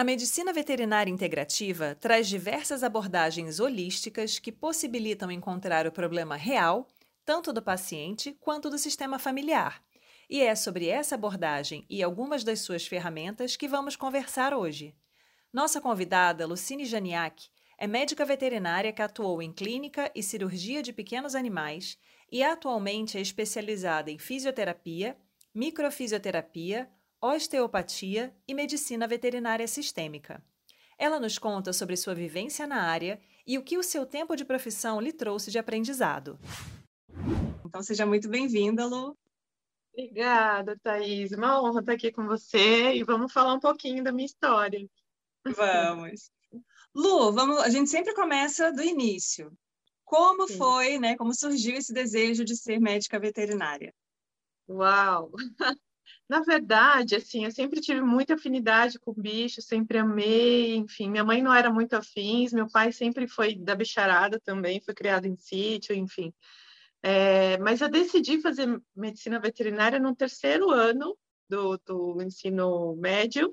A 0.00 0.02
medicina 0.02 0.50
veterinária 0.50 1.10
integrativa 1.10 1.94
traz 1.94 2.26
diversas 2.26 2.82
abordagens 2.82 3.60
holísticas 3.60 4.38
que 4.38 4.50
possibilitam 4.50 5.30
encontrar 5.30 5.86
o 5.86 5.92
problema 5.92 6.36
real, 6.36 6.88
tanto 7.22 7.52
do 7.52 7.60
paciente 7.60 8.34
quanto 8.40 8.70
do 8.70 8.78
sistema 8.78 9.18
familiar. 9.18 9.84
E 10.26 10.40
é 10.40 10.54
sobre 10.54 10.88
essa 10.88 11.16
abordagem 11.16 11.84
e 11.86 12.02
algumas 12.02 12.42
das 12.42 12.60
suas 12.60 12.86
ferramentas 12.86 13.56
que 13.58 13.68
vamos 13.68 13.94
conversar 13.94 14.54
hoje. 14.54 14.96
Nossa 15.52 15.82
convidada, 15.82 16.46
Lucine 16.46 16.86
Janiak, 16.86 17.50
é 17.76 17.86
médica 17.86 18.24
veterinária 18.24 18.94
que 18.94 19.02
atuou 19.02 19.42
em 19.42 19.52
clínica 19.52 20.10
e 20.14 20.22
cirurgia 20.22 20.82
de 20.82 20.94
pequenos 20.94 21.34
animais 21.34 21.98
e 22.32 22.42
atualmente 22.42 23.18
é 23.18 23.20
especializada 23.20 24.10
em 24.10 24.18
fisioterapia, 24.18 25.14
microfisioterapia, 25.54 26.88
osteopatia 27.20 28.34
e 28.48 28.54
medicina 28.54 29.06
veterinária 29.06 29.68
sistêmica. 29.68 30.42
Ela 30.98 31.20
nos 31.20 31.38
conta 31.38 31.72
sobre 31.72 31.96
sua 31.96 32.14
vivência 32.14 32.66
na 32.66 32.82
área 32.82 33.20
e 33.46 33.58
o 33.58 33.62
que 33.62 33.76
o 33.76 33.82
seu 33.82 34.06
tempo 34.06 34.34
de 34.34 34.44
profissão 34.44 35.00
lhe 35.00 35.12
trouxe 35.12 35.50
de 35.50 35.58
aprendizado. 35.58 36.38
Então, 37.64 37.82
seja 37.82 38.06
muito 38.06 38.28
bem-vinda, 38.28 38.86
Lu. 38.86 39.16
Obrigada, 39.92 40.78
Thaís. 40.82 41.32
Uma 41.32 41.62
honra 41.62 41.80
estar 41.80 41.92
aqui 41.92 42.10
com 42.10 42.26
você 42.26 42.94
e 42.94 43.04
vamos 43.04 43.32
falar 43.32 43.54
um 43.54 43.60
pouquinho 43.60 44.02
da 44.02 44.12
minha 44.12 44.26
história. 44.26 44.88
Vamos. 45.44 46.30
Lu, 46.94 47.32
vamos, 47.32 47.58
a 47.58 47.68
gente 47.68 47.90
sempre 47.90 48.14
começa 48.14 48.72
do 48.72 48.82
início. 48.82 49.52
Como 50.04 50.48
Sim. 50.48 50.56
foi, 50.56 50.98
né? 50.98 51.16
Como 51.16 51.34
surgiu 51.34 51.76
esse 51.76 51.92
desejo 51.92 52.44
de 52.44 52.56
ser 52.56 52.80
médica 52.80 53.18
veterinária? 53.18 53.94
Uau! 54.68 55.30
Na 56.30 56.42
verdade, 56.42 57.16
assim, 57.16 57.44
eu 57.44 57.50
sempre 57.50 57.80
tive 57.80 58.00
muita 58.02 58.34
afinidade 58.34 59.00
com 59.00 59.12
bicho, 59.12 59.60
sempre 59.60 59.98
amei, 59.98 60.76
enfim, 60.76 61.10
minha 61.10 61.24
mãe 61.24 61.42
não 61.42 61.52
era 61.52 61.72
muito 61.72 61.94
afins, 61.94 62.52
meu 62.52 62.70
pai 62.70 62.92
sempre 62.92 63.26
foi 63.26 63.56
da 63.56 63.74
bicharada 63.74 64.38
também, 64.38 64.80
foi 64.80 64.94
criado 64.94 65.26
em 65.26 65.34
sítio, 65.34 65.92
enfim. 65.92 66.32
É, 67.02 67.58
mas 67.58 67.80
eu 67.80 67.90
decidi 67.90 68.40
fazer 68.40 68.80
medicina 68.94 69.40
veterinária 69.40 69.98
no 69.98 70.14
terceiro 70.14 70.70
ano 70.70 71.18
do, 71.48 71.76
do 71.78 72.22
ensino 72.22 72.94
médio, 72.94 73.52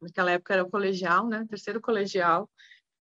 naquela 0.00 0.30
época 0.30 0.54
era 0.54 0.62
o 0.62 0.70
colegial, 0.70 1.26
né, 1.26 1.44
terceiro 1.50 1.80
colegial, 1.80 2.48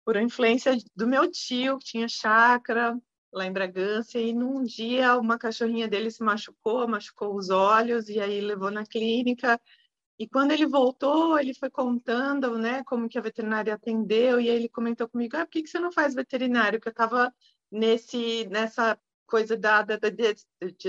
por 0.05 0.17
influência 0.17 0.77
do 0.95 1.07
meu 1.07 1.31
tio, 1.31 1.79
que 1.79 1.85
tinha 1.85 2.07
chácara, 2.07 2.95
lá 3.37 3.45
em 3.45 3.53
Bragança, 3.53 4.19
e 4.19 4.33
num 4.33 4.63
dia 4.63 5.17
uma 5.17 5.37
cachorrinha 5.37 5.87
dele 5.87 6.11
se 6.11 6.23
machucou, 6.23 6.87
machucou 6.87 7.35
os 7.35 7.49
olhos, 7.49 8.09
e 8.09 8.19
aí 8.19 8.41
levou 8.41 8.71
na 8.71 8.85
clínica. 8.85 9.59
E 10.19 10.27
quando 10.27 10.51
ele 10.51 10.65
voltou, 10.65 11.39
ele 11.39 11.53
foi 11.53 11.69
contando, 11.69 12.57
né, 12.57 12.83
como 12.85 13.07
que 13.07 13.17
a 13.17 13.21
veterinária 13.21 13.73
atendeu, 13.73 14.39
e 14.41 14.49
aí 14.49 14.55
ele 14.55 14.69
comentou 14.69 15.07
comigo, 15.07 15.37
ah, 15.37 15.45
por 15.45 15.51
que, 15.51 15.63
que 15.63 15.69
você 15.69 15.79
não 15.79 15.91
faz 15.91 16.15
veterinário? 16.15 16.81
Que 16.81 16.87
eu 16.87 16.91
estava 16.91 17.33
nesse, 17.71 18.47
nessa 18.49 18.99
coisa 19.27 19.57
da, 19.57 19.81
da, 19.83 19.97
da, 19.97 20.09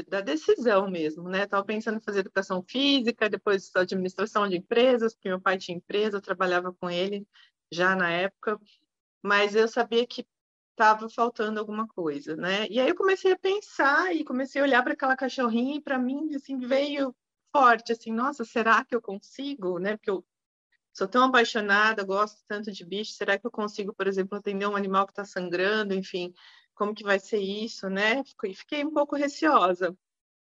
da, 0.09 0.21
decisão 0.21 0.89
mesmo, 0.89 1.29
né? 1.29 1.43
Estava 1.45 1.65
pensando 1.65 1.99
em 1.99 2.01
fazer 2.01 2.21
educação 2.21 2.63
física, 2.63 3.29
depois 3.29 3.71
administração 3.75 4.49
de 4.49 4.57
empresas, 4.57 5.15
porque 5.15 5.29
meu 5.29 5.41
pai 5.41 5.59
tinha 5.59 5.77
empresa, 5.77 6.17
eu 6.17 6.23
trabalhava 6.23 6.73
com 6.73 6.89
ele 6.89 7.27
já 7.71 7.95
na 7.97 8.11
época, 8.11 8.59
mas 9.23 9.55
eu 9.55 9.69
sabia 9.69 10.07
que 10.07 10.27
estava 10.79 11.09
faltando 11.11 11.59
alguma 11.59 11.89
coisa, 11.89 12.37
né? 12.37 12.69
E 12.71 12.79
aí 12.79 12.89
eu 12.89 12.95
comecei 12.95 13.33
a 13.33 13.39
pensar 13.39 14.15
e 14.15 14.25
comecei 14.25 14.61
a 14.61 14.65
olhar 14.65 14.83
para 14.85 14.93
aquela 14.93 15.17
cachorrinha 15.17 15.77
e 15.77 15.81
para 15.81 15.99
mim 15.99 16.35
assim 16.35 16.57
veio 16.59 17.15
forte 17.53 17.93
assim, 17.93 18.13
nossa, 18.13 18.45
será 18.45 18.85
que 18.85 18.95
eu 18.95 19.03
consigo, 19.03 19.79
né? 19.79 19.97
Porque 19.97 20.11
eu 20.11 20.25
sou 20.93 21.09
tão 21.09 21.25
apaixonada, 21.25 22.05
gosto 22.05 22.43
tanto 22.47 22.71
de 22.71 22.85
bicho, 22.85 23.13
será 23.13 23.39
que 23.39 23.47
eu 23.47 23.51
consigo, 23.51 23.93
por 23.95 24.07
exemplo, 24.07 24.39
atender 24.39 24.67
um 24.69 24.77
animal 24.77 25.07
que 25.07 25.13
está 25.13 25.25
sangrando, 25.25 25.95
enfim, 25.95 26.33
como 26.75 26.95
que 26.95 27.03
vai 27.05 27.19
ser 27.19 27.41
isso, 27.41 27.89
né? 27.91 28.23
Fiquei 28.55 28.85
um 28.85 28.93
pouco 28.93 29.17
receosa. 29.17 29.97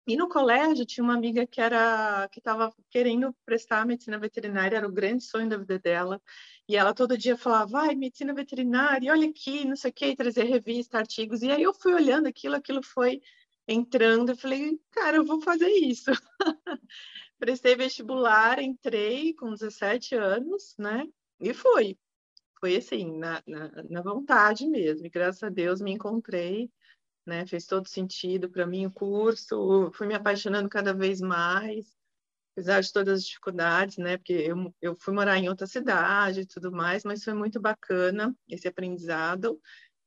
E 0.06 0.18
no 0.18 0.28
colégio 0.28 0.86
tinha 0.86 1.04
uma 1.04 1.16
amiga 1.16 1.48
que 1.48 1.62
era 1.62 2.28
que 2.30 2.40
estava 2.40 2.74
querendo 2.90 3.34
prestar 3.46 3.86
medicina 3.86 4.20
veterinária, 4.20 4.78
era 4.78 4.88
o 4.88 4.92
grande 4.92 5.24
sonho 5.24 5.50
da 5.50 5.58
vida 5.58 5.80
dela. 5.80 6.22
E 6.68 6.76
ela 6.78 6.94
todo 6.94 7.18
dia 7.18 7.38
falava, 7.38 7.72
vai, 7.72 7.96
medicina 7.96 8.34
veterinária, 8.34 9.12
olha 9.12 9.30
aqui, 9.30 9.66
não 9.66 9.76
sei 9.76 9.92
o 9.92 9.94
que, 9.94 10.16
trazer 10.16 10.44
revista, 10.44 10.98
artigos. 10.98 11.42
E 11.42 11.52
aí 11.52 11.62
eu 11.64 11.74
fui 11.74 11.94
olhando 11.94 12.28
aquilo, 12.28 12.56
aquilo 12.56 12.82
foi 12.82 13.22
entrando, 13.68 14.30
eu 14.30 14.38
falei, 14.38 14.80
cara, 14.92 15.18
eu 15.18 15.26
vou 15.26 15.42
fazer 15.42 15.70
isso. 15.70 16.12
Prestei 17.40 17.76
vestibular, 17.76 18.62
entrei 18.62 19.34
com 19.34 19.52
17 19.52 20.16
anos, 20.16 20.76
né? 20.78 21.06
E 21.40 21.54
fui. 21.54 21.98
Foi 22.60 22.78
assim, 22.78 23.18
na, 23.18 23.44
na, 23.46 23.84
na 23.90 24.02
vontade 24.02 24.66
mesmo. 24.68 25.06
E 25.06 25.10
graças 25.10 25.44
a 25.44 25.50
Deus 25.50 25.82
me 25.82 25.92
encontrei 25.92 26.72
né? 27.26 27.46
Fez 27.46 27.66
todo 27.66 27.88
sentido 27.88 28.50
para 28.50 28.68
mim 28.68 28.86
o 28.86 28.92
curso, 28.92 29.92
fui 29.94 30.08
me 30.08 30.14
apaixonando 30.14 30.70
cada 30.70 30.94
vez 30.94 31.22
mais, 31.22 31.96
apesar 32.54 32.82
de 32.82 32.94
todas 32.94 33.20
as 33.20 33.26
dificuldades, 33.26 33.98
né? 33.98 34.18
Porque 34.18 34.34
eu, 34.34 34.74
eu 34.82 34.96
fui 35.00 35.14
morar 35.14 35.38
em 35.38 35.50
outra 35.50 35.68
cidade 35.68 36.42
e 36.42 36.46
tudo 36.46 36.72
mais, 36.72 37.04
mas 37.04 37.24
foi 37.24 37.34
muito 37.34 37.60
bacana 37.60 38.34
esse 38.48 38.68
aprendizado. 38.68 39.60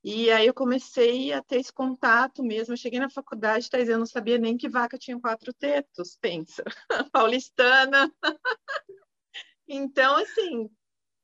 E 0.02 0.30
aí 0.30 0.46
eu 0.46 0.54
comecei 0.54 1.32
a 1.32 1.42
ter 1.42 1.56
esse 1.58 1.72
contato 1.72 2.42
mesmo. 2.44 2.72
Eu 2.72 2.78
cheguei 2.78 3.00
na 3.00 3.10
faculdade, 3.10 3.68
Thais, 3.68 3.88
eu 3.88 3.98
não 3.98 4.06
sabia 4.06 4.38
nem 4.38 4.56
que 4.56 4.68
vaca 4.68 4.96
tinha 4.96 5.18
quatro 5.18 5.52
tetos, 5.52 6.16
pensa. 6.20 6.62
Paulistana. 7.12 8.12
então, 9.66 10.16
assim, 10.16 10.70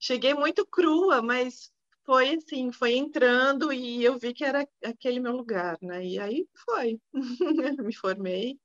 cheguei 0.01 0.35
muito 0.35 0.67
crua, 0.67 1.23
mas 1.23 1.71
foi 2.05 2.35
assim, 2.35 2.73
foi 2.73 2.95
entrando 2.95 3.73
e 3.73 4.03
eu 4.03 4.19
vi 4.19 4.35
que 4.35 4.45
era 4.45 4.67
aquele 4.85 5.21
meu 5.21 5.33
lugar, 5.33 5.79
né? 5.81 6.05
E 6.05 6.19
aí 6.19 6.49
foi. 6.65 7.01
Me 7.87 7.95
formei 7.95 8.59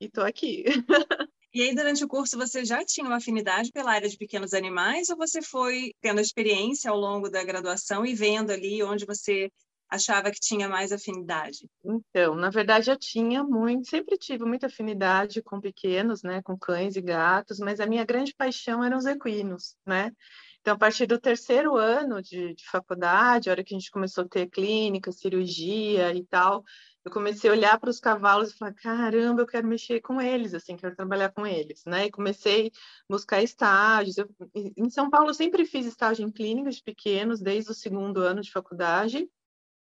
e 0.00 0.06
estou 0.06 0.24
aqui. 0.24 0.64
E 1.52 1.62
aí, 1.62 1.74
durante 1.74 2.04
o 2.04 2.08
curso, 2.08 2.38
você 2.38 2.64
já 2.64 2.84
tinha 2.84 3.06
uma 3.06 3.16
afinidade 3.16 3.72
pela 3.72 3.92
área 3.92 4.08
de 4.08 4.16
pequenos 4.16 4.54
animais 4.54 5.08
ou 5.08 5.16
você 5.16 5.42
foi 5.42 5.92
tendo 6.00 6.20
experiência 6.20 6.90
ao 6.90 6.96
longo 6.96 7.28
da 7.28 7.42
graduação 7.42 8.06
e 8.06 8.14
vendo 8.14 8.50
ali 8.52 8.82
onde 8.82 9.04
você 9.04 9.50
achava 9.90 10.30
que 10.30 10.38
tinha 10.38 10.68
mais 10.68 10.92
afinidade? 10.92 11.68
Então, 11.84 12.36
na 12.36 12.48
verdade, 12.48 12.90
eu 12.90 12.96
tinha 12.96 13.42
muito, 13.42 13.88
sempre 13.88 14.16
tive 14.16 14.44
muita 14.44 14.68
afinidade 14.68 15.42
com 15.42 15.60
pequenos, 15.60 16.22
né, 16.22 16.40
com 16.42 16.56
cães 16.56 16.94
e 16.94 17.00
gatos, 17.00 17.58
mas 17.58 17.80
a 17.80 17.86
minha 17.86 18.04
grande 18.04 18.32
paixão 18.32 18.84
eram 18.84 18.96
os 18.96 19.06
equinos, 19.06 19.74
né? 19.84 20.12
Então, 20.60 20.74
a 20.74 20.78
partir 20.78 21.06
do 21.06 21.18
terceiro 21.18 21.76
ano 21.76 22.22
de, 22.22 22.54
de 22.54 22.64
faculdade, 22.70 23.48
a 23.48 23.52
hora 23.52 23.64
que 23.64 23.74
a 23.74 23.78
gente 23.78 23.90
começou 23.90 24.24
a 24.24 24.28
ter 24.28 24.46
clínica, 24.46 25.10
cirurgia 25.10 26.14
e 26.14 26.24
tal, 26.26 26.62
eu 27.04 27.10
comecei 27.10 27.48
a 27.48 27.52
olhar 27.52 27.80
para 27.80 27.90
os 27.90 27.98
cavalos 27.98 28.50
e 28.50 28.56
falar, 28.56 28.74
caramba, 28.74 29.42
eu 29.42 29.46
quero 29.46 29.66
mexer 29.66 30.00
com 30.00 30.20
eles, 30.20 30.52
assim, 30.54 30.76
quero 30.76 30.94
trabalhar 30.94 31.30
com 31.32 31.46
eles, 31.46 31.82
né? 31.86 32.06
E 32.06 32.10
comecei 32.10 32.68
a 32.68 33.12
buscar 33.12 33.42
estágios. 33.42 34.18
Eu, 34.18 34.28
em 34.54 34.90
São 34.90 35.08
Paulo, 35.08 35.30
eu 35.30 35.34
sempre 35.34 35.64
fiz 35.64 35.86
estágio 35.86 36.26
em 36.26 36.30
clínicas 36.30 36.76
de 36.76 36.82
pequenos, 36.82 37.40
desde 37.40 37.70
o 37.70 37.74
segundo 37.74 38.20
ano 38.20 38.42
de 38.42 38.52
faculdade. 38.52 39.28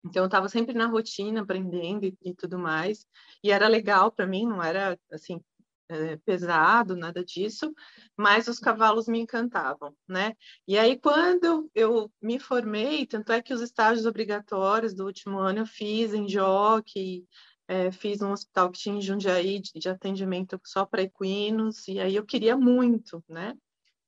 Então, 0.04 0.22
eu 0.22 0.26
estava 0.26 0.48
sempre 0.48 0.74
na 0.74 0.86
rotina, 0.86 1.42
aprendendo 1.42 2.04
e, 2.06 2.16
e 2.22 2.34
tudo 2.34 2.58
mais. 2.58 3.06
E 3.42 3.50
era 3.50 3.68
legal 3.68 4.12
para 4.12 4.26
mim, 4.26 4.46
não 4.46 4.62
era, 4.62 4.98
assim, 5.12 5.42
é, 5.90 6.16
pesado, 6.18 6.96
nada 6.96 7.24
disso, 7.24 7.74
mas 8.16 8.46
os 8.46 8.58
cavalos 8.60 9.08
me 9.08 9.18
encantavam, 9.18 9.94
né? 10.08 10.34
E 10.66 10.78
aí, 10.78 10.98
quando 10.98 11.68
eu 11.74 12.10
me 12.22 12.38
formei, 12.38 13.06
tanto 13.06 13.32
é 13.32 13.42
que 13.42 13.52
os 13.52 13.60
estágios 13.60 14.06
obrigatórios 14.06 14.94
do 14.94 15.04
último 15.04 15.38
ano 15.38 15.60
eu 15.60 15.66
fiz 15.66 16.14
em 16.14 16.28
Jockey, 16.28 17.26
é, 17.66 17.90
fiz 17.90 18.22
um 18.22 18.32
hospital 18.32 18.70
que 18.70 18.78
tinha 18.78 18.96
em 18.96 19.02
Jundiaí 19.02 19.60
de, 19.60 19.72
de 19.74 19.88
atendimento 19.88 20.60
só 20.64 20.86
para 20.86 21.02
equinos, 21.02 21.88
e 21.88 21.98
aí 22.00 22.14
eu 22.14 22.24
queria 22.24 22.56
muito, 22.56 23.22
né? 23.28 23.54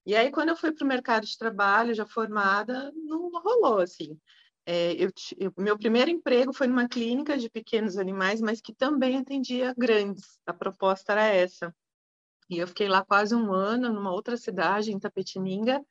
E 0.07 0.17
aí, 0.17 0.31
quando 0.31 0.51
eu 0.51 0.57
fui 0.57 0.73
para 0.73 0.85
o 0.85 0.89
mercado 0.89 1.27
de 1.27 1.39
trabalho, 1.39 1.95
já 1.95 2.07
formada, 2.07 2.93
não 2.95 3.31
rolou, 3.31 3.79
assim. 3.79 4.19
É, 4.65 4.93
eu, 4.93 5.11
eu, 5.39 5.53
meu 5.59 5.77
primeiro 5.77 6.11
emprego 6.11 6.53
foi 6.53 6.67
numa 6.67 6.89
clínica 6.89 7.37
de 7.37 7.51
pequenos 7.51 7.99
animais, 7.99 8.41
mas 8.41 8.61
que 8.61 8.73
também 8.73 9.19
atendia 9.19 9.75
grandes. 9.77 10.39
A 10.47 10.53
proposta 10.53 11.13
era 11.13 11.27
essa. 11.27 11.75
E 12.49 12.59
eu 12.59 12.69
fiquei 12.69 12.89
lá 12.89 13.05
quase 13.05 13.35
um 13.35 13.53
ano, 13.53 13.93
numa 13.93 14.13
outra 14.13 14.37
cidade, 14.37 14.93
em 14.93 14.99
Tapetininga. 14.99 15.85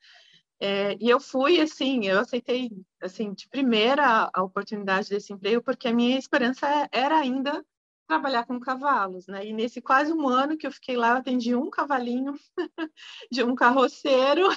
É, 0.60 0.96
e 1.00 1.10
eu 1.10 1.18
fui, 1.20 1.60
assim, 1.60 2.06
eu 2.06 2.20
aceitei, 2.20 2.70
assim, 3.00 3.34
de 3.34 3.48
primeira 3.48 4.30
a 4.32 4.42
oportunidade 4.42 5.08
desse 5.10 5.32
emprego, 5.32 5.62
porque 5.62 5.88
a 5.88 5.92
minha 5.92 6.18
esperança 6.18 6.88
era 6.92 7.18
ainda 7.18 7.64
trabalhar 8.06 8.46
com 8.46 8.60
cavalos, 8.60 9.26
né? 9.26 9.44
E 9.44 9.52
nesse 9.52 9.82
quase 9.82 10.12
um 10.12 10.28
ano 10.28 10.56
que 10.56 10.66
eu 10.66 10.72
fiquei 10.72 10.96
lá, 10.96 11.10
eu 11.10 11.16
atendi 11.16 11.54
um 11.54 11.68
cavalinho 11.68 12.34
de 13.30 13.42
um 13.42 13.54
carroceiro 13.54 14.48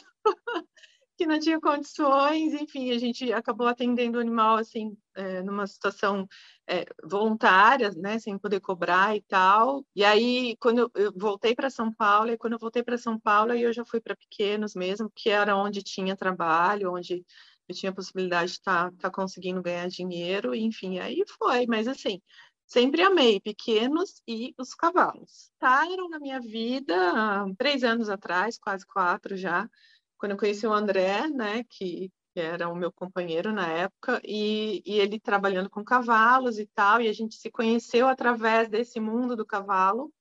que 1.17 1.25
não 1.25 1.39
tinha 1.39 1.59
condições, 1.59 2.53
enfim, 2.53 2.91
a 2.91 2.97
gente 2.97 3.31
acabou 3.33 3.67
atendendo 3.67 4.17
o 4.17 4.21
animal, 4.21 4.57
assim, 4.57 4.97
é, 5.15 5.41
numa 5.41 5.65
situação 5.67 6.27
é, 6.67 6.85
voluntária, 7.03 7.91
né, 7.91 8.19
sem 8.19 8.38
poder 8.38 8.59
cobrar 8.59 9.15
e 9.15 9.21
tal. 9.21 9.85
E 9.95 10.03
aí, 10.03 10.56
quando 10.59 10.79
eu, 10.79 10.91
eu 10.95 11.13
voltei 11.15 11.56
para 11.56 11.69
São 11.69 11.94
Paulo, 11.94 12.31
e 12.31 12.38
quando 12.38 12.53
eu 12.53 12.59
voltei 12.59 12.83
para 12.83 12.97
São 12.97 13.19
Paulo, 13.19 13.51
aí 13.51 13.62
eu 13.63 13.73
já 13.73 13.85
fui 13.85 14.01
para 14.01 14.15
pequenos 14.15 14.75
mesmo, 14.75 15.12
que 15.15 15.29
era 15.29 15.56
onde 15.56 15.81
tinha 15.83 16.15
trabalho, 16.15 16.94
onde 16.94 17.25
eu 17.68 17.75
tinha 17.75 17.91
a 17.91 17.95
possibilidade 17.95 18.51
de 18.51 18.57
estar 18.57 18.91
tá, 18.91 18.97
tá 19.00 19.11
conseguindo 19.11 19.61
ganhar 19.61 19.88
dinheiro, 19.88 20.53
enfim, 20.53 21.00
aí 21.00 21.23
foi, 21.39 21.65
mas 21.68 21.88
assim, 21.88 22.21
Sempre 22.68 23.03
amei 23.03 23.39
pequenos 23.39 24.21
e 24.27 24.53
os 24.57 24.73
cavalos. 24.73 25.51
Estaram 25.53 26.09
na 26.09 26.19
minha 26.19 26.39
vida 26.39 26.95
há 27.11 27.45
três 27.57 27.83
anos 27.83 28.09
atrás, 28.09 28.57
quase 28.57 28.85
quatro 28.85 29.38
já, 29.38 29.69
quando 30.17 30.33
eu 30.33 30.38
conheci 30.38 30.65
o 30.65 30.73
André, 30.73 31.27
né, 31.29 31.63
que, 31.69 32.12
que 32.33 32.39
era 32.39 32.69
o 32.69 32.75
meu 32.75 32.91
companheiro 32.91 33.51
na 33.51 33.67
época, 33.67 34.21
e, 34.23 34.81
e, 34.85 35.00
ele 35.00 35.19
trabalhando 35.19 35.69
com 35.69 35.83
cavalos 35.83 36.59
e 36.59 36.65
tal, 36.67 37.01
e 37.01 37.07
a 37.07 37.13
gente 37.13 37.35
se 37.35 37.50
conheceu 37.51 38.07
através 38.07 38.69
desse 38.69 39.00
mundo 39.00 39.35
do 39.35 39.45
cavalo. 39.45 40.12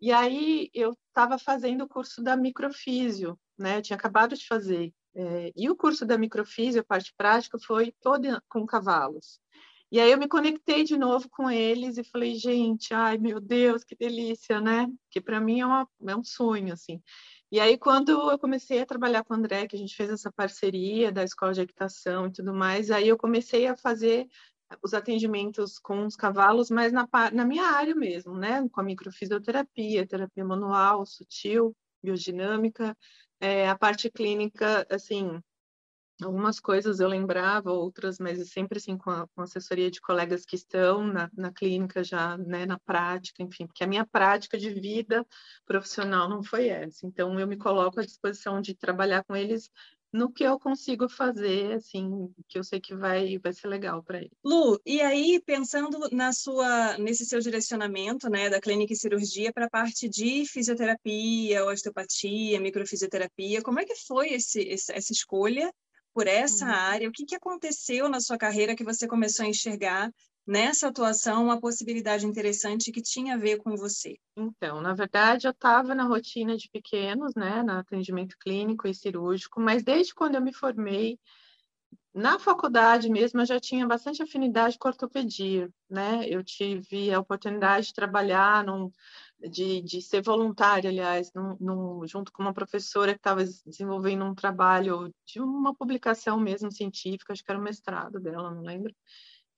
E 0.00 0.12
aí 0.12 0.70
eu 0.74 0.96
estava 1.08 1.38
fazendo 1.38 1.84
o 1.84 1.88
curso 1.88 2.22
da 2.22 2.36
microfísio, 2.36 3.38
né, 3.58 3.78
eu 3.78 3.82
tinha 3.82 3.96
acabado 3.96 4.36
de 4.36 4.46
fazer. 4.46 4.92
É, 5.14 5.50
e 5.56 5.70
o 5.70 5.76
curso 5.76 6.04
da 6.04 6.18
microfísio, 6.18 6.82
a 6.82 6.84
parte 6.84 7.14
prática, 7.16 7.58
foi 7.58 7.94
toda 8.02 8.42
com 8.48 8.66
cavalos. 8.66 9.40
E 9.90 10.00
aí 10.00 10.10
eu 10.10 10.18
me 10.18 10.28
conectei 10.28 10.82
de 10.82 10.96
novo 10.96 11.28
com 11.30 11.48
eles 11.48 11.96
e 11.96 12.04
falei, 12.04 12.34
gente, 12.34 12.92
ai 12.92 13.16
meu 13.18 13.40
Deus, 13.40 13.84
que 13.84 13.94
delícia, 13.96 14.60
né? 14.60 14.88
Que 15.10 15.20
para 15.20 15.40
mim 15.40 15.60
é, 15.60 15.66
uma, 15.66 15.88
é 16.08 16.16
um 16.16 16.24
sonho, 16.24 16.72
assim. 16.72 17.00
E 17.50 17.60
aí, 17.60 17.78
quando 17.78 18.10
eu 18.30 18.38
comecei 18.38 18.80
a 18.80 18.86
trabalhar 18.86 19.22
com 19.22 19.32
o 19.32 19.36
André, 19.36 19.68
que 19.68 19.76
a 19.76 19.78
gente 19.78 19.94
fez 19.94 20.10
essa 20.10 20.32
parceria 20.32 21.12
da 21.12 21.22
escola 21.22 21.52
de 21.52 21.60
equitação 21.60 22.26
e 22.26 22.32
tudo 22.32 22.52
mais, 22.52 22.90
aí 22.90 23.08
eu 23.08 23.16
comecei 23.16 23.66
a 23.68 23.76
fazer 23.76 24.26
os 24.82 24.92
atendimentos 24.92 25.78
com 25.78 26.04
os 26.06 26.16
cavalos, 26.16 26.70
mas 26.70 26.92
na, 26.92 27.08
na 27.32 27.44
minha 27.44 27.64
área 27.64 27.94
mesmo, 27.94 28.36
né? 28.36 28.68
Com 28.70 28.80
a 28.80 28.84
microfisioterapia, 28.84 30.06
terapia 30.06 30.44
manual, 30.44 31.06
sutil, 31.06 31.74
biodinâmica, 32.02 32.96
é, 33.40 33.68
a 33.68 33.78
parte 33.78 34.10
clínica, 34.10 34.86
assim, 34.90 35.40
algumas 36.22 36.58
coisas 36.58 37.00
eu 37.00 37.08
lembrava, 37.08 37.70
outras, 37.70 38.18
mas 38.18 38.50
sempre 38.50 38.78
assim 38.78 38.96
com, 38.96 39.10
a, 39.10 39.26
com 39.28 39.42
assessoria 39.42 39.90
de 39.90 40.00
colegas 40.00 40.44
que 40.44 40.56
estão 40.56 41.06
na, 41.06 41.30
na 41.36 41.52
clínica 41.52 42.02
já, 42.02 42.36
né, 42.38 42.64
na 42.64 42.78
prática, 42.78 43.42
enfim, 43.42 43.66
porque 43.66 43.84
a 43.84 43.86
minha 43.86 44.06
prática 44.06 44.58
de 44.58 44.70
vida 44.70 45.26
profissional 45.66 46.28
não 46.28 46.42
foi 46.42 46.68
essa. 46.68 47.06
Então 47.06 47.38
eu 47.38 47.46
me 47.46 47.56
coloco 47.56 48.00
à 48.00 48.04
disposição 48.04 48.60
de 48.60 48.74
trabalhar 48.74 49.24
com 49.24 49.36
eles 49.36 49.70
no 50.12 50.32
que 50.32 50.44
eu 50.44 50.58
consigo 50.58 51.08
fazer, 51.08 51.74
assim, 51.74 52.32
que 52.48 52.58
eu 52.58 52.64
sei 52.64 52.80
que 52.80 52.94
vai, 52.94 53.38
vai 53.38 53.52
ser 53.52 53.68
legal 53.68 54.02
para 54.02 54.18
ele. 54.18 54.32
Lu, 54.42 54.80
e 54.86 55.00
aí 55.02 55.42
pensando 55.44 56.08
na 56.10 56.32
sua, 56.32 56.96
nesse 56.96 57.26
seu 57.26 57.40
direcionamento, 57.40 58.30
né, 58.30 58.48
da 58.48 58.60
clínica 58.60 58.94
e 58.94 58.96
cirurgia 58.96 59.52
para 59.52 59.66
a 59.66 59.70
parte 59.70 60.08
de 60.08 60.46
fisioterapia, 60.46 61.66
osteopatia, 61.66 62.60
microfisioterapia, 62.60 63.60
como 63.62 63.80
é 63.80 63.84
que 63.84 63.94
foi 64.06 64.32
esse, 64.32 64.66
essa 64.70 65.12
escolha 65.12 65.70
por 66.16 66.26
essa 66.26 66.64
uhum. 66.64 66.72
área? 66.72 67.08
O 67.10 67.12
que, 67.12 67.26
que 67.26 67.34
aconteceu 67.34 68.08
na 68.08 68.22
sua 68.22 68.38
carreira 68.38 68.74
que 68.74 68.82
você 68.82 69.06
começou 69.06 69.44
a 69.44 69.48
enxergar 69.50 70.10
nessa 70.46 70.88
atuação 70.88 71.44
uma 71.44 71.60
possibilidade 71.60 72.24
interessante 72.24 72.90
que 72.90 73.02
tinha 73.02 73.34
a 73.34 73.36
ver 73.36 73.58
com 73.58 73.76
você? 73.76 74.16
Então, 74.34 74.80
na 74.80 74.94
verdade, 74.94 75.46
eu 75.46 75.50
estava 75.50 75.94
na 75.94 76.04
rotina 76.04 76.56
de 76.56 76.70
pequenos, 76.70 77.34
né, 77.34 77.62
no 77.62 77.72
atendimento 77.72 78.34
clínico 78.38 78.88
e 78.88 78.94
cirúrgico, 78.94 79.60
mas 79.60 79.84
desde 79.84 80.14
quando 80.14 80.36
eu 80.36 80.40
me 80.40 80.54
formei, 80.54 81.18
na 82.14 82.38
faculdade 82.38 83.10
mesmo, 83.10 83.42
eu 83.42 83.46
já 83.46 83.60
tinha 83.60 83.86
bastante 83.86 84.22
afinidade 84.22 84.78
com 84.78 84.88
ortopedia, 84.88 85.68
né? 85.88 86.26
Eu 86.26 86.42
tive 86.42 87.12
a 87.12 87.20
oportunidade 87.20 87.88
de 87.88 87.92
trabalhar 87.92 88.64
num, 88.64 88.90
de, 89.40 89.82
de 89.82 90.00
ser 90.00 90.22
voluntária, 90.22 90.90
aliás, 90.90 91.32
num, 91.34 91.56
num, 91.60 92.06
junto 92.06 92.32
com 92.32 92.42
uma 92.42 92.54
professora 92.54 93.12
que 93.12 93.18
estava 93.18 93.44
desenvolvendo 93.44 94.24
um 94.24 94.34
trabalho 94.34 95.12
de 95.26 95.40
uma 95.40 95.74
publicação 95.74 96.38
mesmo 96.40 96.70
científica, 96.72 97.32
acho 97.32 97.44
que 97.44 97.50
era 97.50 97.60
o 97.60 97.62
mestrado 97.62 98.18
dela, 98.18 98.50
não 98.50 98.62
lembro. 98.62 98.94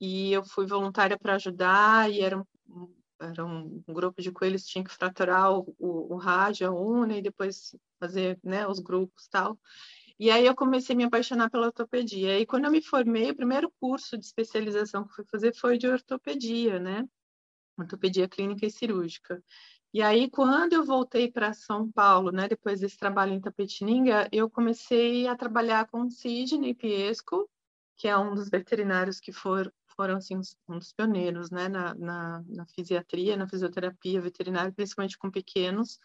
E 0.01 0.33
eu 0.33 0.45
fui 0.45 0.67
voluntária 0.67 1.19
para 1.19 1.35
ajudar, 1.37 2.11
e 2.11 2.21
era 2.21 2.39
um, 2.39 2.95
era 3.21 3.45
um, 3.45 3.83
grupo 3.89 4.23
de 4.23 4.31
coelhos, 4.33 4.67
tinha 4.67 4.85
que 4.85 4.93
fraturar 4.93 5.53
o, 5.53 5.75
o, 5.79 6.15
o 6.15 6.17
rádio, 6.17 6.69
a 6.69 6.71
UNA, 6.71 7.19
e 7.19 7.23
depois 7.23 7.77
fazer 8.01 8.39
né, 8.43 8.67
os 8.67 8.79
grupos 8.79 9.29
tal. 9.29 9.59
E 10.19 10.31
aí 10.31 10.47
eu 10.47 10.55
comecei 10.55 10.95
a 10.95 10.97
me 10.97 11.05
apaixonar 11.05 11.49
pela 11.49 11.67
ortopedia. 11.67 12.39
E 12.41 12.47
quando 12.47 12.65
eu 12.65 12.73
me 12.73 12.83
formei, 12.83 13.31
o 13.31 13.37
primeiro 13.37 13.73
curso 13.81 14.19
de 14.19 14.25
especialização 14.27 15.07
que 15.07 15.15
fui 15.15 15.25
fazer 15.25 15.55
foi 15.55 15.79
de 15.79 15.87
ortopedia, 15.87 16.81
né? 16.81 17.05
Ortopedia 17.85 18.29
clínica 18.29 18.67
e 18.67 18.71
cirúrgica. 18.71 19.43
E 19.93 20.03
aí, 20.03 20.31
quando 20.31 20.75
eu 20.75 20.85
voltei 20.85 21.31
para 21.33 21.55
São 21.55 21.91
Paulo, 21.91 22.31
né, 22.31 22.47
depois 22.47 22.81
desse 22.81 22.99
trabalho 22.99 23.33
em 23.33 23.41
Tapetininga, 23.41 24.29
eu 24.31 24.51
comecei 24.51 25.27
a 25.27 25.35
trabalhar 25.35 25.87
com 25.89 26.11
Sidney 26.11 26.75
Piesco, 26.75 27.49
que 27.97 28.07
é 28.07 28.17
um 28.17 28.35
dos 28.35 28.51
veterinários 28.51 29.19
que 29.19 29.33
for, 29.33 29.73
foram 29.97 30.17
assim, 30.19 30.37
um 30.69 30.79
dos 30.79 30.93
pioneiros 30.93 31.51
né, 31.51 31.69
na, 31.69 31.95
na, 31.95 32.45
na 32.47 32.67
fisiatria, 32.67 33.37
na 33.37 33.49
fisioterapia 33.49 34.21
veterinária, 34.21 34.73
principalmente 34.73 35.19
com 35.19 35.31
pequenos. 35.31 35.99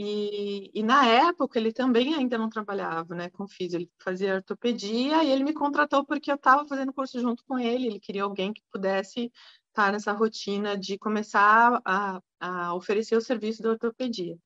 E, 0.00 0.70
e, 0.72 0.82
na 0.84 1.04
época 1.04 1.58
ele 1.58 1.72
também 1.72 2.14
ainda 2.14 2.38
não 2.38 2.48
trabalhava 2.48 3.16
né, 3.16 3.30
com 3.30 3.48
físio, 3.48 3.78
ele 3.78 3.90
fazia 3.98 4.36
ortopedia 4.36 5.24
e 5.24 5.30
ele 5.32 5.42
me 5.42 5.52
contratou 5.52 6.06
porque 6.06 6.30
eu 6.30 6.36
estava 6.36 6.64
fazendo 6.68 6.92
curso 6.92 7.20
junto 7.20 7.44
com 7.44 7.58
ele, 7.58 7.88
ele 7.88 7.98
queria 7.98 8.22
alguém 8.22 8.52
que 8.52 8.62
pudesse 8.70 9.32
estar 9.78 9.92
nessa 9.92 10.12
rotina 10.12 10.76
de 10.76 10.98
começar 10.98 11.80
a, 11.84 12.20
a 12.40 12.74
oferecer 12.74 13.16
o 13.16 13.20
serviço 13.20 13.62
da 13.62 13.70
ortopedia. 13.70 14.36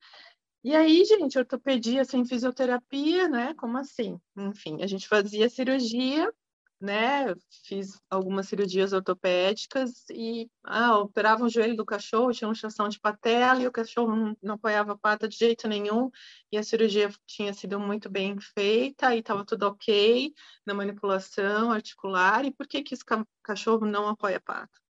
E 0.63 0.75
aí, 0.75 1.03
gente, 1.05 1.37
ortopedia 1.37 2.05
sem 2.05 2.23
fisioterapia, 2.23 3.27
né? 3.27 3.53
Como 3.55 3.77
assim? 3.77 4.19
Enfim, 4.37 4.81
a 4.83 4.87
gente 4.87 5.07
fazia 5.07 5.49
cirurgia, 5.49 6.31
né? 6.79 7.33
Fiz 7.65 7.99
algumas 8.09 8.47
cirurgias 8.47 8.93
ortopédicas 8.93 10.05
e 10.09 10.49
ah, 10.63 10.99
operava 10.99 11.43
o 11.45 11.49
joelho 11.49 11.75
do 11.75 11.85
cachorro, 11.85 12.31
tinha 12.31 12.47
uma 12.47 12.55
chação 12.55 12.87
de 12.87 12.99
patela 12.99 13.61
e 13.61 13.67
o 13.67 13.71
cachorro 13.71 14.15
não, 14.15 14.37
não 14.41 14.55
apoiava 14.55 14.93
a 14.93 14.97
pata 14.97 15.27
de 15.27 15.35
jeito 15.35 15.67
nenhum 15.67 16.11
e 16.51 16.57
a 16.57 16.63
cirurgia 16.63 17.09
tinha 17.25 17.53
sido 17.53 17.79
muito 17.79 18.09
bem 18.09 18.39
feita 18.39 19.15
e 19.15 19.19
estava 19.19 19.43
tudo 19.45 19.63
ok 19.63 20.33
na 20.65 20.73
manipulação 20.73 21.71
articular. 21.71 22.45
E 22.45 22.51
por 22.51 22.67
que 22.67 22.83
que 22.83 22.93
esse 22.93 23.03
cachorro 23.43 23.85
não 23.85 24.07
apoia 24.07 24.37
a 24.37 24.41
pata? 24.41 24.82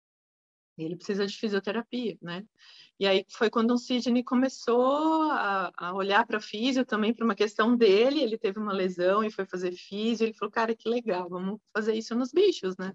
Ele 0.77 0.95
precisa 0.95 1.25
de 1.25 1.37
fisioterapia, 1.37 2.17
né? 2.21 2.45
E 2.99 3.07
aí 3.07 3.25
foi 3.29 3.49
quando 3.49 3.71
o 3.71 3.77
Sidney 3.77 4.23
começou 4.23 5.23
a, 5.31 5.71
a 5.75 5.93
olhar 5.93 6.25
para 6.25 6.39
físio 6.39 6.85
também 6.85 7.13
para 7.13 7.25
uma 7.25 7.35
questão 7.35 7.75
dele, 7.75 8.21
ele 8.21 8.37
teve 8.37 8.59
uma 8.59 8.73
lesão 8.73 9.23
e 9.23 9.31
foi 9.31 9.45
fazer 9.45 9.71
físio, 9.71 10.25
ele 10.25 10.33
falou, 10.33 10.51
cara, 10.51 10.75
que 10.75 10.87
legal, 10.87 11.27
vamos 11.27 11.59
fazer 11.73 11.95
isso 11.95 12.15
nos 12.15 12.31
bichos, 12.31 12.77
né? 12.77 12.93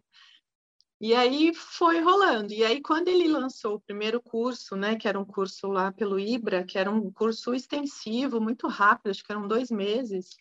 E 0.98 1.14
aí 1.14 1.52
foi 1.54 2.00
rolando. 2.00 2.52
E 2.54 2.64
aí, 2.64 2.80
quando 2.80 3.08
ele 3.08 3.28
lançou 3.28 3.74
o 3.74 3.80
primeiro 3.80 4.20
curso, 4.20 4.74
né, 4.76 4.96
que 4.96 5.06
era 5.06 5.18
um 5.20 5.24
curso 5.26 5.68
lá 5.68 5.92
pelo 5.92 6.18
IBRA, 6.18 6.64
que 6.64 6.78
era 6.78 6.90
um 6.90 7.12
curso 7.12 7.54
extensivo, 7.54 8.40
muito 8.40 8.66
rápido, 8.66 9.10
acho 9.10 9.22
que 9.22 9.30
eram 9.30 9.46
dois 9.46 9.70
meses. 9.70 10.36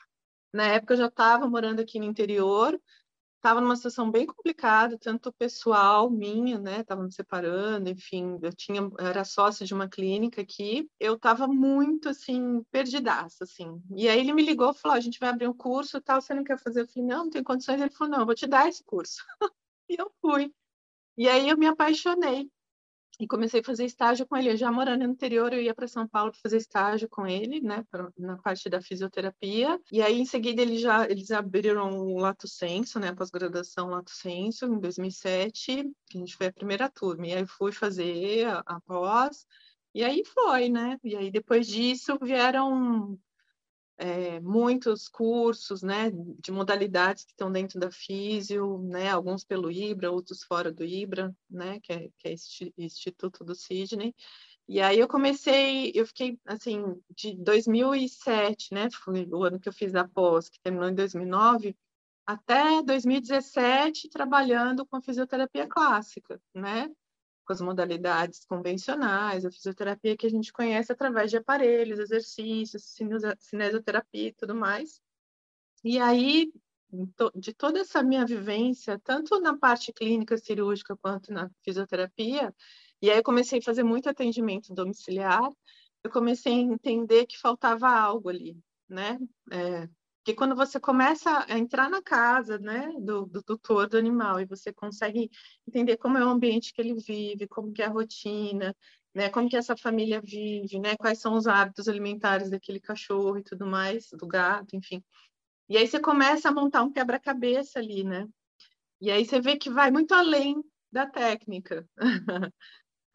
Na 0.54 0.68
época 0.68 0.94
eu 0.94 0.98
já 1.00 1.08
estava 1.08 1.50
morando 1.50 1.82
aqui 1.82 2.00
no 2.00 2.06
interior, 2.06 2.80
estava 3.46 3.62
numa 3.62 3.76
situação 3.76 4.10
bem 4.10 4.26
complicada, 4.26 4.98
tanto 4.98 5.32
pessoal 5.32 6.10
minha, 6.10 6.58
né, 6.58 6.80
estava 6.80 7.04
me 7.04 7.12
separando, 7.12 7.88
enfim, 7.92 8.40
eu 8.42 8.52
tinha, 8.52 8.90
era 8.98 9.24
sócia 9.24 9.64
de 9.64 9.72
uma 9.72 9.88
clínica 9.88 10.42
aqui, 10.42 10.90
eu 11.00 11.14
estava 11.14 11.48
muito, 11.48 12.10
assim, 12.10 12.64
perdidaça, 12.72 13.44
assim, 13.44 13.80
e 13.96 14.10
aí 14.10 14.20
ele 14.20 14.34
me 14.34 14.44
ligou 14.44 14.72
e 14.72 14.74
falou, 14.74 14.98
a 14.98 15.00
gente 15.00 15.20
vai 15.20 15.30
abrir 15.30 15.48
um 15.48 15.54
curso 15.54 16.02
tal, 16.02 16.20
você 16.20 16.34
não 16.34 16.44
quer 16.44 16.58
fazer? 16.58 16.82
Eu 16.82 16.88
falei, 16.88 17.08
não, 17.08 17.26
não 17.26 17.30
tenho 17.30 17.44
condições, 17.44 17.80
ele 17.80 17.92
falou, 17.92 18.14
não, 18.14 18.20
eu 18.22 18.26
vou 18.26 18.34
te 18.34 18.48
dar 18.48 18.68
esse 18.68 18.84
curso, 18.84 19.24
e 19.90 19.96
eu 20.02 20.12
fui, 20.20 20.52
e 21.16 21.30
aí 21.30 21.48
eu 21.48 21.56
me 21.56 21.68
apaixonei, 21.68 22.50
e 23.20 23.28
comecei 23.28 23.62
a 23.62 23.64
fazer 23.64 23.86
estágio 23.86 24.26
com 24.28 24.36
ele. 24.36 24.52
Eu 24.52 24.58
já 24.58 24.72
morando 24.72 25.06
no 25.06 25.12
interior, 25.14 25.54
eu 25.54 25.62
ia 25.62 25.74
para 25.74 25.88
São 25.88 26.08
Paulo 26.08 26.32
para 26.32 26.42
fazer 26.42 26.58
estágio 26.58 27.08
com 27.10 27.26
ele, 27.26 27.62
né, 27.62 27.84
pra, 27.90 28.10
na 28.18 28.38
parte 28.38 28.70
da 28.70 28.82
fisioterapia. 28.82 29.80
E 29.92 30.02
aí, 30.02 30.20
em 30.20 30.26
seguida, 30.26 30.62
ele 30.62 30.78
já, 30.78 31.06
eles 31.10 31.32
abriram 31.32 31.98
o 31.98 32.20
Lato 32.20 32.48
Senso, 32.48 33.00
né, 33.00 33.14
pós-graduação 33.14 33.90
Lato 33.90 34.12
Senso, 34.12 34.66
em 34.66 34.80
2007, 34.80 35.92
que 36.08 36.18
a 36.18 36.20
gente 36.20 36.36
foi 36.36 36.48
a 36.48 36.54
primeira 36.54 36.90
turma. 36.90 37.28
E 37.28 37.34
aí, 37.34 37.46
fui 37.46 37.72
fazer 37.72 38.48
a, 38.48 38.64
a 38.66 38.82
pós, 38.82 39.46
e 39.94 40.04
aí 40.04 40.24
foi, 40.26 40.68
né? 40.68 40.98
E 41.04 41.16
aí, 41.16 41.32
depois 41.32 41.68
disso, 41.68 42.18
vieram 42.22 43.18
é, 43.98 44.40
muitos 44.42 45.08
cursos, 45.08 45.82
né, 45.82 46.12
de 46.40 46.52
modalidades 46.52 47.24
que 47.24 47.32
estão 47.32 47.52
dentro 47.52 47.80
da 47.80 47.92
Físio, 47.92 48.80
né, 48.80 49.10
alguns 49.10 49.44
pelo 49.44 49.72
IBRA, 49.72 50.12
outros 50.12 50.44
fora 50.44 50.72
do 50.72 50.84
IBRA, 50.84 51.36
né, 51.50 51.80
que 51.82 51.94
é, 51.94 52.10
que 52.18 52.28
é 52.28 52.36
Instituto 52.78 53.44
do 53.44 53.56
Sidney. 53.56 54.14
E 54.68 54.82
aí 54.82 55.00
eu 55.00 55.08
comecei, 55.08 55.92
eu 55.94 56.06
fiquei, 56.08 56.40
assim, 56.46 56.82
de 57.16 57.36
2007, 57.36 58.74
né, 58.74 58.90
foi 58.92 59.28
o 59.32 59.44
ano 59.44 59.60
que 59.60 59.70
eu 59.70 59.74
fiz 59.74 59.94
a 59.96 60.08
pós, 60.08 60.50
que 60.50 60.60
terminou 60.60 60.90
em 60.90 60.96
2009, 60.96 61.76
até 62.26 62.82
2017 62.82 64.10
trabalhando 64.10 64.86
com 64.86 65.02
fisioterapia 65.02 65.68
clássica, 65.68 66.42
né, 66.54 66.90
com 67.46 67.54
as 67.54 67.62
modalidades 67.62 68.44
convencionais, 68.46 69.46
a 69.46 69.52
fisioterapia 69.52 70.18
que 70.18 70.26
a 70.26 70.30
gente 70.30 70.52
conhece 70.52 70.92
através 70.92 71.30
de 71.30 71.38
aparelhos, 71.38 72.00
exercícios, 72.00 72.96
cinesioterapia 73.40 74.30
e 74.30 74.34
tudo 74.34 74.56
mais. 74.56 75.00
E 75.84 76.00
aí, 76.00 76.52
de 77.36 77.54
toda 77.54 77.80
essa 77.80 78.02
minha 78.02 78.26
vivência, 78.26 79.00
tanto 79.04 79.40
na 79.40 79.58
parte 79.58 79.94
clínica 79.94 80.38
cirúrgica 80.38 80.98
quanto 80.98 81.32
na 81.32 81.50
fisioterapia, 81.64 82.54
e 83.02 83.12
aí 83.12 83.22
comecei 83.22 83.60
a 83.60 83.62
fazer 83.62 83.84
muito 83.84 84.10
atendimento 84.10 84.74
domiciliar, 84.74 85.48
eu 86.04 86.12
comecei 86.12 86.54
a 86.54 86.58
entender 86.58 87.26
que 87.26 87.38
faltava 87.38 87.90
algo 87.90 88.30
ali, 88.30 88.58
né? 88.88 89.20
É, 89.52 89.90
porque 90.26 90.34
quando 90.34 90.56
você 90.56 90.80
começa 90.80 91.46
a 91.48 91.56
entrar 91.56 91.88
na 91.88 92.02
casa 92.02 92.58
né, 92.58 92.92
do, 93.00 93.28
do 93.28 93.44
tutor 93.44 93.88
do 93.88 93.96
animal 93.96 94.40
e 94.42 94.46
você 94.46 94.74
consegue 94.74 95.30
entender 95.68 95.98
como 95.98 96.18
é 96.18 96.26
o 96.26 96.30
ambiente 96.30 96.74
que 96.74 96.82
ele 96.82 96.96
vive, 96.96 97.48
como 97.48 97.72
que 97.72 97.84
é 97.84 97.86
a 97.86 97.90
rotina, 97.90 98.76
né, 99.14 99.30
como 99.30 99.48
que 99.48 99.56
essa 99.56 99.78
família 99.78 100.20
vive, 100.20 100.80
né, 100.80 100.98
quais 100.98 101.20
são 101.20 101.36
os 101.36 101.46
hábitos 101.46 101.88
alimentares 101.88 102.50
daquele 102.50 102.80
cachorro 102.80 103.38
e 103.38 103.44
tudo 103.44 103.68
mais, 103.68 104.10
do 104.10 104.26
gato, 104.26 104.76
enfim. 104.76 105.04
E 105.70 105.78
aí 105.78 105.88
você 105.88 106.00
começa 106.00 106.50
a 106.50 106.52
montar 106.52 106.82
um 106.82 106.92
quebra-cabeça 106.92 107.78
ali, 107.78 108.04
né? 108.04 108.28
E 109.00 109.12
aí 109.12 109.24
você 109.24 109.40
vê 109.40 109.58
que 109.58 109.70
vai 109.70 109.92
muito 109.92 110.12
além 110.16 110.60
da 110.92 111.06
técnica. 111.06 111.88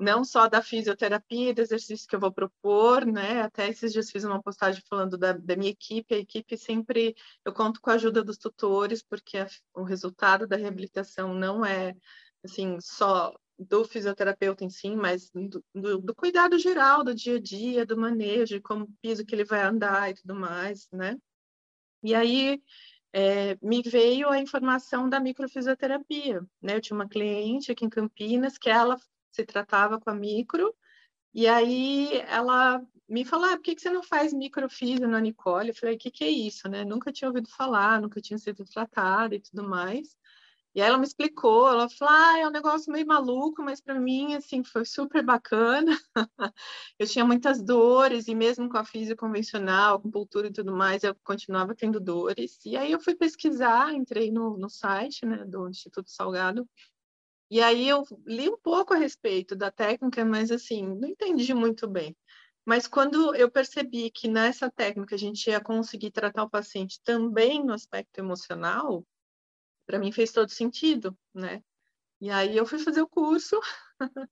não 0.00 0.24
só 0.24 0.48
da 0.48 0.62
fisioterapia, 0.62 1.52
do 1.52 1.60
exercício 1.60 2.08
que 2.08 2.16
eu 2.16 2.20
vou 2.20 2.32
propor, 2.32 3.04
né? 3.04 3.42
Até 3.42 3.68
esses 3.68 3.92
dias 3.92 4.10
fiz 4.10 4.24
uma 4.24 4.42
postagem 4.42 4.82
falando 4.88 5.18
da, 5.18 5.32
da 5.32 5.54
minha 5.56 5.70
equipe. 5.70 6.14
A 6.14 6.18
equipe 6.18 6.56
sempre 6.56 7.14
eu 7.44 7.52
conto 7.52 7.80
com 7.82 7.90
a 7.90 7.94
ajuda 7.94 8.24
dos 8.24 8.38
tutores, 8.38 9.02
porque 9.02 9.36
a, 9.36 9.46
o 9.74 9.82
resultado 9.82 10.46
da 10.46 10.56
reabilitação 10.56 11.34
não 11.34 11.64
é 11.64 11.94
assim 12.42 12.78
só 12.80 13.34
do 13.58 13.84
fisioterapeuta 13.84 14.64
em 14.64 14.70
si, 14.70 14.96
mas 14.96 15.30
do, 15.34 15.62
do, 15.74 15.98
do, 15.98 16.14
cuidado 16.14 16.58
geral 16.58 17.04
do 17.04 17.14
dia 17.14 17.36
a 17.36 17.40
dia, 17.40 17.84
do 17.84 17.96
manejo, 17.96 18.54
de 18.54 18.60
como 18.60 18.88
piso 19.02 19.24
que 19.26 19.34
ele 19.34 19.44
vai 19.44 19.62
andar 19.62 20.10
e 20.10 20.14
tudo 20.14 20.34
mais, 20.34 20.88
né? 20.90 21.18
E 22.02 22.14
aí 22.14 22.62
é, 23.12 23.58
me 23.60 23.82
veio 23.82 24.30
a 24.30 24.38
informação 24.38 25.10
da 25.10 25.20
microfisioterapia, 25.20 26.40
né? 26.62 26.76
Eu 26.76 26.80
tinha 26.80 26.96
uma 26.96 27.08
cliente 27.08 27.70
aqui 27.70 27.84
em 27.84 27.90
Campinas 27.90 28.56
que 28.56 28.70
ela 28.70 28.96
se 29.32 29.44
tratava 29.44 30.00
com 30.00 30.10
a 30.10 30.14
micro, 30.14 30.74
e 31.32 31.46
aí 31.46 32.10
ela 32.26 32.82
me 33.08 33.24
falou, 33.24 33.46
ah, 33.46 33.56
por 33.56 33.62
que, 33.62 33.74
que 33.74 33.82
você 33.82 33.90
não 33.90 34.02
faz 34.02 34.32
microfísio 34.32 35.08
na 35.08 35.20
Nicole? 35.20 35.68
Eu 35.70 35.74
falei, 35.74 35.96
o 35.96 35.98
que, 35.98 36.10
que 36.10 36.24
é 36.24 36.28
isso, 36.28 36.68
né? 36.68 36.84
Nunca 36.84 37.12
tinha 37.12 37.28
ouvido 37.28 37.48
falar, 37.48 38.00
nunca 38.00 38.20
tinha 38.20 38.38
sido 38.38 38.64
tratada 38.64 39.34
e 39.34 39.40
tudo 39.40 39.68
mais. 39.68 40.16
E 40.72 40.80
aí 40.80 40.86
ela 40.86 40.98
me 40.98 41.04
explicou, 41.04 41.68
ela 41.68 41.88
falou, 41.88 42.14
ah, 42.14 42.38
é 42.38 42.46
um 42.46 42.50
negócio 42.50 42.92
meio 42.92 43.04
maluco, 43.06 43.60
mas 43.60 43.80
para 43.80 43.98
mim, 43.98 44.34
assim, 44.36 44.62
foi 44.62 44.84
super 44.84 45.24
bacana. 45.24 45.98
eu 46.98 47.06
tinha 47.08 47.24
muitas 47.24 47.60
dores, 47.60 48.28
e 48.28 48.34
mesmo 48.36 48.68
com 48.68 48.78
a 48.78 48.84
física 48.84 49.16
convencional, 49.16 50.00
com 50.00 50.10
cultura 50.12 50.46
e 50.46 50.52
tudo 50.52 50.72
mais, 50.72 51.02
eu 51.02 51.14
continuava 51.24 51.74
tendo 51.74 51.98
dores. 51.98 52.64
E 52.64 52.76
aí 52.76 52.92
eu 52.92 53.00
fui 53.00 53.16
pesquisar, 53.16 53.92
entrei 53.92 54.30
no, 54.30 54.56
no 54.56 54.68
site, 54.70 55.26
né, 55.26 55.44
do 55.44 55.68
Instituto 55.68 56.08
Salgado, 56.08 56.68
e 57.50 57.60
aí 57.60 57.88
eu 57.88 58.04
li 58.26 58.48
um 58.48 58.56
pouco 58.56 58.94
a 58.94 58.96
respeito 58.96 59.56
da 59.56 59.70
técnica, 59.70 60.24
mas 60.24 60.50
assim, 60.52 60.86
não 60.86 61.08
entendi 61.08 61.52
muito 61.52 61.88
bem. 61.88 62.16
Mas 62.64 62.86
quando 62.86 63.34
eu 63.34 63.50
percebi 63.50 64.10
que 64.10 64.28
nessa 64.28 64.70
técnica 64.70 65.14
a 65.16 65.18
gente 65.18 65.50
ia 65.50 65.60
conseguir 65.60 66.12
tratar 66.12 66.44
o 66.44 66.50
paciente 66.50 67.00
também 67.02 67.64
no 67.64 67.72
aspecto 67.72 68.18
emocional, 68.18 69.04
para 69.86 69.98
mim 69.98 70.12
fez 70.12 70.30
todo 70.30 70.50
sentido, 70.50 71.18
né? 71.34 71.62
E 72.20 72.30
aí 72.30 72.56
eu 72.56 72.66
fui 72.66 72.78
fazer 72.78 73.02
o 73.02 73.08
curso, 73.08 73.58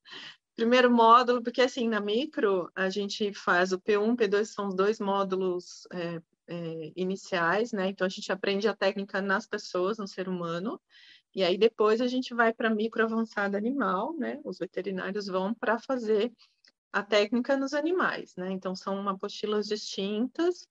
primeiro 0.55 0.91
módulo, 0.91 1.43
porque 1.43 1.63
assim, 1.63 1.89
na 1.89 2.01
micro 2.01 2.71
a 2.77 2.89
gente 2.91 3.33
faz 3.35 3.73
o 3.73 3.81
P1, 3.81 4.15
P2, 4.15 4.45
são 4.45 4.69
os 4.69 4.75
dois 4.77 5.01
módulos 5.01 5.89
é, 5.93 6.23
é, 6.47 6.93
iniciais, 6.95 7.73
né? 7.73 7.89
Então 7.89 8.07
a 8.07 8.11
gente 8.11 8.31
aprende 8.31 8.69
a 8.69 8.77
técnica 8.77 9.21
nas 9.21 9.47
pessoas, 9.47 9.99
no 9.99 10.07
ser 10.07 10.29
humano, 10.29 10.81
e 11.35 11.43
aí 11.43 11.57
depois 11.59 12.01
a 12.01 12.07
gente 12.07 12.35
vai 12.35 12.53
para 12.53 12.71
micro 12.71 13.03
avançada 13.03 13.57
animal, 13.57 14.15
né? 14.17 14.41
Os 14.45 14.59
veterinários 14.59 15.27
vão 15.27 15.55
para 15.55 15.79
fazer 15.79 16.33
a 16.93 17.03
técnica 17.03 17.57
nos 17.57 17.75
animais, 17.75 18.35
né? 18.37 18.51
Então 18.51 18.75
são 18.75 19.09
apostilas 19.09 19.67
distintas. 19.67 20.67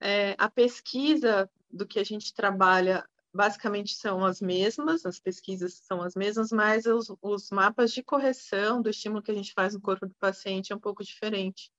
É, 0.00 0.34
a 0.38 0.50
pesquisa 0.50 1.48
do 1.70 1.86
que 1.86 1.98
a 1.98 2.04
gente 2.04 2.34
trabalha 2.34 3.06
basicamente 3.32 3.94
são 3.94 4.24
as 4.24 4.40
mesmas, 4.40 5.06
as 5.06 5.20
pesquisas 5.20 5.74
são 5.74 6.02
as 6.02 6.14
mesmas, 6.14 6.50
mas 6.50 6.84
os, 6.86 7.12
os 7.22 7.50
mapas 7.50 7.92
de 7.92 8.02
correção 8.02 8.82
do 8.82 8.90
estímulo 8.90 9.22
que 9.22 9.30
a 9.30 9.34
gente 9.34 9.52
faz 9.52 9.74
no 9.74 9.80
corpo 9.80 10.06
do 10.06 10.14
paciente 10.14 10.72
é 10.72 10.76
um 10.76 10.80
pouco 10.80 11.04
diferente. 11.04 11.70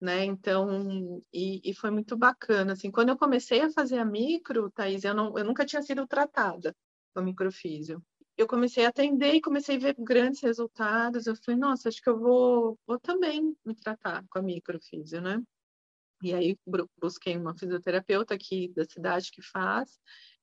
Né? 0.00 0.24
Então, 0.24 1.22
e, 1.32 1.60
e, 1.64 1.74
foi 1.74 1.90
muito 1.90 2.16
bacana, 2.16 2.74
assim, 2.74 2.90
quando 2.90 3.08
eu 3.08 3.16
comecei 3.16 3.62
a 3.62 3.70
fazer 3.70 3.98
a 3.98 4.04
micro, 4.04 4.70
Thaís, 4.70 5.04
eu, 5.04 5.14
não, 5.14 5.38
eu 5.38 5.44
nunca 5.44 5.64
tinha 5.64 5.80
sido 5.80 6.06
tratada, 6.06 6.76
com 7.16 7.22
microfísio. 7.22 8.04
Eu 8.36 8.46
comecei 8.46 8.84
a 8.84 8.90
atender 8.90 9.32
e 9.32 9.40
comecei 9.40 9.76
a 9.76 9.78
ver 9.78 9.96
grandes 9.98 10.42
resultados. 10.42 11.26
Eu 11.26 11.34
falei, 11.36 11.58
nossa, 11.58 11.88
acho 11.88 12.02
que 12.02 12.10
eu 12.10 12.18
vou, 12.18 12.78
vou 12.86 13.00
também 13.00 13.56
me 13.64 13.74
tratar 13.74 14.22
com 14.28 14.38
a 14.38 14.42
microfísio, 14.42 15.22
né? 15.22 15.42
E 16.22 16.34
aí 16.34 16.58
busquei 17.00 17.36
uma 17.36 17.56
fisioterapeuta 17.56 18.34
aqui 18.34 18.68
da 18.68 18.84
cidade 18.84 19.30
que 19.30 19.40
faz, 19.40 19.98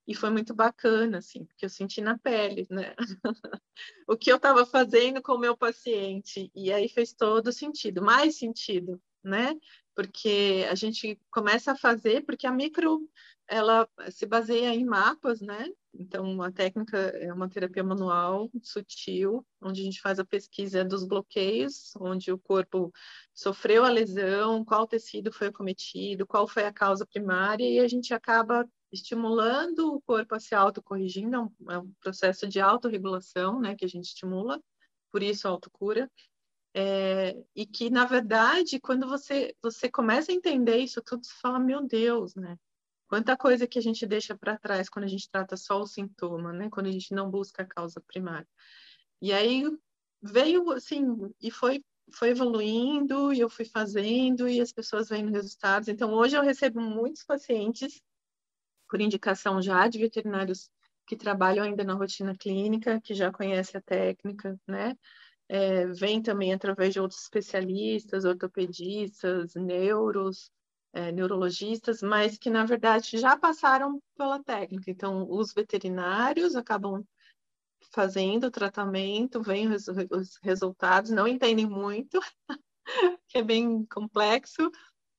e 0.07 0.15
foi 0.15 0.29
muito 0.29 0.53
bacana, 0.53 1.19
assim, 1.19 1.45
porque 1.45 1.65
eu 1.65 1.69
senti 1.69 2.01
na 2.01 2.17
pele, 2.17 2.67
né? 2.69 2.95
o 4.07 4.17
que 4.17 4.31
eu 4.31 4.35
estava 4.37 4.65
fazendo 4.65 5.21
com 5.21 5.33
o 5.33 5.39
meu 5.39 5.55
paciente, 5.55 6.51
e 6.55 6.71
aí 6.71 6.89
fez 6.89 7.13
todo 7.13 7.51
sentido, 7.51 8.01
mais 8.01 8.37
sentido, 8.37 9.01
né? 9.23 9.55
Porque 9.95 10.65
a 10.69 10.75
gente 10.75 11.19
começa 11.31 11.71
a 11.71 11.77
fazer, 11.77 12.25
porque 12.25 12.45
a 12.45 12.51
micro, 12.51 13.07
ela 13.47 13.87
se 14.09 14.25
baseia 14.25 14.73
em 14.73 14.85
mapas, 14.85 15.39
né? 15.41 15.69
Então, 15.93 16.41
a 16.41 16.51
técnica 16.51 16.97
é 16.97 17.31
uma 17.31 17.47
terapia 17.47 17.83
manual 17.83 18.49
sutil, 18.63 19.45
onde 19.61 19.81
a 19.81 19.83
gente 19.83 20.01
faz 20.01 20.17
a 20.17 20.25
pesquisa 20.25 20.83
dos 20.83 21.05
bloqueios, 21.05 21.93
onde 21.99 22.31
o 22.31 22.39
corpo 22.39 22.91
sofreu 23.33 23.85
a 23.85 23.89
lesão, 23.89 24.65
qual 24.65 24.87
tecido 24.87 25.31
foi 25.31 25.47
acometido, 25.47 26.25
qual 26.25 26.47
foi 26.47 26.65
a 26.65 26.73
causa 26.73 27.05
primária, 27.05 27.63
e 27.63 27.79
a 27.79 27.87
gente 27.87 28.13
acaba 28.13 28.67
estimulando 28.91 29.93
o 29.93 30.01
corpo 30.01 30.33
a 30.33 30.39
se 30.39 30.55
autocorrigindo, 30.55 31.35
é 31.35 31.39
um, 31.39 31.71
é 31.71 31.77
um 31.79 31.91
processo 32.01 32.47
de 32.47 32.59
autorregulação, 32.59 33.59
né, 33.59 33.75
que 33.75 33.85
a 33.85 33.89
gente 33.89 34.05
estimula, 34.05 34.59
por 35.11 35.21
isso 35.21 35.47
a 35.47 35.51
autocura. 35.51 36.09
É, 36.75 37.37
e 37.55 37.67
que, 37.67 37.91
na 37.91 38.03
verdade, 38.03 38.79
quando 38.79 39.07
você, 39.07 39.55
você 39.61 39.91
começa 39.91 40.31
a 40.31 40.35
entender 40.35 40.77
isso 40.77 41.03
tudo, 41.03 41.23
você 41.23 41.33
fala, 41.39 41.59
meu 41.59 41.85
Deus, 41.85 42.33
né? 42.33 42.57
Quanta 43.07 43.37
coisa 43.37 43.67
que 43.67 43.77
a 43.77 43.81
gente 43.81 44.05
deixa 44.05 44.35
para 44.35 44.57
trás 44.57 44.89
quando 44.89 45.05
a 45.05 45.09
gente 45.09 45.29
trata 45.29 45.55
só 45.57 45.81
o 45.81 45.87
sintoma, 45.87 46.51
né? 46.53 46.69
Quando 46.69 46.87
a 46.87 46.91
gente 46.91 47.13
não 47.13 47.29
busca 47.29 47.63
a 47.63 47.65
causa 47.65 48.01
primária. 48.01 48.47
E 49.21 49.31
aí 49.31 49.63
veio 50.21 50.71
assim 50.71 51.05
e 51.41 51.51
foi 51.51 51.83
foi 52.11 52.29
evoluindo 52.29 53.33
e 53.33 53.39
eu 53.39 53.49
fui 53.49 53.65
fazendo 53.65 54.47
e 54.47 54.59
as 54.61 54.71
pessoas 54.71 55.09
vendo 55.09 55.31
resultados. 55.31 55.87
Então 55.87 56.13
hoje 56.13 56.35
eu 56.35 56.43
recebo 56.43 56.81
muitos 56.81 57.23
pacientes 57.23 58.01
por 58.89 59.01
indicação 59.01 59.61
já 59.61 59.87
de 59.87 59.99
veterinários 59.99 60.69
que 61.07 61.15
trabalham 61.15 61.65
ainda 61.65 61.83
na 61.83 61.93
rotina 61.93 62.35
clínica, 62.35 63.01
que 63.01 63.13
já 63.13 63.31
conhecem 63.31 63.77
a 63.79 63.81
técnica, 63.81 64.59
né? 64.67 64.97
É, 65.49 65.87
vem 65.87 66.21
também 66.21 66.53
através 66.53 66.93
de 66.93 66.99
outros 66.99 67.21
especialistas, 67.23 68.25
ortopedistas, 68.25 69.55
neuros, 69.55 70.51
é, 70.93 71.11
neurologistas, 71.11 72.01
mas 72.01 72.37
que 72.37 72.49
na 72.49 72.65
verdade 72.65 73.17
já 73.17 73.35
passaram 73.35 74.01
pela 74.15 74.41
técnica. 74.43 74.91
Então, 74.91 75.27
os 75.29 75.51
veterinários 75.53 76.55
acabam 76.55 77.03
fazendo 77.91 78.45
o 78.45 78.51
tratamento, 78.51 79.41
veem 79.41 79.71
os, 79.71 79.87
os 79.87 80.37
resultados, 80.41 81.11
não 81.11 81.27
entendem 81.27 81.65
muito, 81.65 82.19
que 83.27 83.39
é 83.39 83.43
bem 83.43 83.85
complexo 83.85 84.71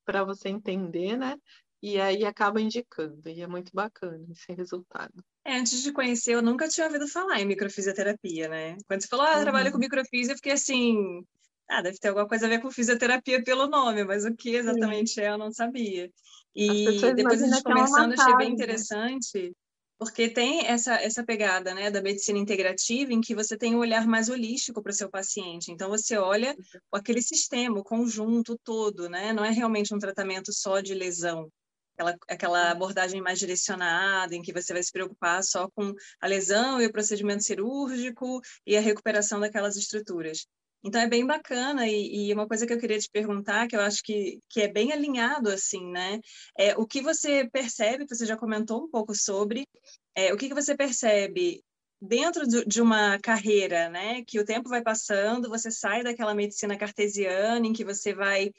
para 0.05 0.25
você 0.25 0.49
entender, 0.49 1.17
né? 1.17 1.37
E 1.83 2.01
aí 2.01 2.25
acaba 2.25 2.61
indicando, 2.61 3.29
e 3.29 3.43
é 3.43 3.47
muito 3.47 3.71
bacana 3.75 4.25
esse 4.31 4.53
resultado. 4.53 5.13
É, 5.45 5.59
antes 5.59 5.83
de 5.83 5.93
conhecer, 5.93 6.33
eu 6.33 6.41
nunca 6.41 6.67
tinha 6.67 6.87
ouvido 6.87 7.07
falar 7.07 7.41
em 7.41 7.45
microfisioterapia, 7.45 8.49
né? 8.49 8.79
Quando 8.87 9.03
você 9.03 9.09
falou, 9.09 9.27
ah, 9.27 9.39
eu 9.39 9.43
trabalho 9.43 9.71
com 9.71 9.77
uhum. 9.77 9.81
microfisio, 9.81 10.33
eu 10.33 10.37
fiquei 10.37 10.53
assim, 10.53 11.23
ah, 11.69 11.83
deve 11.83 11.99
ter 11.99 12.09
alguma 12.09 12.29
coisa 12.29 12.47
a 12.47 12.49
ver 12.49 12.61
com 12.61 12.71
fisioterapia 12.71 13.43
pelo 13.43 13.67
nome, 13.67 14.05
mas 14.05 14.25
o 14.25 14.35
que 14.35 14.55
exatamente 14.57 15.13
Sim. 15.13 15.23
é, 15.23 15.29
eu 15.31 15.39
não 15.39 15.53
sabia. 15.53 16.11
E 16.55 17.01
depois 17.15 17.43
a 17.43 17.47
gente 17.47 17.59
é 17.59 17.63
conversando, 17.63 18.13
é 18.13 18.21
achei 18.21 18.37
bem 18.37 18.53
interessante, 18.53 19.53
porque 19.99 20.29
tem 20.29 20.67
essa, 20.67 20.95
essa 20.95 21.25
pegada 21.25 21.75
né, 21.75 21.91
da 21.91 22.03
medicina 22.03 22.39
integrativa 22.39 23.13
em 23.13 23.21
que 23.21 23.35
você 23.35 23.57
tem 23.57 23.75
um 23.75 23.79
olhar 23.79 24.07
mais 24.07 24.29
holístico 24.29 24.83
para 24.83 24.91
o 24.91 24.95
seu 24.95 25.09
paciente. 25.11 25.73
Então, 25.73 25.89
você 25.89 26.17
olha 26.17 26.55
aquele 26.93 27.23
sistema, 27.23 27.79
o 27.79 27.85
conjunto 27.85 28.59
todo, 28.63 29.09
né? 29.09 29.33
Não 29.33 29.45
é 29.45 29.51
realmente 29.51 29.95
um 29.95 29.99
tratamento 29.99 30.53
só 30.53 30.81
de 30.81 30.95
lesão 30.95 31.51
aquela, 31.95 32.17
aquela 32.29 32.71
abordagem 32.71 33.21
mais 33.21 33.39
direcionada, 33.39 34.35
em 34.35 34.43
que 34.43 34.53
você 34.53 34.73
vai 34.73 34.83
se 34.83 34.93
preocupar 34.93 35.43
só 35.43 35.69
com 35.71 35.95
a 36.21 36.27
lesão 36.27 36.81
e 36.81 36.87
o 36.87 36.93
procedimento 36.93 37.45
cirúrgico 37.45 38.41
e 38.67 38.77
a 38.77 38.81
recuperação 38.81 39.41
daquelas 39.41 39.77
estruturas. 39.77 40.47
Então 40.85 41.01
é 41.01 41.09
bem 41.09 41.27
bacana 41.27 41.89
e, 41.89 42.29
e, 42.29 42.35
uma 42.35 42.47
coisa 42.47 42.67
que 42.67 42.73
eu 42.73 42.79
queria 42.79 42.99
te 42.99 43.09
perguntar, 43.11 43.67
que 43.67 43.75
eu 43.75 43.81
acho 43.81 44.03
que, 44.03 44.39
que 44.51 44.61
é 44.61 44.69
bem 44.69 44.93
alinhado 44.93 45.49
assim, 45.51 45.91
né? 45.91 46.21
É 46.59 46.77
o 46.77 46.87
que 46.87 47.01
você 47.01 47.49
percebe, 47.51 48.07
você 48.07 48.27
já 48.27 48.37
comentou 48.37 48.85
um 48.85 48.91
pouco 48.91 49.15
sobre, 49.15 49.67
é, 50.15 50.33
o 50.33 50.37
que, 50.37 50.49
que 50.49 50.55
você 50.55 50.77
percebe 50.77 51.63
dentro 52.01 52.47
de, 52.47 52.83
uma 52.83 53.19
carreira, 53.19 53.89
né? 53.89 54.23
Que 54.27 54.39
o 54.39 54.45
tempo 54.45 54.69
vai 54.69 54.83
passando, 54.83 55.49
você 55.49 55.71
sai 55.71 56.03
daquela 56.03 56.35
medicina 56.35 56.77
cartesiana 56.77 57.67
em 57.67 57.73
que 57.73 57.85
você 57.85 58.15
vai 58.15 58.51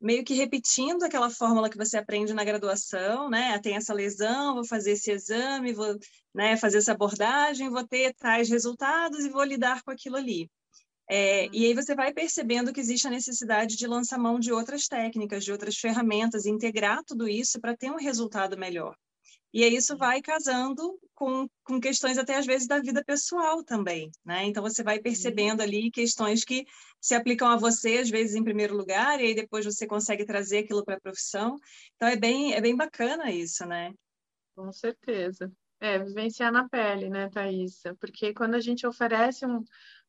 meio 0.00 0.24
que 0.24 0.34
repetindo 0.34 1.02
aquela 1.04 1.30
fórmula 1.30 1.70
que 1.70 1.76
você 1.76 1.98
aprende 1.98 2.34
na 2.34 2.44
graduação, 2.44 3.28
né? 3.30 3.58
Tem 3.60 3.76
essa 3.76 3.92
lesão, 3.92 4.54
vou 4.54 4.66
fazer 4.66 4.92
esse 4.92 5.10
exame, 5.10 5.72
vou 5.72 5.98
né, 6.34 6.56
fazer 6.56 6.78
essa 6.78 6.92
abordagem, 6.92 7.70
vou 7.70 7.86
ter 7.86 8.14
tais 8.14 8.48
resultados 8.48 9.24
e 9.24 9.30
vou 9.30 9.44
lidar 9.44 9.82
com 9.82 9.90
aquilo 9.90 10.16
ali. 10.16 10.48
É, 11.08 11.48
e 11.52 11.66
aí 11.66 11.74
você 11.74 11.94
vai 11.94 12.12
percebendo 12.12 12.72
que 12.72 12.80
existe 12.80 13.06
a 13.06 13.10
necessidade 13.10 13.76
de 13.76 13.86
lançar 13.86 14.18
mão 14.18 14.38
de 14.38 14.52
outras 14.52 14.86
técnicas, 14.86 15.44
de 15.44 15.52
outras 15.52 15.76
ferramentas, 15.76 16.46
integrar 16.46 17.02
tudo 17.04 17.28
isso 17.28 17.60
para 17.60 17.76
ter 17.76 17.90
um 17.90 17.96
resultado 17.96 18.56
melhor. 18.56 18.96
E 19.54 19.62
aí 19.62 19.76
isso 19.76 19.96
vai 19.96 20.20
casando 20.20 20.98
com, 21.14 21.48
com 21.62 21.78
questões 21.78 22.18
até 22.18 22.34
às 22.34 22.44
vezes 22.44 22.66
da 22.66 22.80
vida 22.80 23.04
pessoal 23.04 23.62
também, 23.62 24.10
né? 24.24 24.44
Então 24.46 24.60
você 24.60 24.82
vai 24.82 24.98
percebendo 24.98 25.60
ali 25.60 25.92
questões 25.92 26.42
que 26.42 26.64
se 27.00 27.14
aplicam 27.14 27.46
a 27.46 27.56
você 27.56 27.98
às 27.98 28.10
vezes 28.10 28.34
em 28.34 28.42
primeiro 28.42 28.76
lugar 28.76 29.20
e 29.20 29.26
aí 29.26 29.34
depois 29.34 29.64
você 29.64 29.86
consegue 29.86 30.24
trazer 30.24 30.58
aquilo 30.58 30.84
para 30.84 30.96
a 30.96 31.00
profissão. 31.00 31.56
Então 31.94 32.08
é 32.08 32.16
bem 32.16 32.52
é 32.52 32.60
bem 32.60 32.74
bacana 32.74 33.30
isso, 33.30 33.64
né? 33.64 33.94
Com 34.56 34.72
certeza. 34.72 35.52
É, 35.80 36.00
vivenciar 36.00 36.50
na 36.50 36.68
pele, 36.68 37.08
né, 37.08 37.28
Thaisa? 37.30 37.94
Porque 38.00 38.34
quando 38.34 38.54
a 38.54 38.60
gente 38.60 38.84
oferece 38.84 39.46
um, 39.46 39.62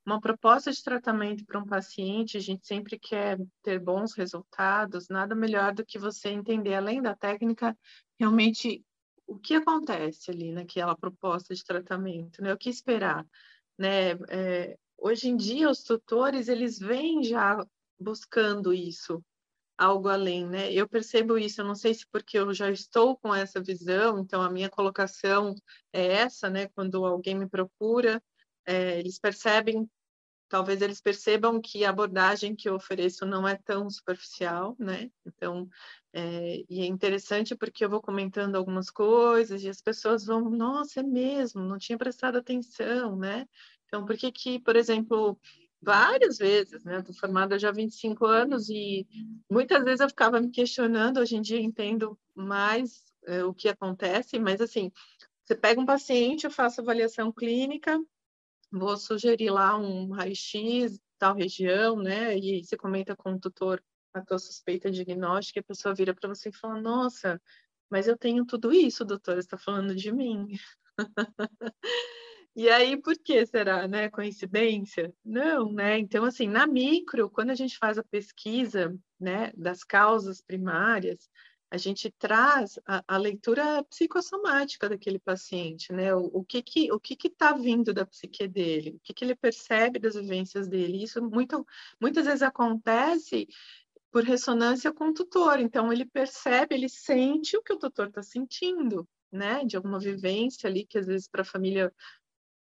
uma 0.05 0.21
proposta 0.21 0.71
de 0.71 0.83
tratamento 0.83 1.43
para 1.45 1.59
um 1.59 1.65
paciente, 1.65 2.37
a 2.37 2.39
gente 2.39 2.65
sempre 2.65 2.99
quer 2.99 3.39
ter 3.63 3.79
bons 3.79 4.13
resultados, 4.13 5.09
nada 5.09 5.33
melhor 5.33 5.73
do 5.73 5.85
que 5.85 5.97
você 5.97 6.29
entender, 6.29 6.75
além 6.75 7.01
da 7.01 7.15
técnica, 7.15 7.75
realmente 8.19 8.83
o 9.25 9.39
que 9.39 9.55
acontece 9.55 10.29
ali 10.29 10.51
naquela 10.51 10.95
proposta 10.95 11.55
de 11.55 11.63
tratamento, 11.63 12.41
né? 12.41 12.53
O 12.53 12.57
que 12.57 12.69
esperar, 12.69 13.25
né? 13.77 14.11
É, 14.29 14.77
hoje 14.97 15.29
em 15.29 15.35
dia 15.35 15.69
os 15.69 15.81
tutores 15.81 16.47
eles 16.47 16.77
vêm 16.77 17.23
já 17.23 17.65
buscando 17.99 18.71
isso, 18.71 19.23
algo 19.75 20.07
além, 20.07 20.47
né? 20.47 20.71
Eu 20.71 20.87
percebo 20.87 21.35
isso, 21.37 21.61
eu 21.61 21.65
não 21.65 21.75
sei 21.75 21.95
se 21.95 22.05
porque 22.11 22.37
eu 22.37 22.53
já 22.53 22.69
estou 22.69 23.17
com 23.17 23.33
essa 23.33 23.59
visão, 23.59 24.19
então 24.19 24.41
a 24.41 24.51
minha 24.51 24.69
colocação 24.69 25.55
é 25.91 26.05
essa, 26.13 26.47
né? 26.47 26.67
Quando 26.69 27.03
alguém 27.03 27.33
me 27.33 27.49
procura, 27.49 28.21
é, 28.65 28.99
eles 28.99 29.19
percebem 29.19 29.89
talvez 30.55 30.81
eles 30.81 31.01
percebam 31.01 31.59
que 31.59 31.83
a 31.83 31.89
abordagem 31.89 32.55
que 32.55 32.69
eu 32.69 32.75
ofereço 32.75 33.25
não 33.25 33.45
é 33.45 33.57
tão 33.57 33.89
superficial, 33.89 34.73
né? 34.79 35.11
Então, 35.25 35.67
é, 36.13 36.63
e 36.69 36.79
é 36.79 36.85
interessante 36.85 37.53
porque 37.53 37.83
eu 37.83 37.89
vou 37.89 38.01
comentando 38.01 38.55
algumas 38.55 38.89
coisas 38.89 39.61
e 39.61 39.67
as 39.67 39.81
pessoas 39.81 40.25
vão, 40.25 40.49
nossa, 40.49 41.01
é 41.01 41.03
mesmo, 41.03 41.61
não 41.61 41.77
tinha 41.77 41.97
prestado 41.97 42.37
atenção, 42.37 43.17
né? 43.17 43.45
Então, 43.85 44.05
por 44.05 44.15
que 44.15 44.31
que, 44.31 44.57
por 44.57 44.77
exemplo, 44.77 45.37
várias 45.81 46.37
vezes, 46.37 46.85
né? 46.85 46.99
Estou 46.99 47.13
formada 47.13 47.59
já 47.59 47.67
há 47.67 47.73
25 47.73 48.25
anos 48.25 48.69
e 48.69 49.05
muitas 49.51 49.83
vezes 49.83 49.99
eu 49.99 50.07
ficava 50.07 50.39
me 50.39 50.51
questionando, 50.51 51.19
hoje 51.19 51.35
em 51.35 51.41
dia 51.41 51.59
entendo 51.59 52.17
mais 52.33 53.03
é, 53.25 53.43
o 53.43 53.53
que 53.53 53.67
acontece, 53.67 54.39
mas 54.39 54.61
assim, 54.61 54.89
você 55.43 55.53
pega 55.53 55.81
um 55.81 55.85
paciente, 55.85 56.45
eu 56.45 56.51
faço 56.51 56.79
avaliação 56.79 57.29
clínica, 57.29 57.99
vou 58.71 58.97
sugerir 58.97 59.49
lá 59.49 59.77
um 59.77 60.11
raio-x, 60.11 60.99
tal 61.17 61.35
região, 61.35 61.97
né? 61.97 62.37
E 62.37 62.63
você 62.63 62.77
comenta 62.77 63.15
com 63.15 63.33
o 63.33 63.39
tutor 63.39 63.81
a 64.13 64.21
tua 64.21 64.39
suspeita 64.39 64.89
diagnóstica, 64.89 65.59
a 65.59 65.63
pessoa 65.63 65.93
vira 65.93 66.13
para 66.13 66.29
você 66.29 66.49
e 66.49 66.53
fala: 66.53 66.79
Nossa, 66.79 67.41
mas 67.89 68.07
eu 68.07 68.17
tenho 68.17 68.45
tudo 68.45 68.71
isso, 68.71 69.05
doutor, 69.05 69.37
está 69.37 69.57
falando 69.57 69.95
de 69.95 70.11
mim. 70.11 70.47
e 72.55 72.69
aí, 72.69 72.97
por 73.01 73.15
que 73.17 73.45
será, 73.45 73.87
né? 73.87 74.09
Coincidência? 74.09 75.13
Não, 75.23 75.71
né? 75.71 75.99
Então, 75.99 76.23
assim, 76.23 76.47
na 76.47 76.65
micro, 76.65 77.29
quando 77.29 77.51
a 77.51 77.55
gente 77.55 77.77
faz 77.77 77.97
a 77.97 78.03
pesquisa, 78.03 78.97
né, 79.19 79.51
das 79.55 79.83
causas 79.83 80.41
primárias, 80.41 81.29
a 81.75 81.77
gente 81.77 82.09
traz 82.17 82.79
a, 82.85 83.03
a, 83.05 83.17
leitura 83.17 83.83
psicossomática 83.83 84.87
daquele 84.87 85.19
paciente, 85.19 85.91
né? 85.91 86.15
O, 86.15 86.25
o 86.33 86.45
que 86.45 86.61
que 86.61 86.91
o 86.91 86.99
que 86.99 87.15
que 87.17 87.27
está 87.27 87.51
vindo 87.51 87.93
da 87.93 88.05
psique 88.05 88.47
dele, 88.47 88.91
o 88.91 88.99
que 89.01 89.13
que 89.13 89.25
ele 89.25 89.35
percebe 89.35 89.99
das 89.99 90.15
vivências 90.15 90.67
dele. 90.69 91.03
Isso 91.03 91.21
muito, 91.21 91.67
muitas 91.99 92.25
vezes 92.25 92.41
acontece 92.41 93.47
por 94.09 94.23
ressonância 94.23 94.93
com 94.93 95.09
o 95.09 95.13
tutor. 95.13 95.59
Então 95.59 95.91
ele 95.91 96.05
percebe, 96.05 96.75
ele 96.75 96.87
sente 96.87 97.57
o 97.57 97.61
que 97.61 97.73
o 97.73 97.77
tutor 97.79 98.07
está 98.07 98.23
sentindo, 98.23 99.07
né? 99.31 99.65
De 99.65 99.75
alguma 99.75 99.99
vivência 99.99 100.69
ali 100.69 100.85
que 100.85 100.97
às 100.97 101.07
vezes 101.07 101.27
para 101.27 101.41
a 101.41 101.45
família 101.45 101.93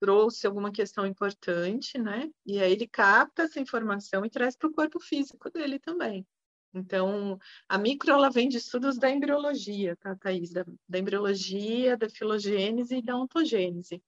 trouxe 0.01 0.47
alguma 0.47 0.71
questão 0.71 1.05
importante, 1.05 1.99
né? 1.99 2.31
E 2.47 2.61
aí 2.61 2.73
ele 2.73 2.87
capta 2.87 3.43
essa 3.43 3.59
informação 3.59 4.25
e 4.25 4.31
traz 4.31 4.57
para 4.57 4.69
o 4.69 4.73
corpo 4.73 5.01
físico 5.01 5.51
dele 5.51 5.81
também. 5.81 6.25
Então, 6.73 7.39
a 7.69 7.77
micro 7.77 8.13
ela 8.13 8.31
vem 8.31 8.49
de 8.49 8.59
estudos 8.59 8.97
da 8.97 9.11
embriologia, 9.11 9.97
tá, 9.97 10.15
Thaís? 10.17 10.53
Da, 10.53 10.65
da 10.89 10.99
embriologia, 10.99 11.97
da 11.97 12.09
filogênese 12.09 12.97
e 12.97 13.03
da 13.03 13.17
ontogênese. 13.17 14.03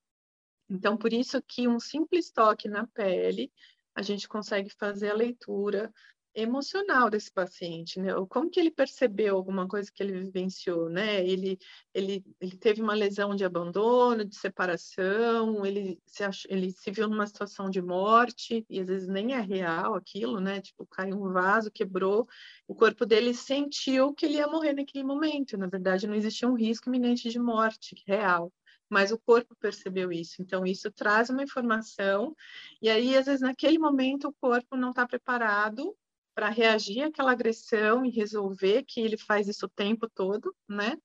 Então, 0.70 0.96
por 0.96 1.12
isso 1.12 1.42
que 1.42 1.66
um 1.66 1.81
simples 1.81 2.31
toque 2.31 2.68
na 2.68 2.87
pele, 2.87 3.53
a 3.94 4.03
gente 4.03 4.29
consegue 4.29 4.70
fazer 4.70 5.11
a 5.11 5.14
leitura 5.14 5.92
emocional 6.35 7.11
desse 7.11 7.31
paciente, 7.31 8.01
né? 8.01 8.12
Como 8.29 8.51
que 8.51 8.59
ele 8.59 8.71
percebeu 8.71 9.37
alguma 9.37 9.68
coisa 9.68 9.90
que 9.92 10.03
ele 10.03 10.12
vivenciou, 10.12 10.88
né? 10.88 11.25
Ele, 11.27 11.59
ele, 11.92 12.25
ele 12.40 12.57
teve 12.57 12.81
uma 12.81 12.95
lesão 12.95 13.35
de 13.35 13.45
abandono, 13.45 14.25
de 14.25 14.37
separação, 14.37 15.64
ele 15.66 16.01
se, 16.07 16.25
ach... 16.25 16.45
ele 16.49 16.71
se 16.71 16.90
viu 16.90 17.09
numa 17.09 17.27
situação 17.27 17.68
de 17.68 17.83
morte, 17.83 18.64
e 18.68 18.81
às 18.81 18.87
vezes 18.87 19.09
nem 19.09 19.35
é 19.35 19.40
real 19.40 19.95
aquilo, 19.95 20.40
né? 20.40 20.61
Tipo, 20.61 20.87
caiu 20.87 21.23
um 21.23 21.33
vaso, 21.33 21.71
quebrou, 21.71 22.27
o 22.66 22.75
corpo 22.75 23.05
dele 23.05 23.35
sentiu 23.35 24.14
que 24.14 24.27
ele 24.27 24.37
ia 24.37 24.47
morrer 24.47 24.73
naquele 24.73 25.05
momento. 25.05 25.57
Na 25.59 25.66
verdade, 25.66 26.07
não 26.07 26.14
existia 26.14 26.49
um 26.49 26.55
risco 26.57 26.88
iminente 26.88 27.29
de 27.29 27.38
morte 27.38 27.95
real 28.07 28.53
mas 28.88 29.11
o 29.11 29.18
corpo 29.18 29.57
percebeu 29.59 30.12
isso. 30.12 30.42
Então, 30.42 30.66
isso 30.66 30.92
traz 30.92 31.31
uma 31.31 31.42
informação, 31.42 32.37
e 32.81 32.90
aí, 32.90 33.16
às 33.16 33.25
vezes, 33.25 33.40
naquele 33.40 33.79
momento, 33.79 34.29
o 34.29 34.35
corpo 34.35 34.77
não 34.77 34.90
está 34.90 35.07
preparado 35.07 35.97
para 36.35 36.49
reagir 36.49 37.03
àquela 37.03 37.33
agressão 37.33 38.05
e 38.05 38.11
resolver 38.11 38.85
que 38.85 39.01
ele 39.01 39.16
faz 39.16 39.49
isso 39.49 39.66
o 39.66 39.71
tempo 39.71 40.09
todo, 40.09 40.55
né? 40.68 40.97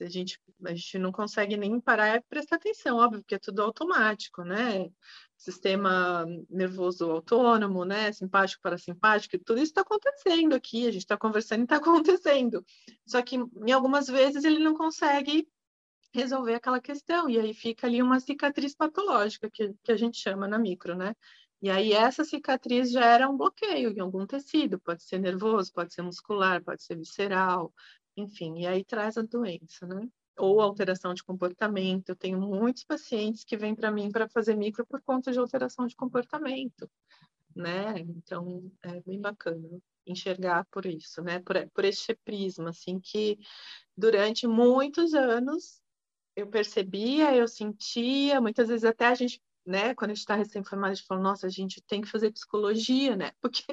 A 0.00 0.08
gente, 0.08 0.40
a 0.64 0.74
gente 0.74 0.98
não 0.98 1.12
consegue 1.12 1.56
nem 1.56 1.78
parar 1.80 2.16
e 2.16 2.20
prestar 2.22 2.56
atenção, 2.56 2.96
óbvio, 2.96 3.20
porque 3.20 3.36
é 3.36 3.38
tudo 3.38 3.62
automático, 3.62 4.42
né? 4.42 4.90
Sistema 5.36 6.26
nervoso 6.50 7.08
autônomo, 7.10 7.84
né? 7.84 8.10
Simpático, 8.10 8.62
parasimpático, 8.62 9.38
tudo 9.38 9.58
isso 9.58 9.70
está 9.70 9.82
acontecendo 9.82 10.54
aqui, 10.54 10.88
a 10.88 10.90
gente 10.90 11.02
está 11.02 11.16
conversando 11.16 11.60
e 11.60 11.64
está 11.64 11.76
acontecendo. 12.26 12.64
Só 13.06 13.22
que 13.22 13.36
em 13.36 13.72
algumas 13.72 14.08
vezes 14.08 14.44
ele 14.44 14.58
não 14.58 14.74
consegue 14.74 15.46
resolver 16.12 16.54
aquela 16.54 16.80
questão, 16.80 17.28
e 17.28 17.38
aí 17.38 17.54
fica 17.54 17.86
ali 17.86 18.02
uma 18.02 18.20
cicatriz 18.20 18.74
patológica, 18.74 19.50
que, 19.50 19.72
que 19.82 19.92
a 19.92 19.96
gente 19.96 20.18
chama 20.18 20.46
na 20.46 20.58
micro, 20.58 20.94
né? 20.94 21.14
E 21.62 21.70
aí 21.70 21.92
essa 21.92 22.24
cicatriz 22.24 22.90
já 22.90 23.04
era 23.04 23.28
um 23.28 23.36
bloqueio 23.36 23.90
em 23.90 24.00
algum 24.00 24.26
tecido, 24.26 24.80
pode 24.80 25.02
ser 25.04 25.18
nervoso, 25.18 25.72
pode 25.72 25.94
ser 25.94 26.02
muscular, 26.02 26.62
pode 26.62 26.82
ser 26.82 26.96
visceral, 26.96 27.72
enfim, 28.16 28.58
e 28.58 28.66
aí 28.66 28.84
traz 28.84 29.16
a 29.16 29.22
doença, 29.22 29.86
né? 29.86 30.08
ou 30.36 30.60
alteração 30.60 31.14
de 31.14 31.22
comportamento. 31.22 32.10
Eu 32.10 32.16
tenho 32.16 32.40
muitos 32.40 32.84
pacientes 32.84 33.44
que 33.44 33.56
vêm 33.56 33.74
para 33.74 33.90
mim 33.90 34.10
para 34.10 34.28
fazer 34.28 34.56
micro 34.56 34.86
por 34.86 35.00
conta 35.02 35.32
de 35.32 35.38
alteração 35.38 35.86
de 35.86 35.94
comportamento, 35.96 36.90
né? 37.54 37.98
Então, 37.98 38.70
é 38.82 39.00
bem 39.00 39.20
bacana 39.20 39.68
enxergar 40.06 40.64
por 40.70 40.86
isso, 40.86 41.22
né? 41.22 41.38
Por, 41.40 41.54
por 41.70 41.84
este 41.84 42.14
prisma, 42.24 42.70
assim, 42.70 42.98
que 42.98 43.38
durante 43.96 44.46
muitos 44.46 45.14
anos 45.14 45.80
eu 46.34 46.48
percebia, 46.48 47.34
eu 47.36 47.46
sentia, 47.46 48.40
muitas 48.40 48.68
vezes 48.68 48.84
até 48.84 49.06
a 49.06 49.14
gente, 49.14 49.40
né, 49.64 49.94
quando 49.94 50.10
a 50.10 50.14
gente 50.14 50.22
está 50.22 50.34
recém-formado, 50.34 50.92
a 50.92 50.94
gente 50.94 51.06
fala, 51.06 51.20
nossa, 51.20 51.46
a 51.46 51.50
gente 51.50 51.80
tem 51.82 52.00
que 52.00 52.08
fazer 52.08 52.32
psicologia, 52.32 53.16
né? 53.16 53.32
Porque 53.40 53.64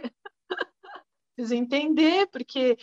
precisa 1.35 1.55
entender, 1.55 2.27
porque 2.27 2.77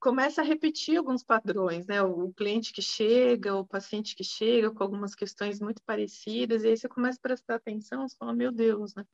começa 0.00 0.40
a 0.40 0.44
repetir 0.44 0.96
alguns 0.96 1.22
padrões, 1.22 1.86
né? 1.86 2.02
O, 2.02 2.32
cliente 2.32 2.72
que 2.72 2.82
chega, 2.82 3.54
o 3.54 3.64
paciente 3.64 4.16
que 4.16 4.24
chega 4.24 4.70
com 4.70 4.82
algumas 4.82 5.14
questões 5.14 5.60
muito 5.60 5.80
parecidas, 5.84 6.64
e 6.64 6.68
aí 6.68 6.76
você 6.76 6.88
começa 6.88 7.18
a 7.18 7.22
prestar 7.22 7.54
atenção, 7.56 8.08
você 8.08 8.16
fala, 8.16 8.34
meu 8.34 8.50
Deus, 8.50 8.94
né? 8.94 9.04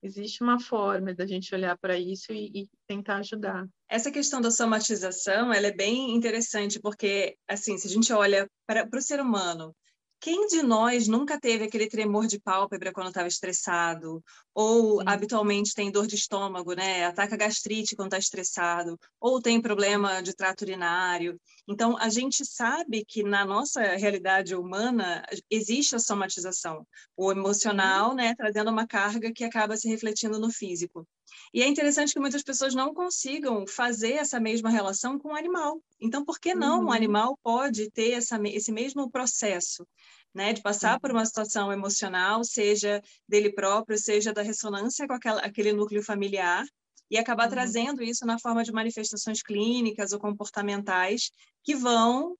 Existe 0.00 0.44
uma 0.44 0.60
forma 0.60 1.12
da 1.12 1.26
gente 1.26 1.52
olhar 1.52 1.76
para 1.76 1.98
isso 1.98 2.32
e, 2.32 2.52
e, 2.54 2.68
tentar 2.86 3.16
ajudar. 3.16 3.66
Essa 3.88 4.12
questão 4.12 4.40
da 4.40 4.50
somatização, 4.50 5.52
ela 5.52 5.66
é 5.66 5.74
bem 5.74 6.14
interessante, 6.14 6.78
porque, 6.78 7.36
assim, 7.48 7.76
se 7.76 7.88
a 7.88 7.90
gente 7.90 8.12
olha 8.12 8.48
para 8.64 8.88
o 8.94 9.02
ser 9.02 9.20
humano, 9.20 9.74
quem 10.20 10.46
de 10.48 10.62
nós 10.62 11.06
nunca 11.06 11.38
teve 11.40 11.64
aquele 11.64 11.88
tremor 11.88 12.26
de 12.26 12.40
pálpebra 12.40 12.92
quando 12.92 13.08
estava 13.08 13.28
estressado? 13.28 14.22
Ou 14.54 14.98
Sim. 14.98 15.04
habitualmente 15.06 15.74
tem 15.74 15.90
dor 15.90 16.06
de 16.06 16.16
estômago, 16.16 16.74
né? 16.74 17.04
Ataca 17.04 17.36
gastrite 17.36 17.94
quando 17.94 18.08
está 18.08 18.18
estressado? 18.18 18.98
Ou 19.20 19.40
tem 19.40 19.60
problema 19.60 20.20
de 20.20 20.34
trato 20.34 20.62
urinário? 20.62 21.40
Então, 21.68 21.96
a 21.98 22.08
gente 22.08 22.44
sabe 22.44 23.04
que 23.04 23.22
na 23.22 23.44
nossa 23.44 23.80
realidade 23.96 24.54
humana 24.54 25.24
existe 25.50 25.94
a 25.94 25.98
somatização. 25.98 26.86
O 27.16 27.30
emocional, 27.30 28.14
né? 28.14 28.34
Trazendo 28.34 28.70
uma 28.70 28.86
carga 28.86 29.32
que 29.32 29.44
acaba 29.44 29.76
se 29.76 29.88
refletindo 29.88 30.38
no 30.38 30.50
físico. 30.50 31.06
E 31.52 31.62
é 31.62 31.66
interessante 31.66 32.12
que 32.12 32.20
muitas 32.20 32.42
pessoas 32.42 32.74
não 32.74 32.94
consigam 32.94 33.66
fazer 33.66 34.14
essa 34.14 34.38
mesma 34.40 34.70
relação 34.70 35.18
com 35.18 35.28
o 35.30 35.36
animal. 35.36 35.82
Então, 36.00 36.24
por 36.24 36.38
que 36.38 36.54
não 36.54 36.80
uhum. 36.80 36.86
um 36.86 36.92
animal 36.92 37.38
pode 37.42 37.90
ter 37.90 38.12
essa, 38.12 38.40
esse 38.44 38.72
mesmo 38.72 39.10
processo? 39.10 39.86
né, 40.34 40.52
de 40.52 40.62
passar 40.62 41.00
por 41.00 41.10
uma 41.10 41.24
situação 41.24 41.72
emocional, 41.72 42.44
seja 42.44 43.02
dele 43.26 43.50
próprio, 43.50 43.98
seja 43.98 44.32
da 44.32 44.42
ressonância 44.42 45.06
com 45.06 45.14
aquela, 45.14 45.40
aquele 45.40 45.72
núcleo 45.72 46.02
familiar, 46.02 46.64
e 47.10 47.16
acabar 47.16 47.44
uhum. 47.44 47.50
trazendo 47.50 48.02
isso 48.02 48.26
na 48.26 48.38
forma 48.38 48.62
de 48.62 48.72
manifestações 48.72 49.42
clínicas 49.42 50.12
ou 50.12 50.18
comportamentais 50.18 51.30
que 51.64 51.74
vão 51.74 52.36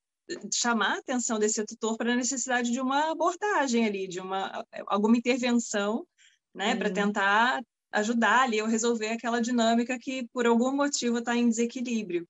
chamar 0.53 0.97
a 0.97 0.99
atenção 0.99 1.39
desse 1.39 1.65
tutor 1.65 1.97
para 1.97 2.13
a 2.13 2.17
necessidade 2.17 2.71
de 2.71 2.81
uma 2.81 3.11
abordagem 3.11 3.87
ali, 3.87 4.07
de 4.07 4.21
uma 4.21 4.65
alguma 4.87 5.17
intervenção, 5.17 6.07
né, 6.55 6.73
uhum. 6.73 6.79
para 6.79 6.91
tentar 6.91 7.63
ajudar 7.93 8.43
ali 8.43 8.61
ou 8.61 8.69
resolver 8.69 9.09
aquela 9.09 9.41
dinâmica 9.41 9.99
que 9.99 10.27
por 10.33 10.47
algum 10.47 10.73
motivo 10.73 11.19
está 11.19 11.37
em 11.37 11.49
desequilíbrio. 11.49 12.29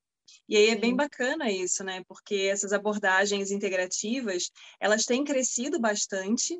E 0.48 0.56
aí 0.56 0.68
é 0.68 0.76
bem 0.76 0.94
bacana 0.94 1.50
isso, 1.50 1.84
né? 1.84 2.02
Porque 2.06 2.48
essas 2.50 2.72
abordagens 2.72 3.50
integrativas, 3.50 4.50
elas 4.80 5.04
têm 5.04 5.24
crescido 5.24 5.80
bastante 5.80 6.58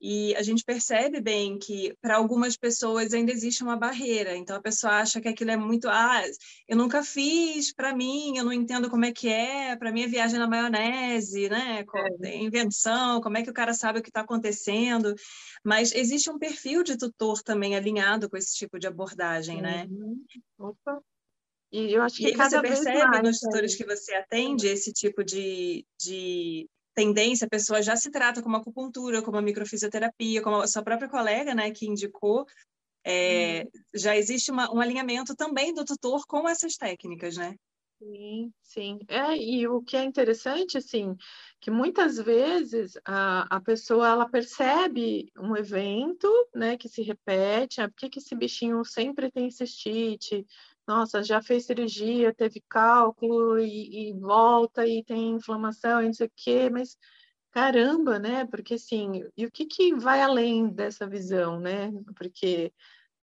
e 0.00 0.34
a 0.36 0.42
gente 0.42 0.64
percebe 0.64 1.20
bem 1.20 1.58
que 1.58 1.94
para 2.00 2.16
algumas 2.16 2.56
pessoas 2.56 3.12
ainda 3.12 3.32
existe 3.32 3.62
uma 3.62 3.76
barreira. 3.76 4.34
Então 4.34 4.56
a 4.56 4.62
pessoa 4.62 4.94
acha 4.94 5.20
que 5.20 5.28
aquilo 5.28 5.50
é 5.50 5.56
muito, 5.56 5.88
ah, 5.88 6.22
eu 6.66 6.76
nunca 6.76 7.02
fiz, 7.02 7.72
para 7.74 7.94
mim, 7.94 8.38
eu 8.38 8.44
não 8.44 8.52
entendo 8.52 8.88
como 8.88 9.04
é 9.04 9.12
que 9.12 9.28
é, 9.28 9.76
para 9.76 9.92
mim 9.92 10.02
é 10.02 10.06
viagem 10.06 10.38
na 10.38 10.46
maionese, 10.46 11.48
né? 11.50 11.84
É. 12.22 12.36
Invenção, 12.36 13.20
como 13.20 13.36
é 13.36 13.42
que 13.42 13.50
o 13.50 13.54
cara 13.54 13.74
sabe 13.74 13.98
o 13.98 14.02
que 14.02 14.08
está 14.08 14.22
acontecendo? 14.22 15.14
Mas 15.62 15.92
existe 15.94 16.30
um 16.30 16.38
perfil 16.38 16.82
de 16.82 16.96
tutor 16.96 17.42
também 17.42 17.76
alinhado 17.76 18.30
com 18.30 18.36
esse 18.38 18.54
tipo 18.54 18.78
de 18.78 18.86
abordagem, 18.86 19.60
né? 19.60 19.86
Uhum. 19.90 20.24
Opa, 20.58 21.02
e 21.72 21.92
eu 21.92 22.02
acho 22.02 22.16
que 22.16 22.28
e 22.28 22.34
cada 22.34 22.60
você 22.60 22.62
percebe 22.62 23.06
mais, 23.06 23.22
nos 23.22 23.38
tutores 23.38 23.76
que 23.76 23.84
você 23.84 24.14
atende 24.14 24.66
esse 24.66 24.92
tipo 24.92 25.22
de, 25.22 25.86
de 26.00 26.68
tendência, 26.94 27.46
a 27.46 27.50
pessoa 27.50 27.82
já 27.82 27.96
se 27.96 28.10
trata 28.10 28.42
como 28.42 28.56
acupuntura, 28.56 29.22
como 29.22 29.40
microfisioterapia, 29.40 30.42
como 30.42 30.56
a 30.56 30.66
sua 30.66 30.82
própria 30.82 31.08
colega, 31.08 31.54
né, 31.54 31.70
que 31.70 31.86
indicou, 31.86 32.46
é, 33.04 33.64
hum. 33.64 33.80
já 33.94 34.16
existe 34.16 34.50
uma, 34.50 34.72
um 34.72 34.80
alinhamento 34.80 35.34
também 35.34 35.72
do 35.72 35.84
tutor 35.84 36.24
com 36.26 36.48
essas 36.48 36.76
técnicas, 36.76 37.36
né? 37.36 37.54
Sim, 38.02 38.50
sim. 38.62 38.98
É, 39.08 39.36
e 39.36 39.68
o 39.68 39.82
que 39.82 39.94
é 39.94 40.02
interessante, 40.02 40.78
assim, 40.78 41.14
que 41.60 41.70
muitas 41.70 42.16
vezes 42.16 42.98
a, 43.04 43.56
a 43.56 43.60
pessoa, 43.60 44.08
ela 44.08 44.26
percebe 44.26 45.30
um 45.38 45.54
evento, 45.54 46.26
né, 46.54 46.78
que 46.78 46.88
se 46.88 47.02
repete, 47.02 47.78
ah, 47.82 47.90
por 47.90 47.96
que, 47.96 48.08
que 48.08 48.18
esse 48.18 48.34
bichinho 48.34 48.82
sempre 48.86 49.30
tem 49.30 49.50
cistite, 49.50 50.46
nossa, 50.90 51.22
já 51.22 51.40
fez 51.40 51.66
cirurgia, 51.66 52.34
teve 52.34 52.60
cálculo 52.68 53.60
e, 53.60 54.10
e 54.10 54.12
volta 54.18 54.84
e 54.86 55.04
tem 55.04 55.30
inflamação 55.36 56.02
e 56.02 56.06
não 56.06 56.12
sei 56.12 56.26
o 56.26 56.32
quê, 56.34 56.68
mas 56.68 56.96
caramba, 57.52 58.18
né? 58.18 58.44
Porque 58.46 58.74
assim, 58.74 59.24
e 59.36 59.46
o 59.46 59.50
que, 59.52 59.66
que 59.66 59.94
vai 59.94 60.20
além 60.20 60.68
dessa 60.68 61.06
visão, 61.08 61.60
né? 61.60 61.92
Porque 62.16 62.72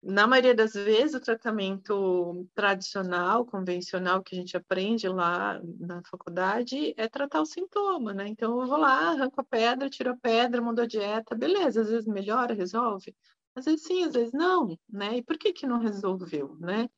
na 0.02 0.26
maioria 0.28 0.54
das 0.54 0.74
vezes 0.74 1.14
o 1.14 1.20
tratamento 1.20 2.46
tradicional, 2.54 3.44
convencional 3.44 4.22
que 4.22 4.36
a 4.36 4.38
gente 4.38 4.56
aprende 4.56 5.08
lá 5.08 5.60
na 5.80 6.02
faculdade 6.04 6.94
é 6.96 7.08
tratar 7.08 7.40
o 7.40 7.46
sintoma, 7.46 8.14
né? 8.14 8.28
Então 8.28 8.60
eu 8.60 8.66
vou 8.68 8.78
lá, 8.78 9.10
arranco 9.10 9.40
a 9.40 9.44
pedra, 9.44 9.90
tiro 9.90 10.10
a 10.12 10.16
pedra, 10.16 10.62
mudo 10.62 10.82
a 10.82 10.86
dieta, 10.86 11.34
beleza, 11.34 11.82
às 11.82 11.88
vezes 11.90 12.06
melhora, 12.06 12.54
resolve. 12.54 13.12
Às 13.56 13.64
vezes 13.64 13.82
sim, 13.82 14.04
às 14.04 14.14
vezes 14.14 14.32
não, 14.32 14.78
né? 14.88 15.16
E 15.16 15.22
por 15.22 15.36
que 15.38 15.52
que 15.52 15.66
não 15.66 15.80
resolveu, 15.80 16.56
né? 16.60 16.88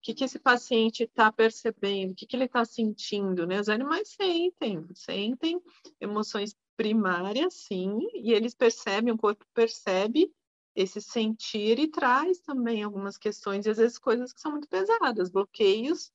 O 0.00 0.02
que, 0.02 0.14
que 0.14 0.24
esse 0.24 0.38
paciente 0.38 1.02
está 1.02 1.30
percebendo, 1.30 2.12
o 2.12 2.14
que, 2.14 2.26
que 2.26 2.34
ele 2.34 2.46
está 2.46 2.64
sentindo, 2.64 3.46
né? 3.46 3.60
Os 3.60 3.68
animais 3.68 4.08
sentem, 4.08 4.82
sentem 4.94 5.60
emoções 6.00 6.56
primárias, 6.74 7.52
sim, 7.52 7.98
e 8.14 8.32
eles 8.32 8.54
percebem, 8.54 9.12
o 9.12 9.18
corpo 9.18 9.44
percebe 9.52 10.32
esse 10.74 11.02
sentir 11.02 11.78
e 11.78 11.86
traz 11.86 12.40
também 12.40 12.82
algumas 12.82 13.18
questões, 13.18 13.66
e 13.66 13.70
às 13.70 13.76
vezes 13.76 13.98
coisas 13.98 14.32
que 14.32 14.40
são 14.40 14.52
muito 14.52 14.66
pesadas, 14.68 15.28
bloqueios 15.28 16.10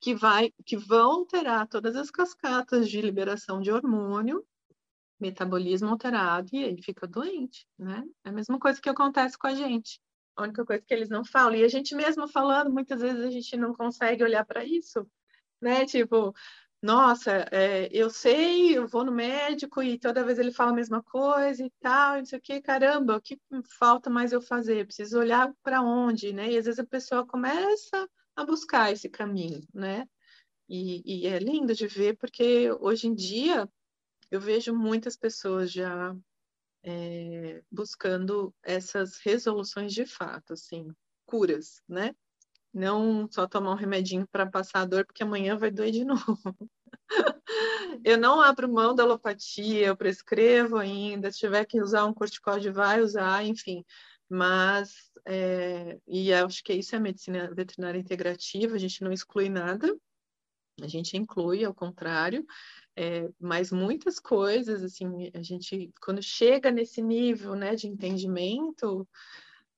que, 0.00 0.16
vai, 0.16 0.52
que 0.66 0.76
vão 0.76 1.12
alterar 1.12 1.68
todas 1.68 1.94
as 1.94 2.10
cascatas 2.10 2.90
de 2.90 3.00
liberação 3.00 3.60
de 3.60 3.70
hormônio, 3.70 4.44
metabolismo 5.20 5.90
alterado, 5.90 6.48
e 6.52 6.64
ele 6.64 6.82
fica 6.82 7.06
doente, 7.06 7.68
né? 7.78 8.04
É 8.24 8.30
a 8.30 8.32
mesma 8.32 8.58
coisa 8.58 8.80
que 8.80 8.88
acontece 8.88 9.38
com 9.38 9.46
a 9.46 9.54
gente 9.54 10.00
a 10.38 10.44
única 10.44 10.64
coisa 10.64 10.82
que 10.86 10.94
eles 10.94 11.08
não 11.08 11.24
falam. 11.24 11.56
E 11.56 11.64
a 11.64 11.68
gente 11.68 11.94
mesmo 11.94 12.28
falando, 12.28 12.72
muitas 12.72 13.00
vezes 13.00 13.24
a 13.24 13.30
gente 13.30 13.56
não 13.56 13.74
consegue 13.74 14.22
olhar 14.22 14.44
para 14.46 14.64
isso, 14.64 15.04
né? 15.60 15.84
Tipo, 15.84 16.32
nossa, 16.80 17.48
é, 17.50 17.88
eu 17.92 18.08
sei, 18.08 18.78
eu 18.78 18.86
vou 18.86 19.04
no 19.04 19.10
médico 19.10 19.82
e 19.82 19.98
toda 19.98 20.24
vez 20.24 20.38
ele 20.38 20.52
fala 20.52 20.70
a 20.70 20.74
mesma 20.74 21.02
coisa 21.02 21.64
e 21.64 21.70
tal, 21.80 22.16
e 22.16 22.18
não 22.18 22.26
sei 22.26 22.38
o 22.38 22.42
que, 22.42 22.60
caramba, 22.62 23.16
o 23.16 23.20
que 23.20 23.36
falta 23.78 24.08
mais 24.08 24.32
eu 24.32 24.40
fazer? 24.40 24.86
Preciso 24.86 25.18
olhar 25.18 25.52
para 25.62 25.82
onde, 25.82 26.32
né? 26.32 26.52
E 26.52 26.56
às 26.56 26.66
vezes 26.66 26.78
a 26.78 26.86
pessoa 26.86 27.26
começa 27.26 28.08
a 28.36 28.44
buscar 28.44 28.92
esse 28.92 29.08
caminho, 29.08 29.60
né? 29.74 30.06
E, 30.68 31.24
e 31.24 31.26
é 31.26 31.38
lindo 31.40 31.74
de 31.74 31.88
ver, 31.88 32.16
porque 32.16 32.70
hoje 32.80 33.08
em 33.08 33.14
dia 33.14 33.68
eu 34.30 34.40
vejo 34.40 34.72
muitas 34.72 35.16
pessoas 35.16 35.72
já 35.72 36.14
é, 36.82 37.62
buscando 37.70 38.54
essas 38.62 39.18
resoluções 39.18 39.92
de 39.92 40.06
fato, 40.06 40.52
assim, 40.52 40.88
curas, 41.26 41.82
né? 41.88 42.14
Não 42.72 43.28
só 43.30 43.46
tomar 43.46 43.72
um 43.72 43.76
remedinho 43.76 44.26
para 44.30 44.46
passar 44.46 44.82
a 44.82 44.84
dor, 44.84 45.04
porque 45.04 45.22
amanhã 45.22 45.56
vai 45.56 45.70
doer 45.70 45.90
de 45.90 46.04
novo. 46.06 46.38
eu 48.04 48.18
não 48.18 48.40
abro 48.40 48.72
mão 48.72 48.94
da 48.94 49.02
alopatia, 49.02 49.86
eu 49.86 49.96
prescrevo 49.96 50.76
ainda, 50.76 51.30
se 51.30 51.38
tiver 51.38 51.64
que 51.64 51.80
usar 51.80 52.04
um 52.04 52.14
corticóide, 52.14 52.70
vai 52.70 53.00
usar, 53.00 53.44
enfim. 53.44 53.84
Mas, 54.28 55.10
é, 55.26 55.98
e 56.06 56.32
acho 56.32 56.62
que 56.62 56.74
isso 56.74 56.94
é 56.94 56.98
a 56.98 57.00
medicina 57.00 57.52
veterinária 57.54 57.98
integrativa, 57.98 58.74
a 58.76 58.78
gente 58.78 59.02
não 59.02 59.12
exclui 59.12 59.48
nada, 59.48 59.96
a 60.82 60.86
gente 60.86 61.16
inclui, 61.16 61.64
ao 61.64 61.74
contrário, 61.74 62.46
é, 63.00 63.28
mas 63.38 63.70
muitas 63.70 64.18
coisas, 64.18 64.82
assim, 64.82 65.30
a 65.32 65.40
gente, 65.40 65.88
quando 66.02 66.20
chega 66.20 66.68
nesse 66.68 67.00
nível, 67.00 67.54
né, 67.54 67.76
de 67.76 67.86
entendimento, 67.86 69.06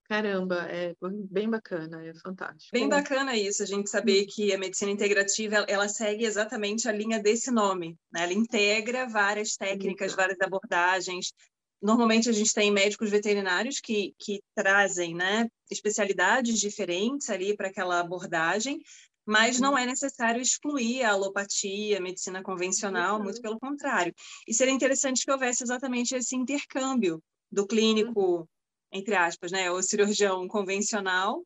caramba, 0.04 0.66
é 0.70 0.96
bem 1.30 1.50
bacana, 1.50 2.02
é 2.02 2.14
fantástico. 2.14 2.70
Bem 2.72 2.88
bacana 2.88 3.36
isso, 3.36 3.62
a 3.62 3.66
gente 3.66 3.90
saber 3.90 4.24
que 4.24 4.54
a 4.54 4.58
medicina 4.58 4.90
integrativa, 4.90 5.66
ela 5.68 5.86
segue 5.86 6.24
exatamente 6.24 6.88
a 6.88 6.92
linha 6.92 7.20
desse 7.20 7.50
nome, 7.50 7.98
né? 8.10 8.22
Ela 8.22 8.32
integra 8.32 9.06
várias 9.06 9.54
técnicas, 9.54 10.14
várias 10.14 10.40
abordagens, 10.40 11.34
Normalmente 11.82 12.28
a 12.28 12.32
gente 12.32 12.52
tem 12.52 12.70
médicos 12.70 13.10
veterinários 13.10 13.80
que, 13.80 14.14
que 14.18 14.42
trazem 14.54 15.14
né, 15.14 15.48
especialidades 15.70 16.60
diferentes 16.60 17.30
ali 17.30 17.56
para 17.56 17.68
aquela 17.68 18.00
abordagem, 18.00 18.82
mas 19.30 19.60
não 19.60 19.78
é 19.78 19.86
necessário 19.86 20.42
excluir 20.42 21.04
a 21.04 21.12
alopatia, 21.12 21.98
a 21.98 22.00
medicina 22.00 22.42
convencional, 22.42 23.16
uhum. 23.16 23.22
muito 23.22 23.40
pelo 23.40 23.60
contrário. 23.60 24.12
E 24.46 24.52
seria 24.52 24.74
interessante 24.74 25.24
que 25.24 25.30
houvesse 25.30 25.62
exatamente 25.62 26.16
esse 26.16 26.34
intercâmbio 26.34 27.22
do 27.50 27.64
clínico, 27.64 28.38
uhum. 28.38 28.46
entre 28.92 29.14
aspas, 29.14 29.52
né, 29.52 29.70
o 29.70 29.80
cirurgião 29.82 30.48
convencional 30.48 31.44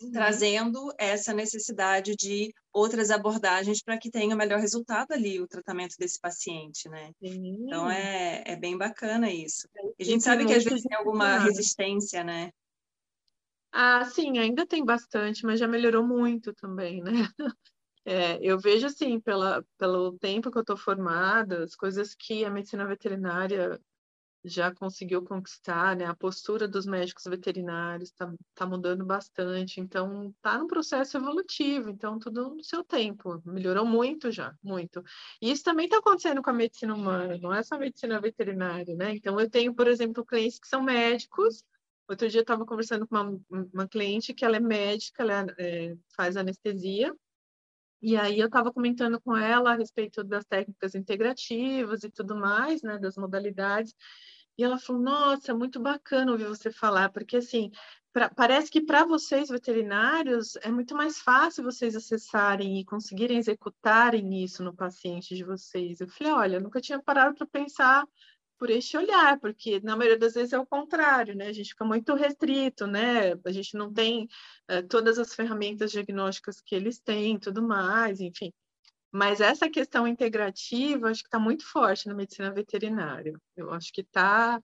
Uhum. 0.00 0.12
trazendo 0.12 0.92
essa 0.96 1.34
necessidade 1.34 2.14
de 2.14 2.54
outras 2.72 3.10
abordagens 3.10 3.82
para 3.82 3.98
que 3.98 4.12
tenha 4.12 4.32
o 4.32 4.38
melhor 4.38 4.60
resultado 4.60 5.10
ali 5.10 5.40
o 5.40 5.48
tratamento 5.48 5.96
desse 5.98 6.20
paciente, 6.20 6.88
né? 6.88 7.10
Sim. 7.20 7.64
Então 7.64 7.90
é, 7.90 8.44
é 8.46 8.54
bem 8.54 8.78
bacana 8.78 9.28
isso. 9.28 9.68
E 9.98 10.04
a 10.04 10.06
gente 10.06 10.22
sabe 10.22 10.46
que 10.46 10.52
às 10.52 10.62
vezes 10.62 10.84
tem 10.84 10.96
alguma 10.96 11.38
resistência, 11.38 12.22
né? 12.22 12.52
Ah, 13.72 14.04
sim, 14.04 14.38
ainda 14.38 14.66
tem 14.66 14.84
bastante, 14.84 15.44
mas 15.44 15.60
já 15.60 15.68
melhorou 15.68 16.06
muito 16.06 16.52
também, 16.54 17.02
né? 17.02 17.10
É, 18.06 18.38
eu 18.42 18.58
vejo 18.58 18.86
assim, 18.86 19.20
pela, 19.20 19.64
pelo 19.78 20.18
tempo 20.18 20.50
que 20.50 20.58
eu 20.58 20.62
estou 20.62 20.76
formada, 20.76 21.64
as 21.64 21.76
coisas 21.76 22.14
que 22.14 22.44
a 22.44 22.50
medicina 22.50 22.86
veterinária 22.86 23.80
já 24.44 24.74
conseguiu 24.74 25.24
conquistar, 25.24 25.96
né? 25.96 26.06
A 26.06 26.16
postura 26.16 26.68
dos 26.68 26.86
médicos 26.86 27.24
veterinários 27.26 28.10
está 28.10 28.32
tá 28.54 28.66
mudando 28.66 29.04
bastante, 29.06 29.80
então 29.80 30.30
está 30.30 30.58
no 30.58 30.66
processo 30.68 31.16
evolutivo, 31.18 31.90
então 31.90 32.18
tudo 32.18 32.54
no 32.56 32.64
seu 32.64 32.84
tempo, 32.84 33.42
melhorou 33.46 33.86
muito 33.86 34.30
já, 34.32 34.54
muito. 34.62 35.02
E 35.42 35.50
isso 35.50 35.64
também 35.64 35.86
está 35.86 35.98
acontecendo 35.98 36.42
com 36.42 36.50
a 36.50 36.54
medicina 36.54 36.94
humana, 36.94 37.38
não 37.38 37.54
é 37.54 37.62
só 37.62 37.76
a 37.76 37.78
medicina 37.78 38.20
veterinária, 38.20 38.94
né? 38.96 39.14
Então 39.16 39.38
eu 39.40 39.50
tenho, 39.50 39.74
por 39.74 39.88
exemplo, 39.88 40.24
clientes 40.26 40.58
que 40.60 40.68
são 40.68 40.82
médicos. 40.82 41.64
Outro 42.08 42.28
dia 42.28 42.40
eu 42.40 42.42
estava 42.42 42.64
conversando 42.64 43.06
com 43.06 43.16
uma, 43.16 43.40
uma 43.72 43.88
cliente 43.88 44.32
que 44.32 44.44
ela 44.44 44.56
é 44.56 44.60
médica, 44.60 45.22
ela 45.22 45.46
é, 45.58 45.94
faz 46.16 46.36
anestesia, 46.36 47.14
e 48.00 48.16
aí 48.16 48.38
eu 48.38 48.46
estava 48.46 48.72
comentando 48.72 49.20
com 49.20 49.36
ela 49.36 49.72
a 49.72 49.76
respeito 49.76 50.22
das 50.22 50.44
técnicas 50.44 50.94
integrativas 50.94 52.04
e 52.04 52.10
tudo 52.10 52.36
mais, 52.36 52.80
né, 52.82 52.98
das 52.98 53.16
modalidades. 53.16 53.94
E 54.56 54.64
ela 54.64 54.78
falou: 54.78 55.02
Nossa, 55.02 55.54
muito 55.54 55.80
bacana 55.80 56.32
ouvir 56.32 56.46
você 56.46 56.70
falar, 56.70 57.10
porque 57.10 57.36
assim, 57.36 57.70
pra, 58.12 58.28
parece 58.28 58.70
que 58.70 58.80
para 58.80 59.04
vocês 59.04 59.48
veterinários 59.48 60.56
é 60.62 60.70
muito 60.70 60.94
mais 60.94 61.18
fácil 61.18 61.64
vocês 61.64 61.94
acessarem 61.96 62.78
e 62.80 62.84
conseguirem 62.84 63.38
executarem 63.38 64.42
isso 64.42 64.62
no 64.62 64.74
paciente 64.74 65.34
de 65.34 65.44
vocês. 65.44 66.00
Eu 66.00 66.08
falei: 66.08 66.32
Olha, 66.32 66.56
eu 66.56 66.62
nunca 66.62 66.80
tinha 66.80 67.02
parado 67.02 67.34
para 67.36 67.46
pensar 67.46 68.04
por 68.58 68.70
este 68.70 68.96
olhar, 68.96 69.38
porque 69.40 69.80
na 69.80 69.96
maioria 69.96 70.18
das 70.18 70.34
vezes 70.34 70.52
é 70.52 70.58
o 70.58 70.66
contrário, 70.66 71.34
né? 71.34 71.46
A 71.48 71.52
gente 71.52 71.70
fica 71.70 71.84
muito 71.84 72.14
restrito, 72.14 72.86
né? 72.86 73.32
A 73.44 73.52
gente 73.52 73.76
não 73.76 73.92
tem 73.92 74.28
uh, 74.70 74.86
todas 74.88 75.18
as 75.18 75.34
ferramentas 75.34 75.92
diagnósticas 75.92 76.60
que 76.60 76.74
eles 76.74 76.98
têm, 76.98 77.38
tudo 77.38 77.62
mais, 77.62 78.20
enfim. 78.20 78.52
Mas 79.10 79.40
essa 79.40 79.70
questão 79.70 80.06
integrativa, 80.06 81.08
acho 81.08 81.22
que 81.22 81.28
está 81.28 81.38
muito 81.38 81.64
forte 81.64 82.08
na 82.08 82.14
medicina 82.14 82.52
veterinária. 82.52 83.34
Eu 83.56 83.72
acho 83.72 83.92
que 83.92 84.02
está, 84.02 84.62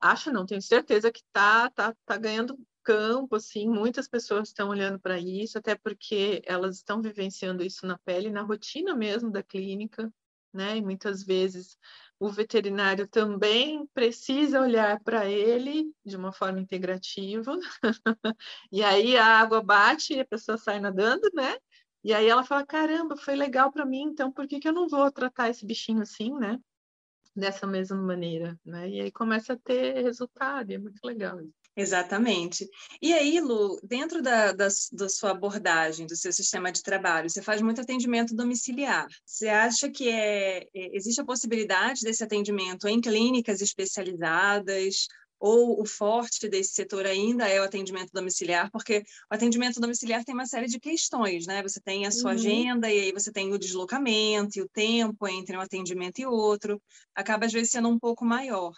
acho 0.00 0.32
não, 0.32 0.46
tenho 0.46 0.62
certeza 0.62 1.12
que 1.12 1.20
está 1.20 1.70
tá, 1.70 1.94
tá 2.06 2.16
ganhando 2.16 2.58
campo, 2.82 3.34
assim, 3.36 3.68
muitas 3.68 4.08
pessoas 4.08 4.48
estão 4.48 4.68
olhando 4.68 4.98
para 5.00 5.18
isso, 5.18 5.58
até 5.58 5.74
porque 5.74 6.40
elas 6.46 6.76
estão 6.76 7.02
vivenciando 7.02 7.64
isso 7.64 7.84
na 7.84 7.98
pele, 7.98 8.30
na 8.30 8.42
rotina 8.42 8.94
mesmo 8.94 9.30
da 9.30 9.42
clínica, 9.42 10.10
né? 10.56 10.76
E 10.78 10.82
muitas 10.82 11.22
vezes 11.22 11.78
o 12.18 12.28
veterinário 12.30 13.06
também 13.06 13.86
precisa 13.92 14.60
olhar 14.60 14.98
para 15.00 15.26
ele 15.26 15.92
de 16.04 16.16
uma 16.16 16.32
forma 16.32 16.58
integrativa. 16.58 17.56
e 18.72 18.82
aí 18.82 19.16
a 19.16 19.26
água 19.26 19.62
bate 19.62 20.14
e 20.14 20.20
a 20.20 20.26
pessoa 20.26 20.56
sai 20.56 20.80
nadando, 20.80 21.28
né? 21.34 21.56
E 22.02 22.14
aí 22.14 22.28
ela 22.28 22.44
fala: 22.44 22.64
caramba, 22.64 23.16
foi 23.16 23.36
legal 23.36 23.70
para 23.70 23.84
mim, 23.84 24.02
então 24.02 24.32
por 24.32 24.46
que, 24.46 24.60
que 24.60 24.68
eu 24.68 24.72
não 24.72 24.88
vou 24.88 25.10
tratar 25.12 25.50
esse 25.50 25.66
bichinho 25.66 26.02
assim, 26.02 26.32
né? 26.32 26.58
Dessa 27.34 27.66
mesma 27.66 28.00
maneira, 28.00 28.58
né? 28.64 28.88
E 28.88 29.00
aí 29.00 29.12
começa 29.12 29.52
a 29.52 29.58
ter 29.58 30.02
resultado, 30.02 30.70
é 30.70 30.78
muito 30.78 31.04
legal. 31.04 31.38
Exatamente. 31.76 32.66
E 33.02 33.12
aí, 33.12 33.38
Lu, 33.38 33.78
dentro 33.82 34.22
da, 34.22 34.50
da, 34.52 34.68
da, 34.92 35.08
sua 35.10 35.32
abordagem, 35.32 36.06
do 36.06 36.16
seu 36.16 36.32
sistema 36.32 36.72
de 36.72 36.82
trabalho, 36.82 37.28
você 37.28 37.42
faz 37.42 37.60
muito 37.60 37.82
atendimento 37.82 38.34
domiciliar. 38.34 39.06
Você 39.26 39.48
acha 39.48 39.90
que 39.90 40.08
é, 40.08 40.60
é, 40.60 40.96
existe 40.96 41.20
a 41.20 41.24
possibilidade 41.24 42.00
desse 42.00 42.24
atendimento 42.24 42.88
em 42.88 42.98
clínicas 42.98 43.60
especializadas? 43.60 45.06
Ou 45.38 45.82
o 45.82 45.84
forte 45.84 46.48
desse 46.48 46.72
setor 46.72 47.04
ainda 47.04 47.46
é 47.46 47.60
o 47.60 47.64
atendimento 47.64 48.10
domiciliar? 48.10 48.70
Porque 48.70 49.02
o 49.30 49.34
atendimento 49.34 49.78
domiciliar 49.78 50.24
tem 50.24 50.34
uma 50.34 50.46
série 50.46 50.66
de 50.66 50.80
questões, 50.80 51.46
né? 51.46 51.62
Você 51.62 51.78
tem 51.78 52.06
a 52.06 52.10
sua 52.10 52.30
uhum. 52.30 52.38
agenda 52.38 52.90
e 52.90 53.00
aí 53.00 53.12
você 53.12 53.30
tem 53.30 53.52
o 53.52 53.58
deslocamento 53.58 54.58
e 54.58 54.62
o 54.62 54.68
tempo 54.70 55.28
entre 55.28 55.54
um 55.54 55.60
atendimento 55.60 56.20
e 56.20 56.26
outro. 56.26 56.80
Acaba, 57.14 57.44
às 57.44 57.52
vezes, 57.52 57.70
sendo 57.70 57.90
um 57.90 57.98
pouco 57.98 58.24
maior. 58.24 58.72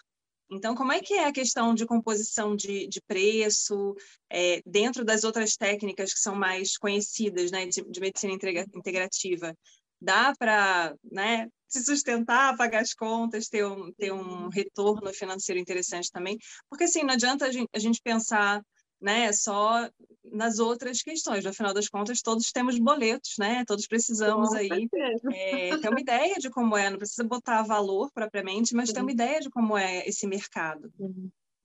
Então, 0.51 0.73
como 0.73 0.91
é 0.91 0.99
que 0.99 1.13
é 1.13 1.25
a 1.25 1.31
questão 1.31 1.75
de 1.75 1.85
composição 1.85 2.55
de, 2.55 2.87
de 2.87 2.99
preço 3.01 3.95
é, 4.29 4.61
dentro 4.65 5.05
das 5.05 5.23
outras 5.23 5.55
técnicas 5.55 6.11
que 6.11 6.19
são 6.19 6.35
mais 6.35 6.77
conhecidas, 6.77 7.51
né, 7.51 7.67
de, 7.67 7.83
de 7.83 7.99
medicina 7.99 8.33
integrativa? 8.73 9.55
Dá 10.01 10.33
para 10.37 10.95
né, 11.11 11.47
se 11.67 11.83
sustentar, 11.83 12.57
pagar 12.57 12.81
as 12.81 12.93
contas, 12.93 13.47
ter 13.47 13.65
um, 13.65 13.91
ter 13.93 14.11
um 14.11 14.49
retorno 14.49 15.13
financeiro 15.13 15.59
interessante 15.59 16.09
também? 16.11 16.37
Porque, 16.67 16.85
assim, 16.85 17.03
não 17.03 17.13
adianta 17.13 17.45
a 17.45 17.51
gente, 17.51 17.69
a 17.73 17.79
gente 17.79 18.01
pensar 18.01 18.61
né, 19.01 19.31
só 19.31 19.89
nas 20.31 20.59
outras 20.59 21.01
questões. 21.01 21.43
No 21.43 21.53
final 21.53 21.73
das 21.73 21.87
contas, 21.87 22.21
todos 22.21 22.51
temos 22.51 22.77
boletos, 22.77 23.35
né? 23.39 23.63
Todos 23.65 23.87
precisamos 23.87 24.53
aí 24.53 24.89
é, 25.31 25.77
ter 25.77 25.89
uma 25.89 25.99
ideia 25.99 26.35
de 26.35 26.49
como 26.49 26.77
é, 26.77 26.89
não 26.89 26.97
precisa 26.97 27.23
botar 27.23 27.63
valor 27.63 28.11
propriamente, 28.11 28.75
mas 28.75 28.91
ter 28.91 29.01
uma 29.01 29.11
ideia 29.11 29.39
de 29.39 29.49
como 29.49 29.77
é 29.77 30.07
esse 30.07 30.27
mercado. 30.27 30.91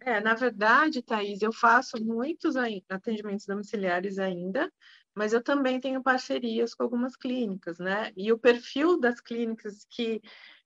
É, 0.00 0.20
na 0.20 0.34
verdade, 0.34 1.02
Thaís, 1.02 1.40
eu 1.40 1.52
faço 1.52 2.02
muitos 2.02 2.56
atendimentos 2.88 3.46
domiciliares 3.46 4.18
ainda, 4.18 4.70
mas 5.14 5.32
eu 5.32 5.42
também 5.42 5.80
tenho 5.80 6.02
parcerias 6.02 6.74
com 6.74 6.82
algumas 6.82 7.16
clínicas, 7.16 7.78
né? 7.78 8.12
E 8.16 8.32
o 8.32 8.38
perfil 8.38 8.98
das 8.98 9.20
clínicas 9.20 9.86
que 9.88 10.20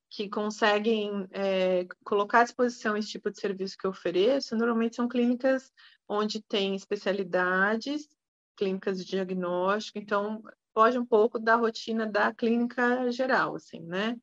que 0.09 0.27
conseguem 0.27 1.27
é, 1.31 1.85
colocar 2.03 2.41
à 2.41 2.43
disposição 2.43 2.97
esse 2.97 3.09
tipo 3.09 3.29
de 3.29 3.39
serviço 3.39 3.77
que 3.77 3.85
eu 3.85 3.91
ofereço, 3.91 4.55
normalmente 4.55 4.95
são 4.95 5.07
clínicas 5.07 5.71
onde 6.07 6.41
tem 6.41 6.75
especialidades, 6.75 8.09
clínicas 8.57 8.97
de 8.97 9.05
diagnóstico, 9.05 9.99
então 9.99 10.41
foge 10.73 10.97
um 10.97 11.05
pouco 11.05 11.39
da 11.39 11.55
rotina 11.55 12.05
da 12.05 12.33
clínica 12.33 13.11
geral, 13.11 13.55
assim, 13.55 13.81
né? 13.81 14.17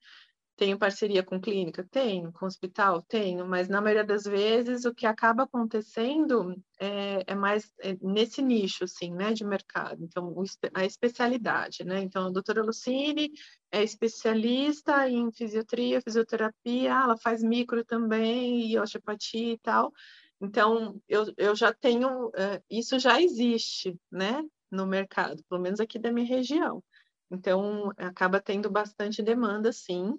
Tenho 0.56 0.78
parceria 0.78 1.22
com 1.22 1.40
clínica? 1.40 1.86
Tenho. 1.90 2.32
Com 2.32 2.46
hospital? 2.46 3.02
Tenho. 3.02 3.46
Mas 3.46 3.68
na 3.68 3.80
maioria 3.80 4.04
das 4.04 4.24
vezes 4.24 4.86
o 4.86 4.94
que 4.94 5.06
acaba 5.06 5.42
acontecendo 5.42 6.56
é, 6.80 7.24
é 7.26 7.34
mais 7.34 7.72
é 7.80 7.96
nesse 8.00 8.40
nicho, 8.40 8.84
assim, 8.84 9.12
né, 9.12 9.34
de 9.34 9.44
mercado. 9.44 10.02
Então, 10.02 10.34
a 10.74 10.84
especialidade, 10.84 11.84
né? 11.84 12.00
Então, 12.00 12.26
a 12.26 12.30
doutora 12.30 12.62
Lucine 12.62 13.30
é 13.70 13.82
especialista 13.82 15.08
em 15.08 15.30
fisiotria, 15.30 16.00
fisioterapia, 16.00 16.90
ela 16.90 17.16
faz 17.18 17.42
micro 17.42 17.84
também, 17.84 18.70
e 18.70 18.78
osteopatia 18.78 19.52
e 19.52 19.58
tal. 19.58 19.92
Então, 20.40 21.00
eu, 21.08 21.26
eu 21.36 21.54
já 21.54 21.72
tenho, 21.72 22.28
uh, 22.28 22.62
isso 22.70 22.98
já 22.98 23.20
existe, 23.20 23.98
né, 24.10 24.42
no 24.70 24.86
mercado, 24.86 25.42
pelo 25.48 25.60
menos 25.60 25.80
aqui 25.80 25.98
da 25.98 26.12
minha 26.12 26.26
região. 26.26 26.82
Então, 27.30 27.92
acaba 27.96 28.40
tendo 28.40 28.70
bastante 28.70 29.22
demanda, 29.22 29.72
sim. 29.72 30.18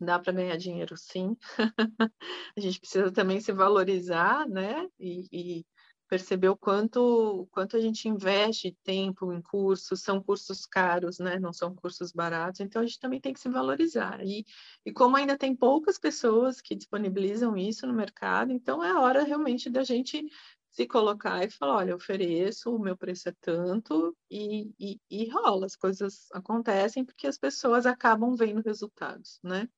Dá 0.00 0.18
para 0.18 0.32
ganhar 0.32 0.56
dinheiro, 0.56 0.96
sim. 0.96 1.36
a 2.56 2.60
gente 2.60 2.78
precisa 2.78 3.10
também 3.10 3.40
se 3.40 3.52
valorizar, 3.52 4.48
né, 4.48 4.88
e, 4.98 5.26
e 5.32 5.66
perceber 6.08 6.48
o 6.48 6.56
quanto, 6.56 7.46
quanto 7.52 7.76
a 7.76 7.80
gente 7.80 8.08
investe 8.08 8.76
tempo 8.82 9.32
em 9.32 9.42
cursos, 9.42 10.00
são 10.00 10.22
cursos 10.22 10.64
caros, 10.64 11.18
né? 11.18 11.38
não 11.38 11.52
são 11.52 11.74
cursos 11.74 12.12
baratos, 12.12 12.60
então 12.60 12.80
a 12.82 12.86
gente 12.86 12.98
também 12.98 13.20
tem 13.20 13.32
que 13.32 13.40
se 13.40 13.48
valorizar. 13.48 14.18
E, 14.24 14.44
e 14.84 14.92
como 14.92 15.16
ainda 15.16 15.36
tem 15.36 15.54
poucas 15.54 15.98
pessoas 15.98 16.60
que 16.60 16.74
disponibilizam 16.74 17.56
isso 17.56 17.86
no 17.86 17.92
mercado, 17.92 18.52
então 18.52 18.82
é 18.82 18.94
hora 18.98 19.22
realmente 19.22 19.68
da 19.68 19.84
gente 19.84 20.24
se 20.70 20.86
colocar 20.86 21.44
e 21.44 21.50
falar, 21.50 21.76
olha, 21.76 21.90
eu 21.90 21.96
ofereço, 21.96 22.74
o 22.74 22.78
meu 22.78 22.96
preço 22.96 23.28
é 23.28 23.34
tanto, 23.40 24.16
e, 24.30 24.70
e, 24.78 25.00
e 25.10 25.28
rola, 25.28 25.66
as 25.66 25.76
coisas 25.76 26.28
acontecem 26.32 27.04
porque 27.04 27.26
as 27.26 27.38
pessoas 27.38 27.84
acabam 27.84 28.34
vendo 28.34 28.62
resultados, 28.62 29.38
né? 29.42 29.68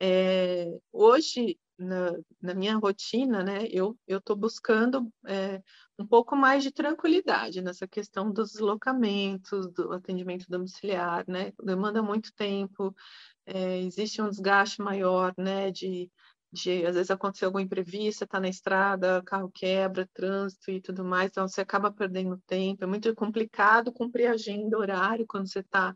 É, 0.00 0.66
hoje, 0.92 1.58
na, 1.78 2.12
na, 2.40 2.54
minha 2.54 2.76
rotina, 2.76 3.42
né, 3.42 3.66
eu 3.70 3.96
estou 4.06 4.36
buscando 4.36 5.12
é, 5.26 5.62
um 5.98 6.06
pouco 6.06 6.36
mais 6.36 6.62
de 6.62 6.70
tranquilidade 6.70 7.60
nessa 7.60 7.86
questão 7.86 8.32
dos 8.32 8.52
deslocamentos, 8.52 9.72
do 9.72 9.92
atendimento 9.92 10.46
domiciliar, 10.48 11.24
né, 11.28 11.52
demanda 11.62 12.02
muito 12.02 12.32
tempo, 12.34 12.94
é, 13.46 13.78
existe 13.80 14.22
um 14.22 14.28
desgaste 14.28 14.80
maior, 14.80 15.34
né, 15.36 15.70
de 15.70 16.10
de 16.52 16.86
às 16.86 16.94
vezes 16.94 17.10
acontecer 17.10 17.44
algum 17.44 17.60
imprevisto, 17.60 18.24
está 18.24 18.40
na 18.40 18.48
estrada, 18.48 19.22
carro 19.22 19.50
quebra, 19.50 20.08
trânsito 20.14 20.70
e 20.70 20.80
tudo 20.80 21.04
mais, 21.04 21.30
então 21.30 21.46
você 21.46 21.60
acaba 21.60 21.92
perdendo 21.92 22.40
tempo. 22.46 22.84
É 22.84 22.86
muito 22.86 23.14
complicado 23.14 23.92
cumprir 23.92 24.26
agenda, 24.26 24.78
horário, 24.78 25.26
quando 25.28 25.46
você 25.46 25.60
está 25.60 25.94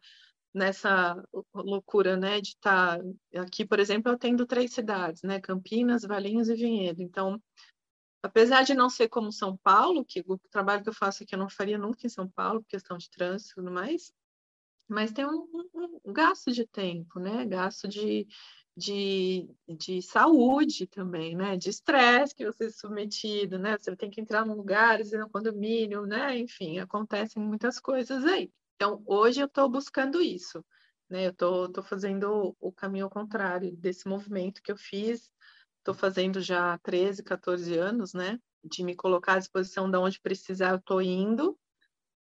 nessa 0.55 1.23
loucura, 1.55 2.17
né, 2.17 2.41
de 2.41 2.51
estar 2.51 3.01
aqui, 3.37 3.65
por 3.65 3.79
exemplo, 3.81 4.11
eu 4.11 4.15
atendo 4.15 4.47
três 4.47 4.73
cidades, 4.73 5.23
né, 5.23 5.41
Campinas, 5.41 6.03
Valinhos 6.03 6.49
e 6.49 6.55
Vinhedo. 6.55 7.03
Então, 7.03 7.41
apesar 8.23 8.63
de 8.63 8.75
não 8.75 8.91
ser 8.91 9.09
como 9.09 9.33
São 9.33 9.57
Paulo, 9.57 10.05
que 10.05 10.23
o 10.27 10.39
trabalho 10.51 10.83
que 10.83 10.89
eu 10.89 10.95
faço 10.95 11.23
aqui 11.23 11.35
eu 11.35 11.39
não 11.39 11.49
faria 11.49 11.79
nunca 11.79 12.07
em 12.07 12.11
São 12.11 12.29
Paulo, 12.29 12.65
questão 12.69 12.99
de 12.99 13.11
trânsito 13.11 13.53
e 13.53 13.55
tudo 13.57 13.71
mais, 13.71 14.13
mas 14.89 15.13
tem 15.13 15.25
um, 15.25 15.49
um, 15.75 16.01
um 16.05 16.13
gasto 16.13 16.53
de 16.53 16.67
tempo, 16.67 17.19
né, 17.19 17.47
gasto 17.47 17.89
de 17.89 18.27
de, 18.77 19.49
de 19.69 20.01
saúde 20.01 20.87
também, 20.87 21.37
né? 21.37 21.57
De 21.57 21.69
estresse 21.69 22.35
que 22.35 22.45
você 22.45 22.67
é 22.67 22.71
submetido, 22.71 23.59
né? 23.59 23.77
Você 23.79 23.95
tem 23.95 24.11
que 24.11 24.21
entrar 24.21 24.47
num 24.47 24.55
lugar, 24.55 24.99
no 24.99 25.29
condomínio, 25.29 26.07
né? 26.07 26.39
Enfim, 26.39 26.79
acontecem 26.79 27.43
muitas 27.43 27.79
coisas 27.79 28.25
aí. 28.25 28.51
Então, 28.83 29.01
hoje 29.07 29.41
eu 29.41 29.47
estou 29.47 29.69
buscando 29.69 30.21
isso, 30.21 30.65
né? 31.09 31.27
Eu 31.27 31.31
estou 31.31 31.85
fazendo 31.85 32.57
o 32.59 32.73
caminho 32.73 33.09
contrário 33.09 33.71
desse 33.77 34.09
movimento 34.09 34.61
que 34.61 34.73
eu 34.73 34.77
fiz, 34.77 35.31
estou 35.79 35.95
fazendo 35.95 36.41
já 36.41 36.77
13, 36.79 37.23
14 37.23 37.79
anos, 37.79 38.13
né? 38.13 38.41
De 38.65 38.83
me 38.83 38.97
colocar 38.97 39.35
à 39.35 39.39
disposição 39.39 39.89
de 39.89 39.97
onde 39.97 40.21
precisar, 40.21 40.71
eu 40.71 40.79
estou 40.79 41.01
indo, 41.01 41.57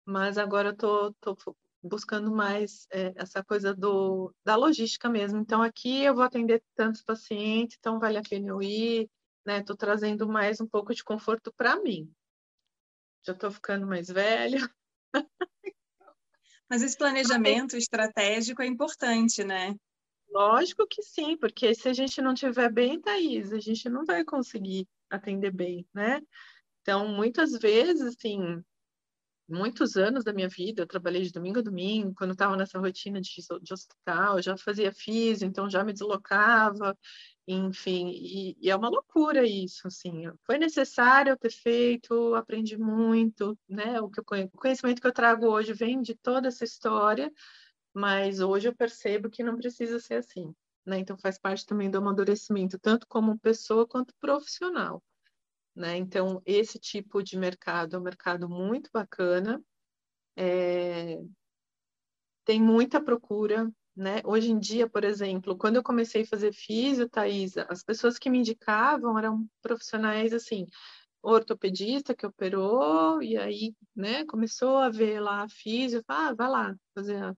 mas 0.06 0.38
agora 0.38 0.68
eu 0.68 1.08
estou 1.10 1.36
buscando 1.82 2.30
mais 2.30 2.86
é, 2.92 3.12
essa 3.16 3.42
coisa 3.42 3.74
do, 3.74 4.32
da 4.44 4.54
logística 4.54 5.08
mesmo. 5.08 5.40
Então, 5.40 5.62
aqui 5.62 6.04
eu 6.04 6.14
vou 6.14 6.22
atender 6.22 6.62
tantos 6.76 7.02
pacientes, 7.02 7.76
então 7.76 7.98
vale 7.98 8.18
a 8.18 8.22
pena 8.22 8.50
eu 8.50 8.62
ir, 8.62 9.10
né? 9.44 9.58
Estou 9.58 9.76
trazendo 9.76 10.28
mais 10.28 10.60
um 10.60 10.66
pouco 10.68 10.94
de 10.94 11.02
conforto 11.02 11.52
para 11.56 11.74
mim. 11.82 12.08
Já 13.26 13.32
estou 13.32 13.50
ficando 13.50 13.84
mais 13.84 14.06
velha. 14.06 14.60
Mas 16.72 16.80
esse 16.80 16.96
planejamento 16.96 17.76
estratégico 17.76 18.62
é 18.62 18.66
importante, 18.66 19.44
né? 19.44 19.76
Lógico 20.30 20.86
que 20.88 21.02
sim, 21.02 21.36
porque 21.36 21.74
se 21.74 21.86
a 21.86 21.92
gente 21.92 22.22
não 22.22 22.32
tiver 22.32 22.72
bem, 22.72 22.98
Thaís, 22.98 23.52
a 23.52 23.60
gente 23.60 23.90
não 23.90 24.06
vai 24.06 24.24
conseguir 24.24 24.88
atender 25.10 25.50
bem, 25.50 25.86
né? 25.92 26.22
Então, 26.80 27.06
muitas 27.08 27.52
vezes, 27.58 28.00
assim, 28.00 28.64
muitos 29.46 29.98
anos 29.98 30.24
da 30.24 30.32
minha 30.32 30.48
vida, 30.48 30.80
eu 30.80 30.86
trabalhei 30.86 31.20
de 31.20 31.30
domingo 31.30 31.58
a 31.58 31.62
domingo, 31.62 32.14
quando 32.16 32.32
estava 32.32 32.56
nessa 32.56 32.78
rotina 32.78 33.20
de, 33.20 33.30
de 33.60 33.74
hospital, 33.74 34.40
já 34.40 34.56
fazia 34.56 34.94
físico, 34.94 35.44
então 35.44 35.68
já 35.68 35.84
me 35.84 35.92
deslocava, 35.92 36.96
enfim, 37.46 38.08
e, 38.10 38.56
e, 38.60 38.70
é 38.70 38.76
uma 38.76 38.88
loucura 38.88 39.46
isso, 39.46 39.88
assim, 39.88 40.24
foi 40.46 40.58
necessário 40.58 41.36
ter 41.36 41.50
feito, 41.50 42.34
aprendi 42.34 42.78
muito, 42.78 43.58
né, 43.68 44.00
o, 44.00 44.08
que 44.08 44.20
eu, 44.20 44.24
o 44.52 44.58
conhecimento 44.58 45.00
que 45.00 45.06
eu 45.06 45.12
trago 45.12 45.46
hoje 45.46 45.72
vem 45.72 46.00
de 46.00 46.14
toda 46.14 46.48
essa 46.48 46.64
história, 46.64 47.32
mas 47.92 48.40
hoje 48.40 48.68
eu 48.68 48.76
percebo 48.76 49.28
que 49.28 49.42
não 49.42 49.56
precisa 49.56 49.98
ser 49.98 50.14
assim, 50.16 50.54
né, 50.86 50.98
então 50.98 51.18
faz 51.18 51.38
parte 51.38 51.66
também 51.66 51.90
do 51.90 51.98
amadurecimento, 51.98 52.78
tanto 52.78 53.06
como 53.08 53.38
pessoa 53.38 53.86
quanto 53.86 54.14
profissional. 54.20 55.02
Né? 55.74 55.96
Então, 55.96 56.42
esse 56.44 56.78
tipo 56.78 57.22
de 57.22 57.38
mercado 57.38 57.96
é 57.96 57.98
um 57.98 58.02
mercado 58.02 58.48
muito 58.48 58.90
bacana, 58.92 59.62
é... 60.36 61.18
tem 62.44 62.60
muita 62.60 63.02
procura. 63.02 63.70
Né? 63.94 64.22
Hoje 64.24 64.50
em 64.50 64.58
dia, 64.58 64.88
por 64.88 65.04
exemplo, 65.04 65.56
quando 65.56 65.76
eu 65.76 65.82
comecei 65.82 66.22
a 66.22 66.26
fazer 66.26 66.52
físio, 66.52 67.08
Thaisa, 67.08 67.66
as 67.68 67.82
pessoas 67.82 68.18
que 68.18 68.30
me 68.30 68.38
indicavam 68.38 69.18
eram 69.18 69.46
profissionais 69.60 70.32
assim, 70.32 70.66
ortopedista 71.22 72.14
que 72.14 72.26
operou, 72.26 73.22
e 73.22 73.36
aí 73.36 73.74
né, 73.94 74.24
começou 74.24 74.78
a 74.78 74.88
ver 74.88 75.20
lá 75.20 75.42
a 75.42 75.48
físio, 75.48 76.02
ah, 76.08 76.34
vai 76.34 76.48
lá 76.48 76.74
fazer. 76.94 77.22
A... 77.22 77.34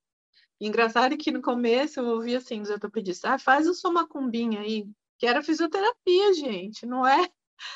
Engraçado 0.60 1.16
que 1.16 1.32
no 1.32 1.42
começo 1.42 2.00
eu 2.00 2.06
ouvia 2.06 2.38
assim 2.38 2.60
dos 2.62 2.70
ortopedistas, 2.70 3.30
ah, 3.30 3.38
faz 3.38 3.66
o 3.66 3.74
sua 3.74 3.92
macumbinha 3.92 4.60
aí, 4.60 4.86
que 5.18 5.26
era 5.26 5.42
fisioterapia, 5.42 6.34
gente, 6.34 6.86
não 6.86 7.06
é 7.06 7.28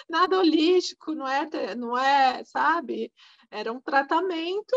nada 0.08 0.38
holístico, 0.38 1.14
não 1.14 1.26
é, 1.28 1.74
não 1.74 1.96
é, 1.96 2.44
sabe? 2.44 3.12
Era 3.50 3.72
um 3.72 3.80
tratamento, 3.80 4.76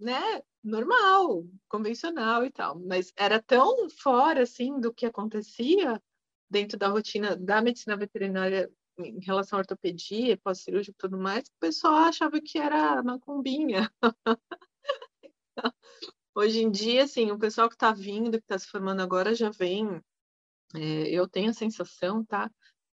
né, 0.00 0.42
normal, 0.62 1.44
convencional 1.68 2.44
e 2.44 2.50
tal, 2.50 2.78
mas 2.78 3.12
era 3.16 3.42
tão 3.42 3.88
fora 3.90 4.42
assim 4.42 4.78
do 4.80 4.92
que 4.92 5.06
acontecia 5.06 6.00
dentro 6.48 6.78
da 6.78 6.88
rotina 6.88 7.36
da 7.36 7.62
medicina 7.62 7.96
veterinária 7.96 8.70
em 8.98 9.20
relação 9.20 9.58
à 9.58 9.60
ortopedia, 9.60 10.36
pós-cirúrgico 10.38 10.94
e 10.96 11.00
tudo 11.00 11.18
mais, 11.18 11.48
o 11.48 11.58
pessoal 11.58 11.94
achava 12.04 12.40
que 12.40 12.58
era 12.58 13.02
macumbinha. 13.02 13.90
Hoje 16.34 16.62
em 16.62 16.70
dia, 16.70 17.04
assim, 17.04 17.30
o 17.30 17.38
pessoal 17.38 17.68
que 17.68 17.74
está 17.74 17.92
vindo, 17.92 18.38
que 18.38 18.44
está 18.44 18.58
se 18.58 18.66
formando 18.66 19.02
agora, 19.02 19.34
já 19.34 19.50
vem. 19.50 20.02
É, 20.74 21.08
eu 21.10 21.28
tenho 21.28 21.50
a 21.50 21.54
sensação, 21.54 22.24
tá? 22.24 22.50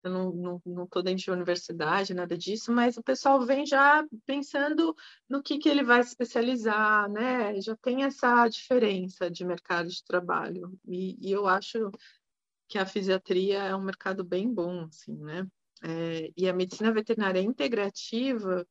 Eu 0.04 0.12
não 0.12 0.58
estou 0.58 0.62
não, 0.66 0.88
não 0.94 1.04
dentro 1.04 1.24
de 1.24 1.32
universidade, 1.32 2.14
nada 2.14 2.38
disso, 2.38 2.72
mas 2.72 2.98
o 2.98 3.04
pessoal 3.04 3.46
vem 3.46 3.66
já 3.66 4.06
pensando 4.26 4.96
no 5.30 5.42
que, 5.42 5.58
que 5.58 5.70
ele 5.70 5.84
vai 5.84 6.04
se 6.04 6.10
especializar, 6.10 7.10
né? 7.10 7.60
Já 7.62 7.76
tem 7.78 8.04
essa 8.04 8.48
diferença 8.48 9.32
de 9.32 9.46
mercado 9.46 9.88
de 9.88 10.04
trabalho. 10.04 10.78
E, 10.86 11.18
e 11.22 11.32
eu 11.32 11.48
acho 11.48 11.90
que 12.68 12.78
a 12.78 12.86
fisiatria 12.86 13.64
é 13.64 13.76
um 13.76 13.84
mercado 13.84 14.24
bem 14.24 14.54
bom, 14.54 14.86
assim, 14.86 15.16
né? 15.18 15.48
É, 15.84 16.32
e 16.36 16.48
a 16.48 16.54
medicina 16.54 16.92
veterinária 16.92 17.42
integrativa, 17.42 18.68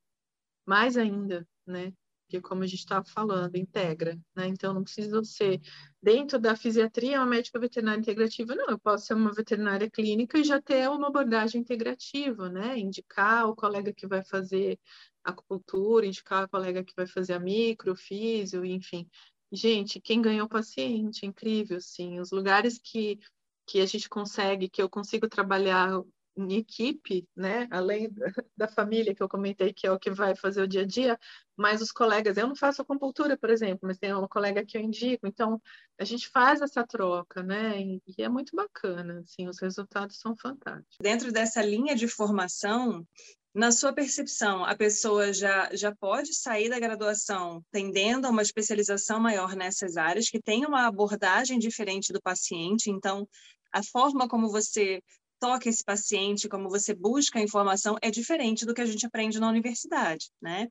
mais 0.67 0.97
ainda, 0.97 1.47
né? 1.67 1.93
Porque 2.33 2.41
como 2.41 2.63
a 2.63 2.67
gente 2.67 2.79
estava 2.79 3.05
falando, 3.05 3.57
integra, 3.57 4.19
né? 4.35 4.47
Então 4.47 4.73
não 4.73 4.83
precisa 4.83 5.23
ser 5.23 5.61
dentro 6.03 6.39
da 6.39 6.57
fisiatria 6.57 7.19
uma 7.19 7.27
médica 7.27 7.59
veterinária 7.59 8.01
integrativa, 8.01 8.55
não, 8.55 8.69
eu 8.71 8.79
posso 8.79 9.07
ser 9.07 9.15
uma 9.15 9.33
veterinária 9.33 9.91
clínica 9.91 10.39
e 10.39 10.45
já 10.45 10.61
ter 10.61 10.89
uma 10.89 11.09
abordagem 11.09 11.61
integrativa, 11.61 12.49
né? 12.49 12.79
Indicar 12.79 13.49
o 13.49 13.55
colega 13.55 13.93
que 13.93 14.07
vai 14.07 14.25
fazer 14.25 14.79
acupuntura, 15.23 16.07
indicar 16.07 16.45
o 16.45 16.49
colega 16.49 16.83
que 16.83 16.95
vai 16.97 17.07
fazer 17.07 17.35
a 17.35 17.41
micro, 17.41 17.95
físio, 17.95 18.65
enfim. 18.65 19.07
Gente, 19.53 20.01
quem 20.01 20.23
ganhou 20.23 20.47
o 20.47 20.49
paciente, 20.49 21.27
incrível, 21.27 21.81
sim. 21.81 22.19
Os 22.19 22.31
lugares 22.31 22.79
que 22.79 23.19
que 23.65 23.81
a 23.81 23.87
gente 23.87 24.09
consegue, 24.09 24.69
que 24.69 24.83
eu 24.83 24.91
consigo 24.91 25.29
trabalhar 25.29 26.03
em 26.37 26.55
equipe, 26.55 27.29
né? 27.37 27.69
Além 27.71 28.11
da 28.57 28.67
família 28.67 29.15
que 29.15 29.23
eu 29.23 29.29
comentei 29.29 29.73
que 29.73 29.87
é 29.87 29.93
o 29.93 29.99
que 29.99 30.11
vai 30.11 30.35
fazer 30.35 30.63
o 30.63 30.69
dia 30.69 30.83
a 30.83 30.87
dia, 30.87 31.19
mas 31.57 31.83
os 31.83 31.93
colegas, 31.93 32.37
eu 32.37 32.47
não 32.47 32.57
faço 32.57 32.83
acupuntura, 32.83 33.37
por 33.37 33.51
exemplo, 33.51 33.81
mas 33.83 33.99
tem 33.99 34.13
uma 34.13 34.29
colega 34.29 34.65
que 34.65 34.77
eu 34.77 34.81
indico, 34.81 35.27
então 35.27 35.61
a 35.99 36.05
gente 36.05 36.29
faz 36.29 36.61
essa 36.61 36.87
troca, 36.87 37.43
né? 37.43 37.81
E 37.81 38.01
é 38.19 38.29
muito 38.29 38.57
bacana, 38.57 39.21
assim, 39.21 39.49
os 39.49 39.61
resultados 39.61 40.19
são 40.19 40.35
fantásticos. 40.37 40.97
Dentro 41.01 41.31
dessa 41.31 41.63
linha 41.63 41.95
de 41.95 42.09
formação, 42.09 43.07
na 43.55 43.71
sua 43.71 43.93
percepção, 43.93 44.65
a 44.65 44.75
pessoa 44.75 45.31
já, 45.31 45.69
já 45.75 45.95
pode 45.95 46.35
sair 46.35 46.71
da 46.71 46.81
graduação 46.81 47.63
tendendo 47.71 48.27
a 48.27 48.31
uma 48.31 48.41
especialização 48.41 49.21
maior 49.21 49.55
nessas 49.55 49.99
áreas, 49.99 50.31
que 50.31 50.41
tem 50.41 50.65
uma 50.65 50.87
abordagem 50.87 51.59
diferente 51.59 52.15
do 52.15 52.23
paciente, 52.23 52.91
então 52.91 53.29
a 53.71 53.83
forma 53.83 54.27
como 54.29 54.51
você 54.51 55.03
toca 55.43 55.69
esse 55.69 55.83
paciente, 55.83 56.49
como 56.49 56.71
você 56.71 56.95
busca 56.95 57.41
a 57.41 57.43
informação, 57.43 57.97
é 58.01 58.13
diferente 58.13 58.65
do 58.65 58.73
que 58.73 58.81
a 58.81 58.87
gente 58.87 59.05
aprende 59.05 59.41
na 59.41 59.49
universidade, 59.49 60.31
né? 60.41 60.69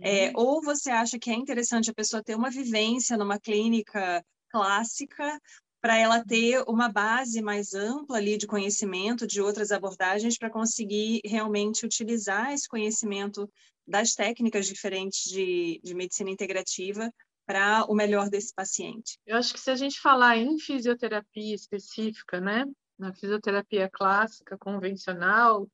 É, 0.00 0.26
uhum. 0.26 0.28
É, 0.28 0.32
ou 0.36 0.62
você 0.62 0.88
acha 0.88 1.18
que 1.18 1.30
é 1.30 1.34
interessante 1.34 1.90
a 1.90 1.94
pessoa 1.94 2.22
ter 2.22 2.36
uma 2.36 2.48
vivência 2.48 3.16
numa 3.16 3.40
clínica 3.40 4.24
clássica 4.50 5.36
para 5.80 5.98
ela 5.98 6.24
ter 6.24 6.62
uma 6.68 6.88
base 6.88 7.42
mais 7.42 7.74
ampla 7.74 8.18
ali 8.18 8.38
de 8.38 8.46
conhecimento 8.46 9.26
de 9.26 9.42
outras 9.42 9.72
abordagens 9.72 10.38
para 10.38 10.48
conseguir 10.48 11.20
realmente 11.24 11.84
utilizar 11.84 12.52
esse 12.52 12.68
conhecimento 12.68 13.50
das 13.84 14.14
técnicas 14.14 14.64
diferentes 14.68 15.24
de, 15.24 15.80
de 15.82 15.92
medicina 15.92 16.30
integrativa 16.30 17.12
para 17.44 17.84
o 17.88 17.94
melhor 17.96 18.30
desse 18.30 18.54
paciente. 18.54 19.18
Eu 19.26 19.36
acho 19.36 19.52
que 19.52 19.60
se 19.60 19.70
a 19.72 19.76
gente 19.76 20.00
falar 20.00 20.38
em 20.38 20.56
fisioterapia 20.56 21.54
específica, 21.54 22.40
né, 22.40 22.64
na 22.98 23.12
fisioterapia 23.12 23.88
clássica, 23.90 24.56
convencional, 24.58 25.68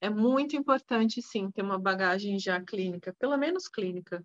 é 0.00 0.10
muito 0.10 0.56
importante, 0.56 1.22
sim, 1.22 1.50
ter 1.50 1.62
uma 1.62 1.78
bagagem 1.78 2.38
já 2.38 2.60
clínica, 2.60 3.14
pelo 3.18 3.36
menos 3.36 3.68
clínica. 3.68 4.24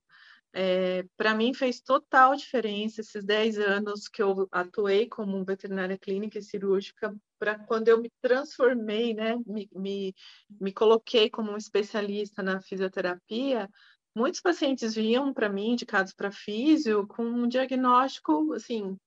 É, 0.54 1.06
para 1.16 1.34
mim 1.34 1.54
fez 1.54 1.80
total 1.80 2.36
diferença 2.36 3.00
esses 3.00 3.24
10 3.24 3.58
anos 3.58 4.10
que 4.10 4.22
eu 4.22 4.50
atuei 4.52 5.08
como 5.08 5.46
veterinária 5.46 5.98
clínica 5.98 6.40
e 6.40 6.44
cirúrgica, 6.44 7.16
para 7.40 7.58
quando 7.58 7.88
eu 7.88 8.02
me 8.02 8.12
transformei, 8.22 9.14
né, 9.14 9.38
me, 9.46 9.70
me, 9.74 10.14
me 10.60 10.74
coloquei 10.74 11.30
como 11.30 11.52
um 11.52 11.58
especialista 11.58 12.44
na 12.44 12.62
fisioterapia, 12.62 13.70
muitos 14.14 14.42
pacientes 14.42 14.94
vinham 14.94 15.34
para 15.34 15.48
mim, 15.48 15.72
indicados 15.72 16.14
para 16.14 16.32
físio, 16.32 17.08
com 17.08 17.24
um 17.24 17.48
diagnóstico, 17.48 18.54
assim, 18.54 18.98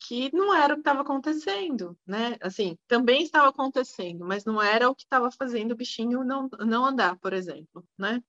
que 0.00 0.34
não 0.34 0.54
era 0.54 0.72
o 0.72 0.76
que 0.76 0.80
estava 0.80 1.02
acontecendo, 1.02 1.96
né? 2.06 2.36
Assim, 2.40 2.76
também 2.88 3.22
estava 3.22 3.48
acontecendo, 3.48 4.24
mas 4.24 4.44
não 4.44 4.60
era 4.60 4.88
o 4.88 4.94
que 4.94 5.04
estava 5.04 5.30
fazendo 5.30 5.72
o 5.72 5.76
bichinho 5.76 6.24
não, 6.24 6.48
não 6.60 6.84
andar, 6.86 7.16
por 7.18 7.32
exemplo, 7.32 7.86
né? 7.98 8.22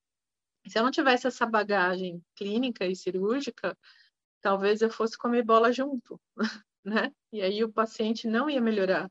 Se 0.68 0.78
eu 0.78 0.82
não 0.84 0.90
tivesse 0.90 1.26
essa 1.26 1.46
bagagem 1.46 2.22
clínica 2.36 2.86
e 2.86 2.94
cirúrgica, 2.94 3.76
talvez 4.40 4.82
eu 4.82 4.90
fosse 4.90 5.18
comer 5.18 5.42
bola 5.44 5.72
junto, 5.72 6.20
né? 6.84 7.12
E 7.32 7.42
aí 7.42 7.64
o 7.64 7.72
paciente 7.72 8.28
não 8.28 8.50
ia 8.50 8.60
melhorar. 8.60 9.10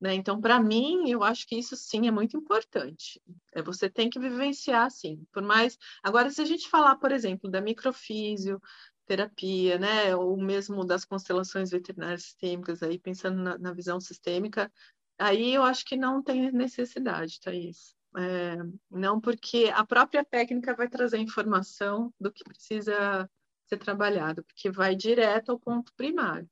Né? 0.00 0.14
Então, 0.14 0.38
para 0.40 0.60
mim, 0.60 1.08
eu 1.08 1.22
acho 1.22 1.46
que 1.46 1.56
isso 1.56 1.76
sim 1.76 2.06
é 2.06 2.10
muito 2.10 2.36
importante. 2.36 3.20
É, 3.54 3.62
você 3.62 3.88
tem 3.88 4.10
que 4.10 4.18
vivenciar, 4.18 4.90
sim. 4.90 5.24
Por 5.32 5.42
mais. 5.42 5.78
Agora, 6.02 6.30
se 6.30 6.42
a 6.42 6.44
gente 6.44 6.68
falar, 6.68 6.96
por 6.96 7.10
exemplo, 7.10 7.50
da 7.50 7.60
microfísio, 7.60 8.60
terapia, 9.06 9.78
né, 9.78 10.14
ou 10.16 10.36
mesmo 10.36 10.84
das 10.84 11.04
constelações 11.04 11.70
veterinárias 11.70 12.24
sistêmicas, 12.24 12.82
aí 12.82 12.98
pensando 12.98 13.42
na, 13.42 13.58
na 13.58 13.72
visão 13.72 14.00
sistêmica, 14.00 14.70
aí 15.18 15.54
eu 15.54 15.62
acho 15.62 15.84
que 15.84 15.96
não 15.96 16.22
tem 16.22 16.50
necessidade, 16.52 17.40
Thaís. 17.40 17.94
É, 18.16 18.56
não 18.90 19.20
porque 19.20 19.72
a 19.74 19.84
própria 19.84 20.24
técnica 20.24 20.74
vai 20.74 20.88
trazer 20.88 21.18
informação 21.18 22.14
do 22.20 22.30
que 22.30 22.44
precisa 22.44 23.28
ser 23.66 23.78
trabalhado, 23.78 24.44
porque 24.44 24.70
vai 24.70 24.94
direto 24.94 25.50
ao 25.50 25.58
ponto 25.58 25.92
primário. 25.96 26.48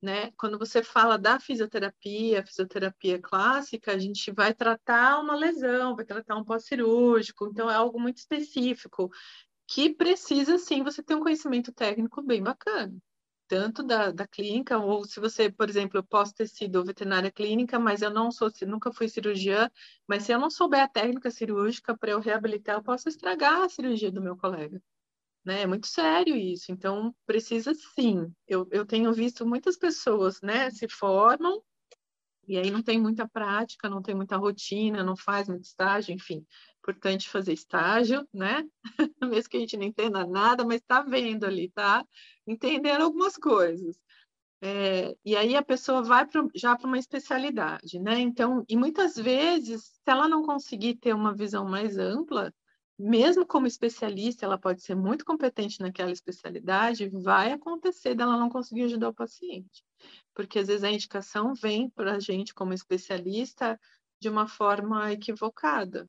Né? 0.00 0.30
Quando 0.32 0.58
você 0.58 0.82
fala 0.82 1.18
da 1.18 1.40
fisioterapia, 1.40 2.44
fisioterapia 2.44 3.18
clássica, 3.20 3.92
a 3.92 3.98
gente 3.98 4.30
vai 4.30 4.52
tratar 4.52 5.18
uma 5.18 5.34
lesão, 5.34 5.96
vai 5.96 6.04
tratar 6.04 6.36
um 6.36 6.44
pós-cirúrgico, 6.44 7.46
então 7.46 7.70
é 7.70 7.74
algo 7.74 7.98
muito 7.98 8.18
específico 8.18 9.10
que 9.66 9.94
precisa 9.94 10.58
sim 10.58 10.82
você 10.82 11.02
ter 11.02 11.14
um 11.14 11.20
conhecimento 11.20 11.72
técnico 11.72 12.22
bem 12.22 12.42
bacana, 12.42 12.94
tanto 13.48 13.82
da, 13.82 14.10
da 14.10 14.26
clínica, 14.26 14.78
ou 14.78 15.04
se 15.04 15.20
você, 15.20 15.50
por 15.50 15.68
exemplo, 15.68 15.98
eu 15.98 16.04
posso 16.04 16.34
ter 16.34 16.48
sido 16.48 16.84
veterinária 16.84 17.30
clínica, 17.30 17.78
mas 17.78 18.02
eu 18.02 18.10
não 18.10 18.30
sou, 18.30 18.50
nunca 18.66 18.92
fui 18.92 19.08
cirurgiã, 19.08 19.70
mas 20.06 20.24
se 20.24 20.32
eu 20.32 20.38
não 20.38 20.50
souber 20.50 20.82
a 20.82 20.88
técnica 20.88 21.30
cirúrgica 21.30 21.96
para 21.96 22.10
eu 22.12 22.20
reabilitar, 22.20 22.76
eu 22.76 22.82
posso 22.82 23.08
estragar 23.08 23.62
a 23.62 23.68
cirurgia 23.68 24.10
do 24.10 24.22
meu 24.22 24.36
colega. 24.36 24.80
Né? 25.44 25.62
É 25.62 25.66
muito 25.66 25.86
sério 25.86 26.36
isso, 26.36 26.72
então 26.72 27.14
precisa 27.26 27.72
sim. 27.74 28.32
Eu, 28.46 28.66
eu 28.70 28.86
tenho 28.86 29.12
visto 29.12 29.46
muitas 29.46 29.76
pessoas 29.76 30.40
né, 30.40 30.70
se 30.70 30.88
formam 30.88 31.62
e 32.46 32.58
aí 32.58 32.70
não 32.70 32.82
tem 32.82 33.00
muita 33.00 33.28
prática, 33.28 33.88
não 33.88 34.02
tem 34.02 34.14
muita 34.14 34.36
rotina, 34.36 35.02
não 35.02 35.16
faz 35.16 35.48
muito 35.48 35.64
estágio, 35.64 36.14
enfim 36.14 36.46
importante 36.84 37.30
fazer 37.30 37.54
estágio, 37.54 38.28
né? 38.32 38.62
Mesmo 39.22 39.50
que 39.50 39.56
a 39.56 39.60
gente 39.60 39.76
não 39.76 39.84
entenda 39.84 40.26
nada, 40.26 40.64
mas 40.64 40.80
está 40.82 41.00
vendo 41.00 41.44
ali, 41.44 41.70
tá 41.70 42.04
entendendo 42.46 43.02
algumas 43.02 43.36
coisas. 43.36 43.98
É, 44.62 45.16
e 45.24 45.36
aí 45.36 45.56
a 45.56 45.62
pessoa 45.62 46.02
vai 46.02 46.26
pro, 46.26 46.48
já 46.54 46.76
para 46.76 46.86
uma 46.86 46.98
especialidade, 46.98 47.98
né? 47.98 48.20
Então, 48.20 48.64
e 48.68 48.76
muitas 48.76 49.16
vezes, 49.16 49.82
se 49.82 50.10
ela 50.10 50.28
não 50.28 50.42
conseguir 50.42 50.96
ter 50.96 51.14
uma 51.14 51.34
visão 51.34 51.66
mais 51.66 51.98
ampla, 51.98 52.52
mesmo 52.98 53.44
como 53.46 53.66
especialista, 53.66 54.46
ela 54.46 54.58
pode 54.58 54.82
ser 54.82 54.94
muito 54.94 55.24
competente 55.24 55.80
naquela 55.80 56.12
especialidade, 56.12 57.08
vai 57.08 57.52
acontecer 57.52 58.14
dela 58.14 58.36
não 58.36 58.48
conseguir 58.48 58.84
ajudar 58.84 59.08
o 59.08 59.14
paciente. 59.14 59.84
Porque 60.34 60.60
às 60.60 60.68
vezes 60.68 60.84
a 60.84 60.90
indicação 60.90 61.54
vem 61.54 61.90
para 61.90 62.14
a 62.14 62.20
gente 62.20 62.54
como 62.54 62.72
especialista 62.72 63.78
de 64.20 64.28
uma 64.28 64.46
forma 64.46 65.12
equivocada. 65.12 66.08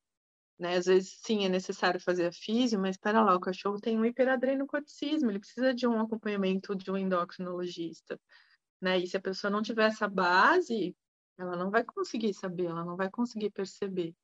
Né? 0.58 0.78
Às 0.78 0.86
vezes, 0.86 1.20
sim, 1.22 1.46
é 1.46 1.50
necessário 1.50 2.00
fazer 2.00 2.28
a 2.28 2.32
físio, 2.32 2.80
mas 2.80 2.96
espera 2.96 3.22
lá, 3.22 3.36
o 3.36 3.40
cachorro 3.40 3.80
tem 3.80 3.98
um 4.00 4.06
hiperadrenocorticismo, 4.06 5.30
ele 5.30 5.40
precisa 5.40 5.74
de 5.74 5.86
um 5.86 6.00
acompanhamento 6.00 6.76
de 6.76 6.90
um 6.90 6.98
endocrinologista. 6.98 8.20
Né? 8.82 9.00
E 9.00 9.08
se 9.08 9.18
a 9.18 9.22
pessoa 9.22 9.52
não 9.52 9.62
tiver 9.62 9.88
essa 9.88 10.08
base, 10.08 10.96
ela 11.38 11.56
não 11.58 11.70
vai 11.70 11.84
conseguir 11.84 12.34
saber, 12.34 12.66
ela 12.66 12.86
não 12.86 12.96
vai 12.96 13.10
conseguir 13.10 13.50
perceber. 13.50 14.16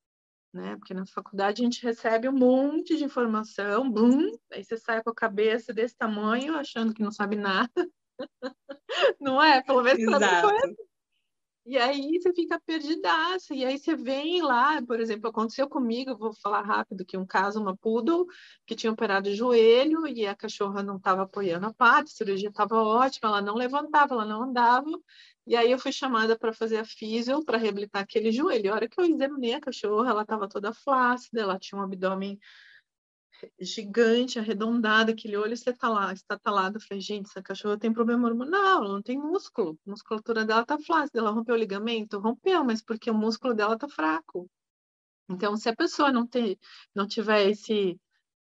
Né? 0.54 0.76
Porque 0.78 0.94
na 0.94 1.06
faculdade 1.06 1.62
a 1.62 1.66
gente 1.66 1.84
recebe 1.84 2.28
um 2.28 2.34
monte 2.34 2.98
de 2.98 3.04
informação, 3.04 3.90
bum, 3.90 4.32
aí 4.52 4.64
você 4.64 4.78
sai 4.78 5.02
com 5.04 5.10
a 5.10 5.16
cabeça 5.16 5.74
desse 5.74 5.96
tamanho, 5.96 6.56
achando 6.56 6.94
que 6.94 7.04
não 7.04 7.12
sabe 7.12 7.36
nada. 7.36 7.72
não 9.20 9.42
é? 9.42 9.62
Pelo 9.62 9.82
menos 9.82 10.04
para 10.06 10.20
mim 10.20 10.42
foi. 10.42 10.91
E 11.64 11.78
aí 11.78 12.20
você 12.20 12.34
fica 12.34 12.60
perdidaça, 12.66 13.54
e 13.54 13.64
aí 13.64 13.78
você 13.78 13.96
vem 13.96 14.42
lá, 14.42 14.82
por 14.82 15.00
exemplo, 15.00 15.30
aconteceu 15.30 15.70
comigo, 15.70 16.18
vou 16.18 16.34
falar 16.42 16.62
rápido, 16.64 17.06
que 17.06 17.16
um 17.16 17.26
caso, 17.26 17.62
uma 17.62 17.78
poodle, 17.78 18.26
que 18.66 18.76
tinha 18.76 18.92
operado 18.92 19.30
o 19.30 19.36
joelho, 19.36 20.08
e 20.08 20.26
a 20.26 20.36
cachorra 20.36 20.82
não 20.82 20.98
estava 20.98 21.22
apoiando 21.22 21.68
a 21.68 21.74
pata, 21.74 22.06
a 22.06 22.08
cirurgia 22.08 22.50
estava 22.50 22.76
ótima, 22.82 23.30
ela 23.30 23.42
não 23.44 23.54
levantava, 23.54 24.16
ela 24.16 24.26
não 24.26 24.42
andava, 24.42 24.90
e 25.46 25.56
aí 25.56 25.72
eu 25.72 25.78
fui 25.78 25.92
chamada 25.92 26.38
para 26.38 26.52
fazer 26.52 26.78
a 26.78 26.86
físio, 26.86 27.46
para 27.46 27.58
reabilitar 27.60 28.02
aquele 28.02 28.32
joelho. 28.32 28.72
A 28.72 28.76
hora 28.76 28.90
que 28.90 29.00
eu 29.00 29.06
examinei 29.06 29.54
a 29.54 29.62
cachorra, 29.62 30.10
ela 30.10 30.24
estava 30.24 30.50
toda 30.50 30.74
flácida, 30.74 31.42
ela 31.42 31.60
tinha 31.60 31.80
um 31.80 31.84
abdômen 31.84 32.40
gigante, 33.60 34.40
arredondada, 34.40 35.12
aquele 35.12 35.38
olho 35.38 35.54
estatalado, 35.54 36.14
estatalado. 36.14 36.78
Eu 36.78 36.82
falei, 36.82 37.02
gente, 37.02 37.28
essa 37.28 37.42
cachorra 37.42 37.78
tem 37.78 37.94
problema 37.94 38.28
hormonal, 38.28 38.84
ela 38.84 38.94
não 38.94 39.02
tem 39.02 39.18
músculo. 39.18 39.78
A 39.88 39.92
musculatura 39.92 40.46
dela 40.46 40.66
tá 40.66 40.78
flácida, 40.80 41.20
ela 41.20 41.32
rompeu 41.32 41.56
o 41.56 41.58
ligamento? 41.58 42.20
Rompeu, 42.20 42.64
mas 42.64 42.82
porque 42.82 43.10
o 43.10 43.14
músculo 43.14 43.54
dela 43.54 43.78
tá 43.78 43.88
fraco. 43.88 44.50
Então, 45.30 45.56
se 45.58 45.70
a 45.70 45.76
pessoa 45.76 46.12
não, 46.12 46.28
ter, 46.28 46.58
não 46.94 47.08
tiver 47.08 47.50
esse, 47.50 48.00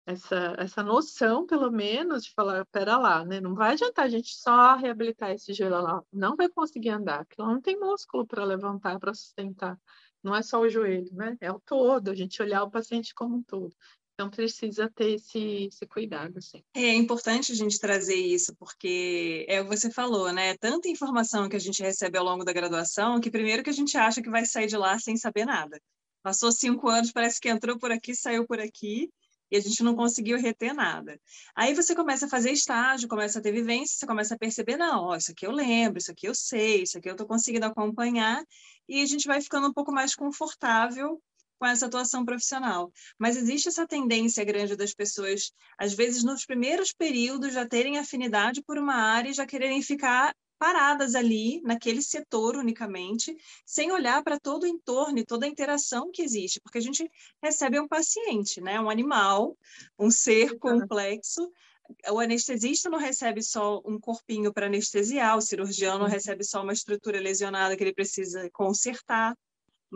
essa, 0.07 0.55
essa 0.59 0.83
noção, 0.83 1.47
pelo 1.47 1.71
menos, 1.71 2.25
de 2.25 2.33
falar, 2.33 2.65
pera 2.67 2.97
lá, 2.97 3.25
né? 3.25 3.41
Não 3.41 3.55
vai 3.55 3.73
adiantar 3.73 4.05
a 4.07 4.09
gente 4.09 4.35
só 4.35 4.77
reabilitar 4.77 5.31
esse 5.33 5.53
joelho 5.53 5.83
lá. 5.83 6.03
Não 6.13 6.37
vai 6.37 6.49
conseguir 6.49 6.91
andar, 6.91 7.27
porque 7.27 7.41
ela 7.41 7.53
não 7.53 7.61
tem 7.61 7.79
músculo 7.79 8.27
para 8.27 8.45
levantar, 8.45 8.99
para 9.01 9.13
sustentar. 9.13 9.79
Não 10.23 10.35
é 10.35 10.43
só 10.43 10.61
o 10.61 10.69
joelho, 10.69 11.13
né? 11.13 11.37
É 11.41 11.51
o 11.51 11.61
todo, 11.61 12.11
a 12.11 12.15
gente 12.15 12.41
olhar 12.41 12.63
o 12.63 12.71
paciente 12.71 13.15
como 13.15 13.37
um 13.37 13.43
todo. 13.43 13.75
Então 14.17 14.31
precisa 14.31 14.91
ter 14.97 15.17
esse, 15.17 15.67
esse 15.67 15.87
cuidado, 15.87 16.39
assim. 16.39 16.65
É 16.73 16.95
importante 16.95 17.53
a 17.53 17.55
gente 17.55 17.79
trazer 17.79 18.15
isso, 18.15 18.57
porque 18.57 19.45
é 19.47 19.61
o 19.61 19.69
que 19.69 19.77
você 19.77 19.91
falou, 19.91 20.33
né? 20.33 20.57
Tanta 20.57 20.89
informação 20.89 21.51
que 21.51 21.57
a 21.57 21.61
gente 21.61 21.83
recebe 21.83 22.17
ao 22.17 22.25
longo 22.25 22.43
da 22.43 22.51
graduação 22.55 23.21
que 23.21 23.31
primeiro 23.31 23.63
que 23.63 23.69
a 23.69 23.75
gente 23.75 23.95
acha 23.99 24.23
que 24.23 24.31
vai 24.31 24.47
sair 24.47 24.69
de 24.69 24.77
lá 24.77 24.99
sem 24.99 25.19
saber 25.19 25.45
nada. 25.45 25.79
Passou 26.23 26.51
cinco 26.51 26.89
anos, 26.89 27.13
parece 27.13 27.39
que 27.39 27.51
entrou 27.51 27.79
por 27.79 27.93
aqui, 27.93 28.15
saiu 28.15 28.47
por 28.47 28.59
aqui, 28.59 29.13
e 29.51 29.57
a 29.59 29.61
gente 29.61 29.83
não 29.83 29.95
conseguiu 29.95 30.39
reter 30.39 30.73
nada. 30.73 31.21
Aí 31.55 31.75
você 31.75 31.95
começa 31.95 32.25
a 32.25 32.29
fazer 32.29 32.53
estágio, 32.53 33.11
começa 33.11 33.39
a 33.39 33.43
ter 33.43 33.53
vivência, 33.53 33.99
você 33.99 34.07
começa 34.07 34.35
a 34.35 34.39
perceber, 34.39 34.79
não, 34.79 35.05
ó, 35.05 35.17
isso 35.17 35.31
aqui 35.31 35.47
eu 35.47 35.53
lembro, 35.53 35.99
isso 35.99 36.11
aqui 36.11 36.27
eu 36.27 36.35
sei, 36.35 36.85
isso 36.85 36.97
aqui 36.97 37.09
eu 37.11 37.13
estou 37.13 37.27
conseguindo 37.27 37.67
acompanhar, 37.67 38.43
e 38.89 39.03
a 39.03 39.07
gente 39.07 39.27
vai 39.27 39.43
ficando 39.43 39.69
um 39.69 39.73
pouco 39.75 39.93
mais 39.93 40.15
confortável 40.15 41.21
com 41.59 41.67
essa 41.67 41.87
atuação 41.87 42.25
profissional. 42.25 42.93
Mas 43.19 43.37
existe 43.37 43.69
essa 43.69 43.87
tendência 43.87 44.45
grande 44.45 44.77
das 44.77 44.95
pessoas, 44.95 45.53
às 45.79 45.95
vezes 45.95 46.23
nos 46.23 46.45
primeiros 46.45 46.93
períodos, 46.93 47.55
já 47.55 47.67
terem 47.67 47.99
afinidade 47.99 48.63
por 48.63 48.79
uma 48.79 48.95
área 48.95 49.31
e 49.31 49.35
já 49.35 49.47
quererem 49.47 49.83
ficar 49.83 50.35
paradas 50.59 51.15
ali, 51.15 51.61
naquele 51.63 52.03
setor 52.03 52.57
unicamente, 52.57 53.37
sem 53.65 53.93
olhar 53.93 54.23
para 54.23 54.41
todo 54.41 54.65
o 54.65 54.67
entorno 54.67 55.19
e 55.19 55.25
toda 55.25 55.47
a 55.47 55.49
interação 55.49 56.11
que 56.11 56.23
existe, 56.23 56.61
porque 56.61 56.79
a 56.79 56.83
gente 56.83 57.11
recebe 57.43 57.79
um 57.79 57.89
paciente, 57.89 58.61
né? 58.61 58.81
um 58.81 58.91
animal, 58.91 59.57
um 59.99 60.11
ser 60.11 60.59
complexo. 60.59 61.51
O 62.11 62.19
anestesista 62.19 62.91
não 62.91 62.99
recebe 62.99 63.43
só 63.43 63.81
um 63.85 63.99
corpinho 64.01 64.53
para 64.53 64.67
anestesiar, 64.67 65.37
o 65.37 65.41
cirurgião 65.41 65.99
não 65.99 66.07
uhum. 66.07 66.11
recebe 66.11 66.43
só 66.43 66.63
uma 66.63 66.73
estrutura 66.73 67.21
lesionada 67.21 67.77
que 67.77 67.85
ele 67.85 67.95
precisa 67.95 68.51
consertar. 68.51 69.37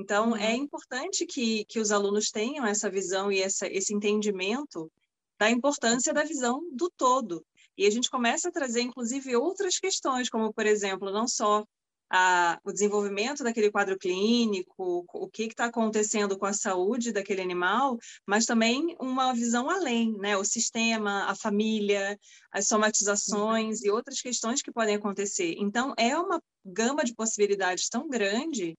Então, 0.00 0.34
é 0.34 0.54
uhum. 0.54 0.62
importante 0.62 1.26
que, 1.26 1.64
que 1.66 1.78
os 1.78 1.92
alunos 1.92 2.30
tenham 2.30 2.66
essa 2.66 2.90
visão 2.90 3.30
e 3.30 3.40
essa, 3.40 3.66
esse 3.66 3.94
entendimento 3.94 4.90
da 5.38 5.50
importância 5.50 6.12
da 6.12 6.24
visão 6.24 6.62
do 6.72 6.90
todo. 6.90 7.44
E 7.76 7.86
a 7.86 7.90
gente 7.90 8.10
começa 8.10 8.48
a 8.48 8.52
trazer, 8.52 8.80
inclusive, 8.80 9.36
outras 9.36 9.78
questões, 9.78 10.28
como, 10.28 10.52
por 10.52 10.66
exemplo, 10.66 11.10
não 11.10 11.28
só 11.28 11.64
a, 12.10 12.58
o 12.64 12.72
desenvolvimento 12.72 13.44
daquele 13.44 13.70
quadro 13.70 13.96
clínico, 13.96 15.04
o 15.12 15.28
que 15.28 15.44
está 15.44 15.66
acontecendo 15.66 16.36
com 16.36 16.44
a 16.44 16.52
saúde 16.52 17.12
daquele 17.12 17.40
animal, 17.40 17.96
mas 18.26 18.46
também 18.46 18.96
uma 18.98 19.32
visão 19.32 19.70
além, 19.70 20.12
né? 20.18 20.36
O 20.36 20.44
sistema, 20.44 21.24
a 21.26 21.36
família, 21.36 22.18
as 22.50 22.66
somatizações 22.66 23.80
uhum. 23.80 23.86
e 23.86 23.90
outras 23.90 24.20
questões 24.20 24.60
que 24.60 24.72
podem 24.72 24.96
acontecer. 24.96 25.54
Então, 25.58 25.94
é 25.96 26.16
uma 26.16 26.42
gama 26.64 27.04
de 27.04 27.14
possibilidades 27.14 27.88
tão 27.88 28.08
grande 28.08 28.76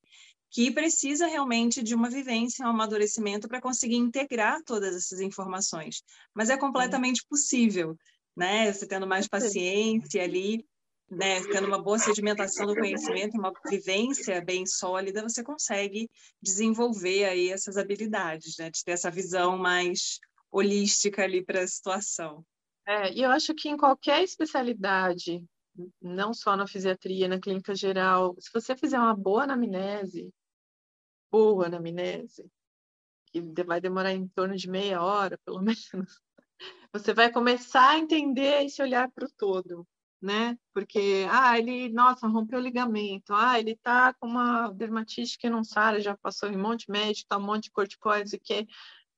que 0.51 0.69
precisa 0.69 1.27
realmente 1.27 1.81
de 1.81 1.95
uma 1.95 2.09
vivência, 2.09 2.65
um 2.65 2.69
amadurecimento 2.69 3.47
para 3.47 3.61
conseguir 3.61 3.95
integrar 3.95 4.61
todas 4.63 4.93
essas 4.93 5.21
informações. 5.21 6.03
Mas 6.35 6.49
é 6.49 6.57
completamente 6.57 7.25
possível, 7.27 7.97
né? 8.35 8.71
Você 8.71 8.85
tendo 8.85 9.07
mais 9.07 9.29
paciência 9.29 10.21
ali, 10.21 10.65
né? 11.09 11.41
Tendo 11.43 11.67
uma 11.67 11.81
boa 11.81 11.97
sedimentação 11.97 12.67
do 12.67 12.75
conhecimento, 12.75 13.37
uma 13.37 13.53
vivência 13.69 14.43
bem 14.43 14.65
sólida, 14.65 15.23
você 15.23 15.41
consegue 15.41 16.09
desenvolver 16.41 17.23
aí 17.23 17.49
essas 17.49 17.77
habilidades, 17.77 18.57
né? 18.59 18.69
De 18.69 18.83
ter 18.83 18.91
essa 18.91 19.09
visão 19.09 19.57
mais 19.57 20.19
holística 20.51 21.23
ali 21.23 21.45
para 21.45 21.61
a 21.61 21.67
situação. 21.67 22.43
É, 22.85 23.13
e 23.13 23.21
eu 23.21 23.31
acho 23.31 23.55
que 23.55 23.69
em 23.69 23.77
qualquer 23.77 24.21
especialidade 24.21 25.41
não 26.01 26.33
só 26.33 26.57
na 26.57 26.67
fisiatria, 26.67 27.29
na 27.29 27.39
clínica 27.39 27.73
geral, 27.73 28.35
se 28.37 28.49
você 28.53 28.75
fizer 28.75 28.99
uma 28.99 29.15
boa 29.15 29.43
anamnese, 29.43 30.29
boa 31.31 31.67
anamnese, 31.67 32.45
que 33.27 33.41
vai 33.63 33.79
demorar 33.79 34.13
em 34.13 34.27
torno 34.27 34.55
de 34.55 34.69
meia 34.69 35.01
hora, 35.01 35.39
pelo 35.45 35.61
menos, 35.63 36.21
você 36.93 37.13
vai 37.13 37.31
começar 37.31 37.91
a 37.91 37.99
entender 37.99 38.65
esse 38.65 38.81
olhar 38.81 39.09
para 39.11 39.25
o 39.25 39.31
todo, 39.37 39.87
né? 40.21 40.57
Porque, 40.73 41.25
ah, 41.31 41.57
ele, 41.57 41.89
nossa, 41.89 42.27
rompeu 42.27 42.59
o 42.59 42.61
ligamento, 42.61 43.33
ah, 43.33 43.59
ele 43.59 43.75
tá 43.77 44.13
com 44.13 44.27
uma 44.27 44.69
dermatite 44.71 45.37
que 45.37 45.49
não 45.49 45.63
sara, 45.63 46.01
já 46.01 46.15
passou 46.17 46.49
em 46.49 46.57
um 46.57 46.61
monte 46.61 46.85
de 46.85 46.91
médico, 46.91 47.29
tá 47.29 47.37
um 47.37 47.41
monte 47.41 47.65
de 47.65 47.71
corticoides 47.71 48.33
e 48.33 48.39
que, 48.39 48.67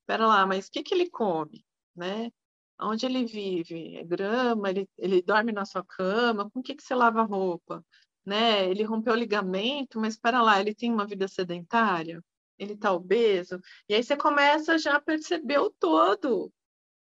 pera 0.06 0.28
lá, 0.28 0.46
mas 0.46 0.68
o 0.68 0.72
que 0.72 0.84
que 0.84 0.94
ele 0.94 1.10
come, 1.10 1.66
né? 1.96 2.32
Onde 2.80 3.06
ele 3.06 3.26
vive? 3.26 3.96
É 3.98 4.04
grama? 4.04 4.70
Ele, 4.70 4.90
ele 4.98 5.22
dorme 5.22 5.52
na 5.52 5.66
sua 5.66 5.84
cama? 5.86 6.50
Com 6.50 6.60
o 6.60 6.64
que 6.64 6.76
que 6.76 6.84
você 6.84 6.96
lava 6.96 7.22
a 7.22 7.26
roupa? 7.26 7.86
Né? 8.26 8.70
Ele 8.70 8.84
rompeu 8.84 9.14
o 9.14 9.18
ligamento, 9.18 10.00
mas 10.00 10.18
para 10.18 10.42
lá, 10.42 10.60
ele 10.60 10.74
tem 10.74 10.92
uma 10.92 11.06
vida 11.06 11.28
sedentária? 11.28 12.24
Ele 12.58 12.74
está 12.74 12.94
obeso? 12.94 13.60
E 13.90 13.96
aí 13.96 14.04
você 14.04 14.16
começa 14.16 14.78
já 14.78 14.96
a 14.96 15.02
perceber 15.02 15.60
o 15.60 15.70
todo, 15.70 16.52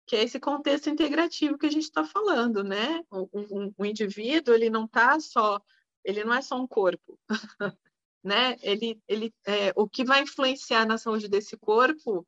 que 0.07 0.16
é 0.16 0.22
esse 0.22 0.38
contexto 0.38 0.88
integrativo 0.88 1.59
que 1.59 1.66
a 1.66 1.70
gente 1.70 1.84
está 1.84 2.05
falando, 2.05 2.62
né? 2.62 3.02
O, 3.11 3.28
o, 3.32 3.74
o, 3.78 3.84
indivíduo, 3.86 4.55
ele 4.55 4.70
não 4.70 4.84
está 4.84 5.18
só, 5.20 5.61
ele 6.05 6.24
não 6.24 6.34
é 6.34 6.42
só 6.42 6.57
um 6.61 6.66
corpo, 6.66 7.18
né? 8.22 8.57
Ele, 8.62 9.00
ele, 9.09 9.34
é, 9.46 9.72
o 9.76 9.88
que 9.88 10.05
vai 10.05 10.22
influenciar 10.22 10.86
na 10.86 10.98
saúde 10.98 11.28
desse 11.28 11.57
corpo 11.57 12.26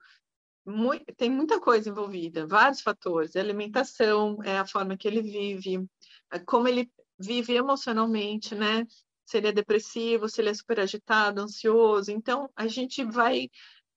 muito, 0.67 1.05
tem 1.15 1.31
muita 1.31 1.61
coisa 1.61 1.89
envolvida, 1.89 2.47
vários 2.47 2.81
fatores. 2.81 3.37
Alimentação, 3.37 4.43
é 4.43 4.59
a 4.59 4.67
forma 4.67 4.97
que 4.97 5.07
ele 5.07 5.23
vive, 5.23 5.87
é 6.33 6.39
como 6.41 6.67
ele 6.67 6.91
vive 7.19 7.55
emocionalmente, 7.55 8.55
né? 8.55 8.87
Se 9.25 9.39
ele 9.39 9.49
é 9.49 9.53
depressivo, 9.53 10.29
se 10.29 10.41
ele 10.41 10.51
é 10.51 10.55
super 10.55 10.81
agitado, 10.81 11.41
ansioso. 11.41 12.11
Então, 12.11 12.51
a 12.55 12.67
gente 12.67 13.05
vai 13.05 13.49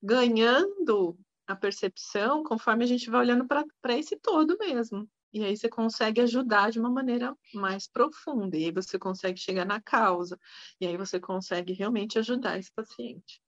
ganhando 0.02 1.18
a 1.46 1.54
percepção 1.54 2.42
conforme 2.42 2.84
a 2.84 2.86
gente 2.86 3.10
vai 3.10 3.20
olhando 3.20 3.46
para 3.46 3.98
esse 3.98 4.16
todo 4.16 4.56
mesmo. 4.58 5.08
E 5.32 5.44
aí 5.44 5.56
você 5.56 5.68
consegue 5.68 6.20
ajudar 6.20 6.70
de 6.70 6.80
uma 6.80 6.90
maneira 6.90 7.36
mais 7.54 7.86
profunda, 7.86 8.56
e 8.56 8.64
aí 8.64 8.72
você 8.72 8.98
consegue 8.98 9.38
chegar 9.38 9.64
na 9.64 9.80
causa, 9.80 10.38
e 10.80 10.86
aí 10.86 10.96
você 10.96 11.20
consegue 11.20 11.72
realmente 11.72 12.18
ajudar 12.18 12.58
esse 12.58 12.72
paciente. 12.72 13.40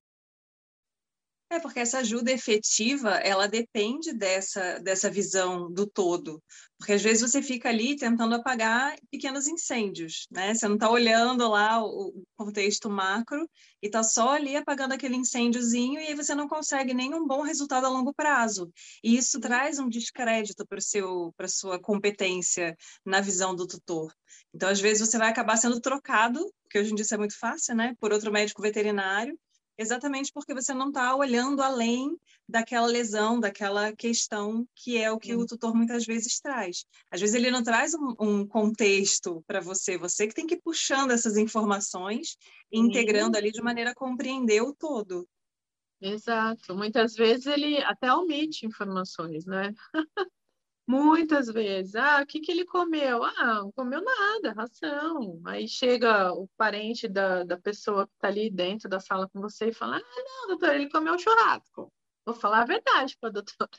É, 1.53 1.61
porque 1.61 1.81
essa 1.81 1.99
ajuda 1.99 2.33
efetiva, 2.33 3.11
ela 3.17 3.47
depende 3.47 4.15
dessa, 4.15 4.79
dessa 4.79 5.11
visão 5.11 5.71
do 5.71 5.87
todo. 5.87 6.43
Porque 6.79 6.95
às 6.95 7.03
vezes 7.03 7.21
você 7.21 7.43
fica 7.43 7.69
ali 7.69 7.95
tentando 7.95 8.35
apagar 8.35 8.97
pequenos 9.11 9.47
incêndios, 9.47 10.27
né? 10.31 10.55
Você 10.55 10.67
não 10.67 10.77
está 10.77 10.89
olhando 10.89 11.47
lá 11.47 11.85
o 11.85 12.25
contexto 12.39 12.89
macro 12.89 13.47
e 13.83 13.87
está 13.87 14.03
só 14.03 14.31
ali 14.31 14.57
apagando 14.57 14.93
aquele 14.93 15.15
incêndiozinho 15.15 16.01
e 16.01 16.07
aí 16.07 16.15
você 16.15 16.35
não 16.35 16.49
consegue 16.49 16.95
nenhum 16.95 17.27
bom 17.27 17.43
resultado 17.43 17.85
a 17.85 17.91
longo 17.91 18.15
prazo. 18.15 18.73
E 19.05 19.15
isso 19.15 19.39
traz 19.39 19.79
um 19.79 19.91
descrédito 19.91 20.67
para 20.67 20.79
a 20.79 21.49
sua 21.49 21.79
competência 21.79 22.75
na 23.05 23.21
visão 23.21 23.55
do 23.55 23.67
tutor. 23.67 24.11
Então, 24.55 24.71
às 24.71 24.81
vezes, 24.81 25.07
você 25.07 25.19
vai 25.19 25.29
acabar 25.29 25.59
sendo 25.59 25.79
trocado, 25.83 26.51
porque 26.63 26.79
hoje 26.79 26.93
em 26.93 26.95
dia 26.95 27.03
isso 27.03 27.15
é 27.15 27.19
muito 27.19 27.39
fácil, 27.39 27.75
né? 27.75 27.95
Por 28.01 28.11
outro 28.11 28.33
médico 28.33 28.63
veterinário, 28.63 29.39
exatamente 29.83 30.33
porque 30.33 30.55
você 30.55 30.73
não 30.73 30.89
está 30.89 31.15
olhando 31.15 31.63
além 31.63 32.17
daquela 32.49 32.87
lesão, 32.87 33.39
daquela 33.39 33.95
questão 33.95 34.67
que 34.75 34.97
é 34.97 35.11
o 35.11 35.19
que 35.19 35.35
o 35.35 35.47
tutor 35.47 35.75
muitas 35.75 36.07
vezes 36.07 36.41
traz. 36.41 36.85
Às 37.11 37.21
vezes 37.21 37.35
ele 37.35 37.51
não 37.51 37.63
traz 37.63 37.93
um, 37.95 38.15
um 38.19 38.47
contexto 38.47 39.43
para 39.47 39.61
você, 39.61 39.99
você 39.99 40.27
que 40.27 40.35
tem 40.35 40.47
que 40.47 40.55
ir 40.55 40.61
puxando 40.63 41.11
essas 41.11 41.37
informações 41.37 42.37
e 42.71 42.79
integrando 42.79 43.37
ali 43.37 43.51
de 43.51 43.63
maneira 43.63 43.91
a 43.91 43.95
compreender 43.95 44.63
o 44.63 44.75
todo. 44.75 45.29
Exato. 46.01 46.75
Muitas 46.75 47.15
vezes 47.15 47.47
ele 47.47 47.79
até 47.85 48.13
omite 48.13 48.67
informações, 48.67 49.45
né? 49.47 49.73
Muitas 50.87 51.47
vezes. 51.49 51.95
Ah, 51.95 52.21
o 52.23 52.27
que, 52.27 52.41
que 52.41 52.51
ele 52.51 52.65
comeu? 52.65 53.23
Ah, 53.25 53.55
não 53.63 53.73
comeu 53.73 54.03
nada, 54.03 54.53
ração. 54.53 55.41
Aí 55.47 55.69
chega 55.69 56.33
o 56.33 56.49
parente 56.57 57.09
da, 57.09 57.45
da 57.45 57.57
pessoa 57.59 58.07
que 58.07 58.15
está 58.15 58.29
ali 58.29 58.51
dentro 58.51 58.89
da 58.89 59.01
sala 59.01 59.29
com 59.29 59.41
você 59.41 59.69
e 59.69 59.73
fala: 59.73 59.97
Ah, 59.99 60.23
não, 60.25 60.49
doutor, 60.49 60.75
ele 60.75 60.91
comeu 60.91 61.19
churrasco. 61.19 61.93
Vou 62.25 62.35
falar 62.35 62.63
a 62.63 62.67
verdade 62.67 63.17
para 63.19 63.29
a 63.31 63.33
doutora. 63.33 63.71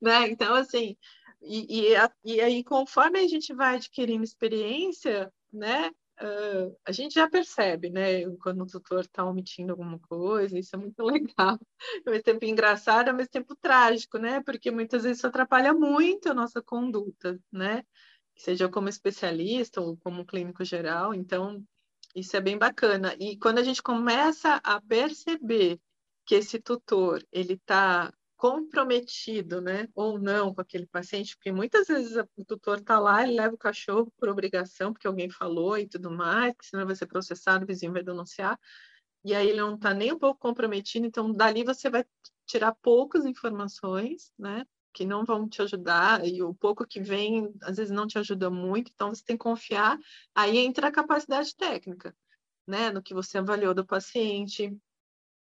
né? 0.00 0.28
Então, 0.28 0.54
assim, 0.54 0.96
e, 1.42 1.92
e, 1.92 1.96
e 2.24 2.40
aí, 2.40 2.64
conforme 2.64 3.18
a 3.20 3.28
gente 3.28 3.54
vai 3.54 3.76
adquirindo 3.76 4.24
experiência, 4.24 5.32
né, 5.52 5.90
uh, 6.22 6.76
a 6.84 6.92
gente 6.92 7.14
já 7.14 7.28
percebe, 7.28 7.90
né, 7.90 8.24
quando 8.36 8.62
o 8.62 8.66
tutor 8.66 9.00
está 9.00 9.24
omitindo 9.24 9.72
alguma 9.72 9.98
coisa, 9.98 10.58
isso 10.58 10.74
é 10.76 10.78
muito 10.78 11.02
legal. 11.04 11.58
Ao 12.06 12.12
mesmo 12.12 12.24
tempo 12.24 12.44
engraçado, 12.44 13.08
ao 13.08 13.14
mesmo 13.14 13.30
tempo 13.30 13.56
trágico, 13.56 14.18
né, 14.18 14.42
porque 14.42 14.70
muitas 14.70 15.02
vezes 15.02 15.18
isso 15.18 15.26
atrapalha 15.26 15.72
muito 15.72 16.30
a 16.30 16.34
nossa 16.34 16.62
conduta, 16.62 17.38
né, 17.52 17.82
seja 18.36 18.68
como 18.68 18.88
especialista 18.88 19.80
ou 19.80 19.96
como 19.98 20.24
clínico 20.24 20.64
geral, 20.64 21.14
então 21.14 21.64
isso 22.14 22.36
é 22.36 22.40
bem 22.40 22.58
bacana. 22.58 23.14
E 23.18 23.36
quando 23.36 23.58
a 23.58 23.62
gente 23.62 23.82
começa 23.82 24.60
a 24.64 24.80
perceber 24.80 25.78
que 26.26 26.34
esse 26.34 26.60
tutor 26.60 27.24
ele 27.32 27.54
está 27.54 28.12
comprometido, 28.40 29.60
né, 29.60 29.86
ou 29.94 30.18
não 30.18 30.54
com 30.54 30.62
aquele 30.62 30.86
paciente, 30.86 31.36
porque 31.36 31.52
muitas 31.52 31.86
vezes 31.88 32.16
o 32.38 32.42
tutor 32.46 32.78
está 32.78 32.98
lá, 32.98 33.22
ele 33.22 33.34
leva 33.34 33.54
o 33.54 33.58
cachorro 33.58 34.10
por 34.16 34.30
obrigação, 34.30 34.94
porque 34.94 35.06
alguém 35.06 35.28
falou 35.28 35.76
e 35.76 35.86
tudo 35.86 36.10
mais, 36.10 36.54
que 36.56 36.64
senão 36.64 36.86
vai 36.86 36.96
ser 36.96 37.04
processado, 37.04 37.64
o 37.64 37.66
vizinho 37.66 37.92
vai 37.92 38.02
denunciar, 38.02 38.58
e 39.22 39.34
aí 39.34 39.46
ele 39.50 39.60
não 39.60 39.74
está 39.74 39.92
nem 39.92 40.10
um 40.10 40.18
pouco 40.18 40.40
comprometido, 40.40 41.06
então 41.06 41.30
dali 41.30 41.62
você 41.62 41.90
vai 41.90 42.02
tirar 42.46 42.74
poucas 42.80 43.26
informações, 43.26 44.32
né, 44.38 44.64
que 44.94 45.04
não 45.04 45.22
vão 45.22 45.46
te 45.46 45.60
ajudar, 45.60 46.26
e 46.26 46.42
o 46.42 46.54
pouco 46.54 46.86
que 46.86 46.98
vem, 46.98 47.52
às 47.60 47.76
vezes 47.76 47.90
não 47.92 48.06
te 48.06 48.18
ajuda 48.18 48.48
muito, 48.48 48.90
então 48.94 49.14
você 49.14 49.22
tem 49.22 49.36
que 49.36 49.42
confiar, 49.42 49.98
aí 50.34 50.56
entra 50.56 50.88
a 50.88 50.90
capacidade 50.90 51.54
técnica, 51.54 52.16
né, 52.66 52.90
no 52.90 53.02
que 53.02 53.12
você 53.12 53.36
avaliou 53.36 53.74
do 53.74 53.84
paciente, 53.84 54.74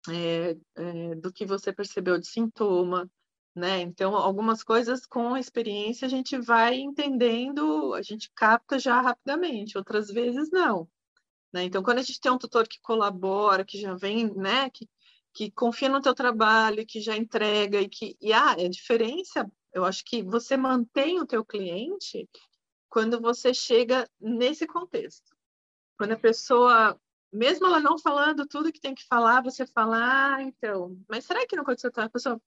é, 0.07 0.57
é, 0.75 1.15
do 1.15 1.31
que 1.33 1.45
você 1.45 1.73
percebeu 1.73 2.17
de 2.17 2.27
sintoma, 2.27 3.09
né? 3.55 3.81
Então, 3.81 4.15
algumas 4.15 4.63
coisas 4.63 5.05
com 5.05 5.33
a 5.33 5.39
experiência 5.39 6.05
a 6.05 6.09
gente 6.09 6.37
vai 6.37 6.75
entendendo, 6.75 7.93
a 7.93 8.01
gente 8.01 8.31
capta 8.35 8.79
já 8.79 9.01
rapidamente, 9.01 9.77
outras 9.77 10.09
vezes 10.09 10.49
não. 10.51 10.87
Né? 11.53 11.63
Então, 11.63 11.83
quando 11.83 11.99
a 11.99 12.01
gente 12.01 12.19
tem 12.19 12.31
um 12.31 12.37
tutor 12.37 12.67
que 12.67 12.79
colabora, 12.81 13.65
que 13.65 13.79
já 13.79 13.95
vem, 13.95 14.33
né, 14.35 14.69
que, 14.69 14.87
que 15.33 15.51
confia 15.51 15.89
no 15.89 16.01
teu 16.01 16.13
trabalho, 16.13 16.85
que 16.85 17.01
já 17.01 17.15
entrega 17.17 17.81
e 17.81 17.89
que 17.89 18.15
e 18.21 18.31
ah, 18.31 18.51
a 18.51 18.69
diferença, 18.69 19.49
eu 19.73 19.83
acho 19.85 20.03
que 20.05 20.23
você 20.23 20.55
mantém 20.55 21.19
o 21.19 21.25
teu 21.25 21.43
cliente 21.43 22.29
quando 22.89 23.19
você 23.21 23.53
chega 23.53 24.09
nesse 24.19 24.65
contexto. 24.67 25.35
Quando 25.97 26.13
a 26.13 26.19
pessoa 26.19 26.99
mesmo 27.31 27.67
ela 27.67 27.79
não 27.79 27.97
falando 27.99 28.47
tudo 28.47 28.71
que 28.71 28.79
tem 28.79 28.95
que 28.95 29.05
falar, 29.07 29.41
você 29.41 29.65
fala, 29.65 30.35
ah, 30.35 30.41
então, 30.41 30.97
mas 31.07 31.25
será 31.25 31.45
que 31.45 31.55
não 31.55 31.63
aconteceu 31.63 31.91
tal? 31.91 32.05
A 32.05 32.09
pessoa, 32.09 32.41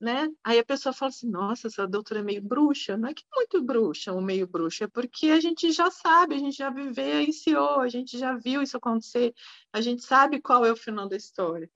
né? 0.00 0.30
Aí 0.44 0.58
a 0.58 0.64
pessoa 0.64 0.92
fala 0.92 1.08
assim, 1.08 1.28
nossa, 1.28 1.68
essa 1.68 1.86
doutora 1.86 2.20
é 2.20 2.22
meio 2.22 2.42
bruxa. 2.42 2.96
Não 2.96 3.08
é 3.08 3.14
que 3.14 3.22
é 3.24 3.36
muito 3.36 3.62
bruxa 3.62 4.12
ou 4.12 4.20
meio 4.20 4.46
bruxa, 4.46 4.84
é 4.84 4.88
porque 4.88 5.28
a 5.30 5.40
gente 5.40 5.70
já 5.72 5.90
sabe, 5.90 6.34
a 6.34 6.38
gente 6.38 6.56
já 6.56 6.70
vivenciou, 6.70 7.80
a 7.80 7.88
gente 7.88 8.18
já 8.18 8.34
viu 8.34 8.62
isso 8.62 8.76
acontecer, 8.76 9.34
a 9.72 9.80
gente 9.80 10.02
sabe 10.04 10.40
qual 10.40 10.64
é 10.66 10.72
o 10.72 10.76
final 10.76 11.08
da 11.08 11.16
história. 11.16 11.70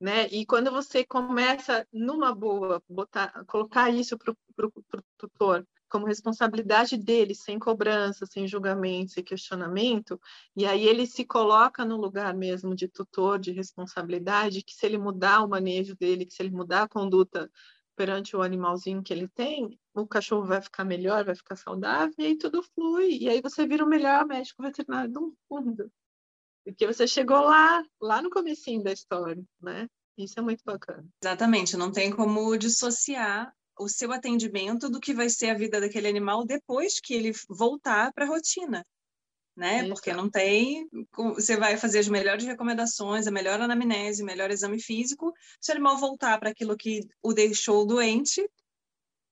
Né? 0.00 0.28
E 0.28 0.46
quando 0.46 0.70
você 0.70 1.04
começa, 1.04 1.86
numa 1.92 2.34
boa, 2.34 2.82
botar, 2.88 3.44
colocar 3.46 3.90
isso 3.90 4.16
para 4.16 4.32
o 4.32 4.72
tutor, 5.18 5.66
como 5.90 6.06
responsabilidade 6.06 6.96
dele, 6.96 7.34
sem 7.34 7.58
cobrança, 7.58 8.24
sem 8.24 8.46
julgamento, 8.46 9.12
sem 9.12 9.24
questionamento, 9.24 10.18
e 10.56 10.64
aí 10.64 10.86
ele 10.86 11.06
se 11.06 11.24
coloca 11.24 11.84
no 11.84 11.96
lugar 11.96 12.32
mesmo 12.32 12.74
de 12.74 12.88
tutor, 12.88 13.38
de 13.38 13.50
responsabilidade, 13.50 14.62
que 14.62 14.72
se 14.72 14.86
ele 14.86 14.96
mudar 14.96 15.42
o 15.42 15.48
manejo 15.48 15.96
dele, 15.96 16.24
que 16.24 16.32
se 16.32 16.42
ele 16.42 16.50
mudar 16.50 16.84
a 16.84 16.88
conduta 16.88 17.50
perante 17.96 18.34
o 18.34 18.40
animalzinho 18.40 19.02
que 19.02 19.12
ele 19.12 19.28
tem, 19.28 19.78
o 19.92 20.06
cachorro 20.06 20.46
vai 20.46 20.62
ficar 20.62 20.84
melhor, 20.84 21.24
vai 21.24 21.34
ficar 21.34 21.56
saudável, 21.56 22.14
e 22.18 22.26
aí 22.26 22.38
tudo 22.38 22.62
flui, 22.62 23.18
e 23.20 23.28
aí 23.28 23.42
você 23.42 23.66
vira 23.66 23.84
o 23.84 23.88
melhor 23.88 24.24
médico 24.24 24.62
veterinário 24.62 25.12
do 25.12 25.36
mundo. 25.50 25.92
Porque 26.64 26.86
você 26.86 27.06
chegou 27.06 27.40
lá, 27.40 27.84
lá 28.00 28.22
no 28.22 28.30
comecinho 28.30 28.82
da 28.82 28.92
história, 28.92 29.42
né? 29.60 29.88
Isso 30.16 30.38
é 30.38 30.42
muito 30.42 30.62
bacana. 30.64 31.04
Exatamente, 31.22 31.76
não 31.76 31.90
tem 31.90 32.14
como 32.14 32.56
dissociar 32.56 33.52
o 33.80 33.88
seu 33.88 34.12
atendimento 34.12 34.90
do 34.90 35.00
que 35.00 35.14
vai 35.14 35.28
ser 35.28 35.50
a 35.50 35.54
vida 35.54 35.80
daquele 35.80 36.06
animal 36.08 36.44
depois 36.44 37.00
que 37.00 37.14
ele 37.14 37.32
voltar 37.48 38.12
para 38.12 38.24
a 38.24 38.28
rotina. 38.28 38.86
Né? 39.56 39.86
Porque 39.88 40.12
não 40.12 40.30
tem, 40.30 40.88
você 41.34 41.56
vai 41.56 41.76
fazer 41.76 41.98
as 41.98 42.08
melhores 42.08 42.46
recomendações, 42.46 43.26
a 43.26 43.30
melhor 43.30 43.60
anamnese, 43.60 44.22
o 44.22 44.26
melhor 44.26 44.50
exame 44.50 44.80
físico. 44.80 45.34
Se 45.60 45.70
o 45.70 45.74
animal 45.74 45.98
voltar 45.98 46.38
para 46.38 46.50
aquilo 46.50 46.76
que 46.76 47.00
o 47.22 47.32
deixou 47.32 47.84
doente, 47.84 48.48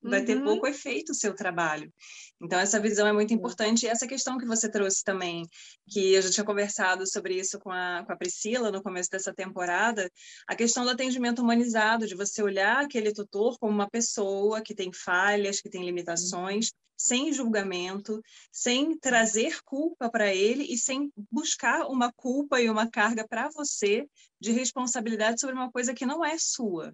vai 0.03 0.25
ter 0.25 0.37
uhum. 0.37 0.45
pouco 0.45 0.67
efeito 0.67 1.13
o 1.13 1.15
seu 1.15 1.35
trabalho. 1.35 1.93
Então, 2.41 2.59
essa 2.61 2.79
visão 2.79 3.07
é 3.07 3.13
muito 3.13 3.35
importante. 3.35 3.85
E 3.85 3.89
essa 3.89 4.07
questão 4.07 4.39
que 4.39 4.47
você 4.47 4.71
trouxe 4.71 5.03
também, 5.03 5.47
que 5.89 6.15
eu 6.15 6.23
já 6.23 6.31
tinha 6.31 6.45
conversado 6.45 7.05
sobre 7.07 7.35
isso 7.35 7.59
com 7.59 7.71
a, 7.71 8.05
com 8.07 8.13
a 8.13 8.17
Priscila 8.17 8.71
no 8.71 8.83
começo 8.83 9.11
dessa 9.11 9.35
temporada, 9.35 10.11
a 10.47 10.55
questão 10.55 10.85
do 10.85 10.91
atendimento 10.91 11.43
humanizado, 11.43 12.07
de 12.07 12.15
você 12.15 12.43
olhar 12.43 12.85
aquele 12.85 13.13
tutor 13.13 13.59
como 13.59 13.73
uma 13.73 13.91
pessoa 13.91 14.63
que 14.63 14.75
tem 14.75 14.93
falhas, 14.93 15.61
que 15.61 15.69
tem 15.69 15.85
limitações, 15.85 16.71
sem 16.97 17.33
julgamento, 17.33 18.21
sem 18.53 18.99
trazer 18.99 19.61
culpa 19.65 20.11
para 20.11 20.35
ele 20.35 20.65
e 20.65 20.77
sem 20.77 21.13
buscar 21.31 21.87
uma 21.87 22.13
culpa 22.13 22.61
e 22.61 22.69
uma 22.69 22.91
carga 22.91 23.27
para 23.27 23.49
você 23.51 24.07
de 24.41 24.51
responsabilidade 24.51 25.41
sobre 25.41 25.55
uma 25.55 25.71
coisa 25.71 25.95
que 25.95 26.07
não 26.07 26.25
é 26.25 26.37
sua. 26.39 26.93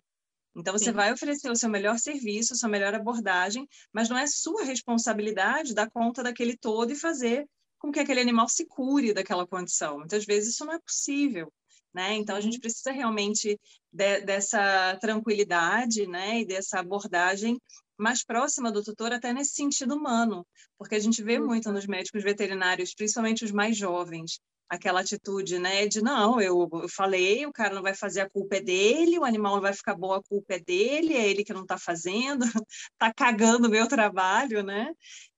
Então, 0.56 0.72
você 0.72 0.86
Sim. 0.86 0.92
vai 0.92 1.12
oferecer 1.12 1.50
o 1.50 1.56
seu 1.56 1.68
melhor 1.68 1.98
serviço, 1.98 2.52
a 2.52 2.56
sua 2.56 2.68
melhor 2.68 2.94
abordagem, 2.94 3.68
mas 3.92 4.08
não 4.08 4.16
é 4.16 4.26
sua 4.26 4.62
responsabilidade 4.64 5.74
dar 5.74 5.90
conta 5.90 6.22
daquele 6.22 6.56
todo 6.56 6.92
e 6.92 6.96
fazer 6.96 7.46
com 7.78 7.90
que 7.90 8.00
aquele 8.00 8.20
animal 8.20 8.48
se 8.48 8.64
cure 8.66 9.12
daquela 9.12 9.46
condição. 9.46 9.98
Muitas 9.98 10.24
vezes 10.24 10.54
isso 10.54 10.64
não 10.64 10.74
é 10.74 10.78
possível. 10.78 11.52
Né? 11.92 12.14
Então, 12.14 12.34
a 12.34 12.40
gente 12.40 12.58
precisa 12.58 12.90
realmente 12.90 13.58
de, 13.92 14.20
dessa 14.22 14.96
tranquilidade 15.00 16.06
né? 16.06 16.40
e 16.40 16.44
dessa 16.44 16.80
abordagem 16.80 17.60
mais 17.96 18.24
próxima 18.24 18.72
do 18.72 18.82
tutor, 18.82 19.12
até 19.12 19.32
nesse 19.32 19.54
sentido 19.54 19.94
humano, 19.94 20.44
porque 20.76 20.96
a 20.96 21.00
gente 21.00 21.22
vê 21.22 21.38
muito 21.38 21.70
nos 21.70 21.86
médicos 21.86 22.24
veterinários, 22.24 22.92
principalmente 22.94 23.44
os 23.44 23.52
mais 23.52 23.76
jovens, 23.76 24.40
aquela 24.68 25.00
atitude, 25.00 25.58
né, 25.58 25.86
de 25.86 26.02
não, 26.02 26.40
eu, 26.40 26.68
eu 26.72 26.88
falei, 26.88 27.46
o 27.46 27.52
cara 27.52 27.74
não 27.74 27.82
vai 27.82 27.94
fazer 27.94 28.20
a 28.20 28.30
culpa 28.30 28.56
é 28.56 28.60
dele, 28.60 29.18
o 29.18 29.24
animal 29.24 29.54
não 29.54 29.62
vai 29.62 29.72
ficar 29.72 29.94
bom, 29.94 30.12
a 30.12 30.22
culpa 30.22 30.54
é 30.54 30.58
dele, 30.58 31.14
é 31.14 31.28
ele 31.28 31.44
que 31.44 31.52
não 31.52 31.62
está 31.62 31.78
fazendo, 31.78 32.44
está 32.44 33.12
cagando 33.14 33.68
o 33.68 33.70
meu 33.70 33.86
trabalho, 33.86 34.62
né? 34.62 34.92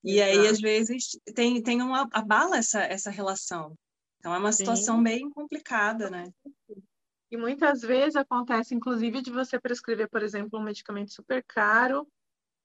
E 0.04 0.20
Exato. 0.20 0.38
aí 0.38 0.46
às 0.46 0.60
vezes 0.60 1.18
tem 1.34 1.62
tem 1.62 1.82
uma 1.82 2.08
abala 2.12 2.56
essa 2.56 2.80
essa 2.82 3.10
relação. 3.10 3.74
Então 4.18 4.34
é 4.34 4.38
uma 4.38 4.52
situação 4.52 4.98
Sim. 4.98 5.02
bem 5.02 5.30
complicada, 5.30 6.10
né? 6.10 6.30
E 7.30 7.36
muitas 7.36 7.80
vezes 7.82 8.16
acontece, 8.16 8.74
inclusive, 8.74 9.20
de 9.20 9.30
você 9.30 9.58
prescrever, 9.58 10.08
por 10.08 10.22
exemplo, 10.22 10.58
um 10.58 10.62
medicamento 10.62 11.12
super 11.12 11.44
caro, 11.46 12.06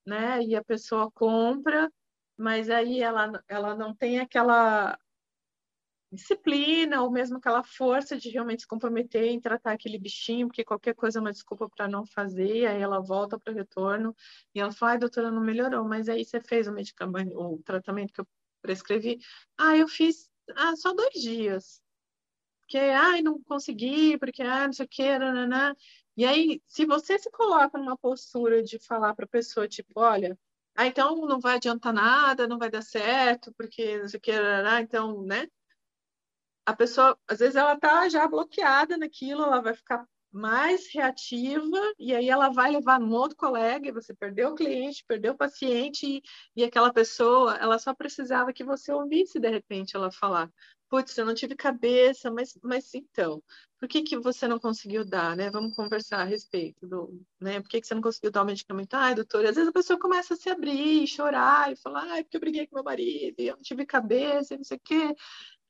né? 0.06 0.42
E 0.44 0.56
a 0.56 0.64
pessoa 0.64 1.12
compra, 1.12 1.92
mas 2.38 2.70
aí 2.70 3.02
ela, 3.02 3.44
ela 3.48 3.76
não 3.76 3.96
tem 3.96 4.20
aquela 4.20 4.98
disciplina 6.12 7.02
ou 7.02 7.12
mesmo 7.12 7.38
aquela 7.38 7.64
força 7.64 8.18
de 8.18 8.30
realmente 8.30 8.64
se 8.64 8.68
comprometer 8.68 9.26
em 9.26 9.40
tratar 9.40 9.72
aquele 9.74 9.98
bichinho, 9.98 10.48
porque 10.48 10.64
qualquer 10.64 10.94
coisa 10.94 11.20
é 11.20 11.22
uma 11.22 11.32
desculpa 11.32 11.70
para 11.70 11.88
não 11.88 12.06
fazer, 12.06 12.66
aí 12.68 12.82
ela 12.82 13.00
volta 13.00 13.40
para 13.40 13.54
o 13.54 13.56
retorno 13.56 14.16
e 14.54 14.60
ela 14.60 14.72
fala, 14.72 14.94
ai, 14.94 15.00
doutora, 15.00 15.32
não 15.32 15.42
melhorou, 15.42 15.86
mas 15.88 16.10
aí 16.10 16.26
você 16.26 16.42
fez 16.42 16.68
o 16.68 16.74
medicamento, 16.74 17.40
o 17.40 17.62
tratamento 17.64 18.14
que 18.14 18.22
eu 18.22 18.28
prescrevi, 18.62 19.20
ah, 19.58 19.78
eu 19.78 19.88
fiz 19.88 20.30
ah, 20.56 20.76
só 20.76 20.94
dois 20.94 21.14
dias, 21.14 21.82
porque, 22.62 22.78
ai, 22.78 23.22
não 23.22 23.42
consegui, 23.44 24.18
porque, 24.18 24.42
ah, 24.44 24.66
não 24.68 24.74
sei 24.74 24.86
o 24.86 24.90
que, 24.90 25.20
nananã. 25.20 25.76
E 26.16 26.26
aí, 26.26 26.62
se 26.68 26.86
você 26.86 27.20
se 27.20 27.30
coloca 27.30 27.78
numa 27.78 27.98
postura 27.98 28.64
de 28.64 28.80
falar 28.80 29.14
para 29.14 29.26
a 29.26 29.28
pessoa, 29.28 29.68
tipo, 29.68 29.92
olha, 30.00 30.40
ah, 30.76 30.88
então 30.88 31.18
não 31.28 31.40
vai 31.40 31.56
adiantar 31.56 31.94
nada, 31.94 32.48
não 32.48 32.58
vai 32.58 32.70
dar 32.70 32.82
certo, 32.82 33.54
porque 33.58 34.00
não 34.00 34.08
sei 34.08 34.18
o 34.20 34.22
que, 34.22 34.32
então, 34.82 35.22
né? 35.24 35.48
A 36.72 36.76
pessoa, 36.76 37.18
às 37.28 37.40
vezes, 37.40 37.56
ela 37.56 37.78
tá 37.78 38.10
já 38.10 38.28
bloqueada 38.28 38.98
naquilo, 38.98 39.44
ela 39.44 39.62
vai 39.62 39.74
ficar 39.74 40.06
mais 40.32 40.88
reativa 40.94 41.78
e 42.00 42.16
aí 42.16 42.30
ela 42.30 42.50
vai 42.50 42.72
levar 42.72 43.00
no 43.00 43.14
outro 43.14 43.36
colega 43.38 43.90
e 43.90 43.92
você 43.92 44.14
perdeu 44.14 44.50
o 44.52 44.56
cliente, 44.56 45.04
perdeu 45.06 45.34
o 45.34 45.38
paciente 45.38 46.08
e, 46.08 46.22
e 46.56 46.64
aquela 46.64 46.94
pessoa, 46.94 47.56
ela 47.58 47.78
só 47.78 47.94
precisava 47.94 48.54
que 48.54 48.64
você 48.64 48.94
ouvisse 48.94 49.40
de 49.40 49.50
repente 49.50 49.96
ela 49.96 50.10
falar 50.10 50.50
putz, 50.92 51.18
eu 51.18 51.26
não 51.26 51.34
tive 51.34 51.56
cabeça, 51.56 52.30
mas, 52.30 52.60
mas 52.62 52.94
então, 52.94 53.42
por 53.80 53.88
que, 53.88 54.02
que 54.04 54.18
você 54.20 54.46
não 54.46 54.60
conseguiu 54.60 55.06
dar, 55.06 55.38
né? 55.38 55.50
Vamos 55.50 55.74
conversar 55.74 56.20
a 56.20 56.26
respeito 56.26 56.86
do, 56.86 57.18
né? 57.40 57.62
Por 57.62 57.70
que, 57.70 57.80
que 57.80 57.88
você 57.88 57.96
não 57.96 58.02
conseguiu 58.02 58.30
dar 58.30 58.44
o 58.44 58.46
medicamento? 58.46 58.94
Ai, 58.96 59.16
doutor, 59.16 59.46
às 59.46 59.56
vezes 59.56 59.70
a 59.70 59.72
pessoa 59.72 59.98
começa 59.98 60.34
a 60.34 60.38
se 60.38 60.50
abrir, 60.50 61.08
chorar 61.08 61.72
e 61.72 61.78
falar, 61.78 62.04
ai, 62.12 62.24
porque 62.24 62.36
eu 62.36 62.42
briguei 62.42 62.68
com 62.68 62.76
meu 62.76 62.84
marido, 62.84 63.40
eu 63.40 63.56
não 63.56 63.64
tive 63.64 63.86
cabeça, 63.86 64.58
não 64.58 64.66
sei 64.66 64.76
o 64.78 64.82
quê. 64.84 65.16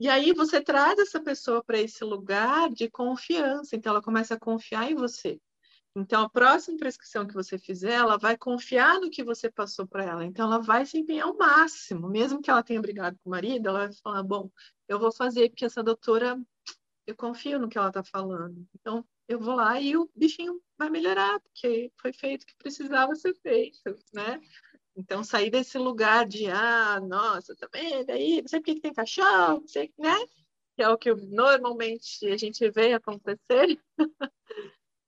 E 0.01 0.09
aí 0.09 0.33
você 0.33 0.59
traz 0.59 0.97
essa 0.97 1.21
pessoa 1.21 1.63
para 1.63 1.79
esse 1.79 2.03
lugar 2.03 2.71
de 2.71 2.89
confiança, 2.89 3.75
então 3.75 3.91
ela 3.91 4.01
começa 4.01 4.33
a 4.33 4.39
confiar 4.39 4.89
em 4.91 4.95
você. 4.95 5.39
Então, 5.95 6.23
a 6.23 6.29
próxima 6.29 6.75
prescrição 6.75 7.27
que 7.27 7.35
você 7.35 7.55
fizer, 7.59 7.93
ela 7.93 8.17
vai 8.17 8.35
confiar 8.35 8.99
no 8.99 9.11
que 9.11 9.23
você 9.23 9.51
passou 9.51 9.85
para 9.85 10.03
ela. 10.03 10.25
Então, 10.25 10.47
ela 10.47 10.57
vai 10.57 10.87
se 10.87 10.97
empenhar 10.97 11.27
ao 11.27 11.37
máximo. 11.37 12.09
Mesmo 12.09 12.41
que 12.41 12.49
ela 12.49 12.63
tenha 12.63 12.81
brigado 12.81 13.15
com 13.23 13.29
o 13.29 13.31
marido, 13.31 13.69
ela 13.69 13.85
vai 13.85 13.93
falar: 14.01 14.23
bom, 14.23 14.49
eu 14.87 14.97
vou 14.97 15.11
fazer, 15.11 15.49
porque 15.49 15.65
essa 15.65 15.83
doutora, 15.83 16.41
eu 17.05 17.15
confio 17.15 17.59
no 17.59 17.69
que 17.69 17.77
ela 17.77 17.89
está 17.89 18.03
falando. 18.03 18.65
Então, 18.73 19.05
eu 19.27 19.39
vou 19.39 19.53
lá 19.53 19.79
e 19.79 19.95
o 19.95 20.09
bichinho 20.15 20.59
vai 20.79 20.89
melhorar, 20.89 21.39
porque 21.41 21.91
foi 22.01 22.11
feito 22.11 22.41
o 22.41 22.47
que 22.47 22.55
precisava 22.55 23.13
ser 23.13 23.35
feito, 23.35 23.95
né? 24.11 24.41
Então, 24.95 25.23
sair 25.23 25.49
desse 25.49 25.77
lugar 25.77 26.27
de, 26.27 26.47
ah, 26.47 26.99
nossa, 26.99 27.55
tá 27.55 27.67
vendo 27.71 28.09
aí, 28.09 28.41
não 28.41 28.47
sei 28.47 28.59
por 28.59 28.65
que 28.65 28.81
tem 28.81 28.93
cachorro, 28.93 29.61
não 29.61 29.67
sei, 29.67 29.93
né? 29.97 30.15
Que 30.75 30.83
é 30.83 30.89
o 30.89 30.97
que 30.97 31.13
normalmente 31.13 32.27
a 32.27 32.37
gente 32.37 32.69
vê 32.71 32.93
acontecer. 32.93 33.79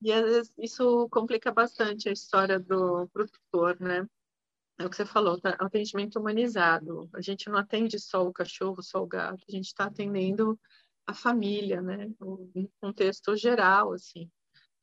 e 0.02 0.12
às 0.12 0.24
vezes 0.24 0.54
isso 0.58 1.08
complica 1.10 1.52
bastante 1.52 2.08
a 2.10 2.14
história 2.14 2.60
do 2.60 3.08
produtor, 3.10 3.80
né? 3.80 4.08
É 4.80 4.86
o 4.86 4.90
que 4.90 4.96
você 4.96 5.06
falou, 5.06 5.40
tá? 5.40 5.52
atendimento 5.60 6.18
humanizado. 6.20 7.10
A 7.14 7.22
gente 7.22 7.50
não 7.50 7.58
atende 7.58 8.00
só 8.00 8.26
o 8.26 8.34
cachorro, 8.34 8.82
só 8.82 9.04
o 9.04 9.08
gato, 9.08 9.44
a 9.48 9.52
gente 9.52 9.66
está 9.66 9.86
atendendo 9.86 10.60
a 11.06 11.14
família, 11.14 11.82
né? 11.82 12.10
No 12.20 12.50
contexto 12.80 13.36
geral, 13.36 13.94
assim 13.94 14.30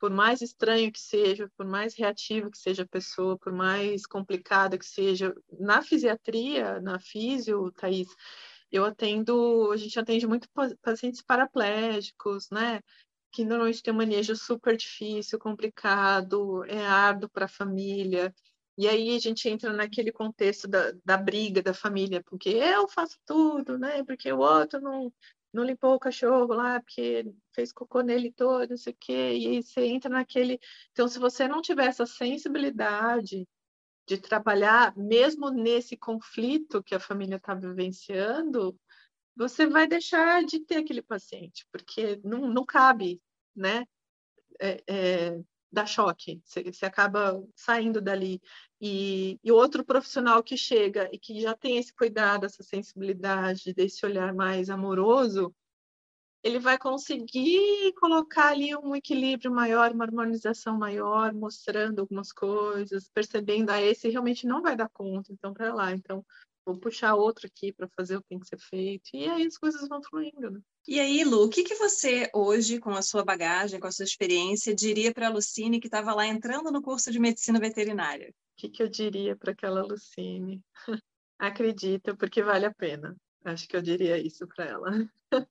por 0.01 0.11
mais 0.11 0.41
estranho 0.41 0.91
que 0.91 0.99
seja, 0.99 1.51
por 1.57 1.67
mais 1.67 1.95
reativo 1.95 2.51
que 2.51 2.59
seja 2.59 2.83
a 2.85 2.89
pessoa, 2.89 3.39
por 3.39 3.53
mais 3.53 4.07
complicada 4.07 4.79
que 4.79 4.87
seja, 4.87 5.35
na 5.59 5.83
fisiatria, 5.83 6.81
na 6.81 6.99
físio, 6.99 7.71
Thaís, 7.73 8.09
eu 8.73 8.85
atendo, 8.85 9.71
a 9.71 9.77
gente 9.77 9.99
atende 10.01 10.27
muito 10.27 10.49
pacientes 10.83 11.23
paraplégicos, 11.23 12.49
né? 12.51 12.81
Que 13.31 13.45
normalmente 13.45 13.83
tem 13.83 13.93
um 13.93 13.99
manejo 13.99 14.35
super 14.35 14.77
difícil, 14.77 15.39
complicado, 15.39 16.65
é 16.65 16.85
árduo 16.87 17.29
para 17.29 17.45
a 17.45 17.49
família. 17.49 18.35
E 18.79 18.89
aí 18.89 19.15
a 19.15 19.19
gente 19.19 19.49
entra 19.49 19.73
naquele 19.73 20.11
contexto 20.11 20.67
da, 20.67 20.93
da 21.05 21.19
briga 21.19 21.63
da 21.63 21.75
família, 21.75 22.23
porque 22.25 22.49
eu 22.49 22.89
faço 22.89 23.19
tudo, 23.27 23.79
né? 23.79 24.03
Porque 24.05 24.33
o 24.33 24.39
outro 24.39 24.81
não, 24.81 25.13
não 25.53 25.65
limpou 25.65 25.95
o 25.95 25.99
cachorro 25.99 26.55
lá 26.55 26.81
porque 26.81 27.25
fez 27.53 27.73
cocô 27.73 28.01
nele 28.01 28.33
todo, 28.33 28.71
não 28.71 28.77
sei 28.77 28.93
o 28.93 28.97
quê, 28.99 29.37
e 29.37 29.47
aí 29.49 29.63
você 29.63 29.85
entra 29.87 30.11
naquele. 30.11 30.59
Então, 30.93 31.09
se 31.09 31.19
você 31.19 31.49
não 31.49 31.61
tiver 31.61 31.87
essa 31.87 32.07
sensibilidade 32.07 33.47
de 34.07 34.19
trabalhar, 34.19 34.97
mesmo 34.97 35.51
nesse 35.51 35.97
conflito 35.97 36.83
que 36.83 36.95
a 36.95 37.01
família 37.01 37.37
está 37.37 37.55
vivenciando, 37.55 38.77
você 39.37 39.67
vai 39.67 39.87
deixar 39.87 40.45
de 40.45 40.61
ter 40.61 40.77
aquele 40.77 41.03
paciente, 41.03 41.67
porque 41.73 42.21
não, 42.25 42.49
não 42.49 42.65
cabe, 42.65 43.21
né? 43.55 43.85
É, 44.61 44.83
é, 44.89 45.41
dá 45.73 45.87
choque, 45.87 46.43
você, 46.45 46.63
você, 46.65 46.85
acaba 46.85 47.43
saindo 47.55 48.01
dali. 48.01 48.41
E, 48.81 49.39
e 49.45 49.53
outro 49.53 49.85
profissional 49.85 50.43
que 50.43 50.57
chega 50.57 51.09
e 51.13 51.19
que 51.19 51.41
já 51.41 51.55
tem 51.55 51.77
esse 51.77 51.93
cuidado, 51.93 52.47
essa 52.47 52.63
sensibilidade, 52.63 53.75
desse 53.75 54.05
olhar 54.07 54.35
mais 54.35 54.71
amoroso, 54.71 55.55
ele 56.43 56.59
vai 56.59 56.79
conseguir 56.79 57.93
colocar 57.95 58.49
ali 58.49 58.75
um 58.75 58.97
equilíbrio 58.97 59.51
maior, 59.51 59.93
uma 59.93 60.05
harmonização 60.05 60.79
maior, 60.79 61.35
mostrando 61.35 62.01
algumas 62.01 62.33
coisas, 62.33 63.11
percebendo, 63.11 63.71
ah, 63.71 63.81
esse 63.83 64.09
realmente 64.09 64.47
não 64.47 64.63
vai 64.63 64.75
dar 64.75 64.89
conta, 64.89 65.33
então 65.33 65.53
para 65.53 65.75
lá. 65.75 65.93
Então, 65.93 66.25
vou 66.65 66.79
puxar 66.79 67.15
outro 67.15 67.47
aqui 67.47 67.73
para 67.73 67.89
fazer 67.89 68.17
o 68.17 68.23
que 68.23 68.29
tem 68.29 68.39
que 68.39 68.49
ser 68.49 68.59
feito. 68.59 69.11
E 69.13 69.29
aí 69.29 69.47
as 69.47 69.59
coisas 69.59 69.87
vão 69.89 70.03
fluindo. 70.03 70.51
Né? 70.51 70.61
E 70.91 70.99
aí, 70.99 71.23
Lu, 71.23 71.45
o 71.45 71.49
que, 71.49 71.63
que 71.63 71.77
você 71.77 72.29
hoje, 72.35 72.81
com 72.81 72.91
a 72.91 73.01
sua 73.01 73.25
bagagem, 73.25 73.79
com 73.79 73.87
a 73.87 73.93
sua 73.93 74.05
experiência, 74.05 74.75
diria 74.75 75.15
para 75.15 75.29
a 75.29 75.31
Lucine 75.31 75.79
que 75.79 75.87
estava 75.87 76.13
lá 76.13 76.27
entrando 76.27 76.73
no 76.73 76.83
curso 76.83 77.13
de 77.13 77.21
medicina 77.21 77.61
veterinária? 77.61 78.31
O 78.31 78.35
que, 78.57 78.69
que 78.69 78.83
eu 78.83 78.89
diria 78.89 79.37
para 79.37 79.53
aquela 79.53 79.85
Lucine? 79.85 80.61
Acredita, 81.39 82.17
porque 82.17 82.43
vale 82.43 82.67
a 82.67 82.75
pena. 82.75 83.17
Acho 83.45 83.69
que 83.69 83.77
eu 83.77 83.81
diria 83.81 84.19
isso 84.19 84.49
para 84.49 84.65
ela. 84.65 84.91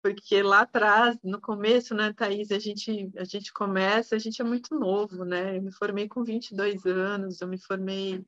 porque 0.00 0.40
lá 0.44 0.60
atrás, 0.60 1.18
no 1.24 1.40
começo, 1.40 1.92
né, 1.92 2.12
Thaís, 2.12 2.52
a 2.52 2.60
gente, 2.60 3.10
a 3.16 3.24
gente 3.24 3.52
começa, 3.52 4.14
a 4.14 4.18
gente 4.20 4.40
é 4.40 4.44
muito 4.44 4.78
novo, 4.78 5.24
né? 5.24 5.56
Eu 5.56 5.62
me 5.62 5.72
formei 5.72 6.06
com 6.06 6.22
22 6.22 6.86
anos, 6.86 7.40
eu 7.40 7.48
me 7.48 7.58
formei 7.58 8.24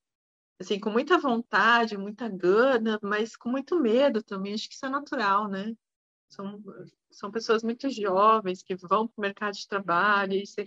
assim, 0.58 0.80
com 0.80 0.90
muita 0.90 1.16
vontade, 1.16 1.96
muita 1.96 2.28
gana, 2.28 2.98
mas 3.00 3.36
com 3.36 3.48
muito 3.48 3.78
medo 3.80 4.20
também. 4.20 4.54
Acho 4.54 4.68
que 4.68 4.74
isso 4.74 4.84
é 4.84 4.88
natural, 4.88 5.46
né? 5.46 5.76
São, 6.28 6.62
são 7.10 7.30
pessoas 7.30 7.62
muito 7.62 7.90
jovens 7.90 8.62
que 8.62 8.76
vão 8.76 9.08
para 9.08 9.18
o 9.18 9.20
mercado 9.22 9.54
de 9.54 9.66
trabalho. 9.68 10.34
E 10.34 10.46
você... 10.46 10.66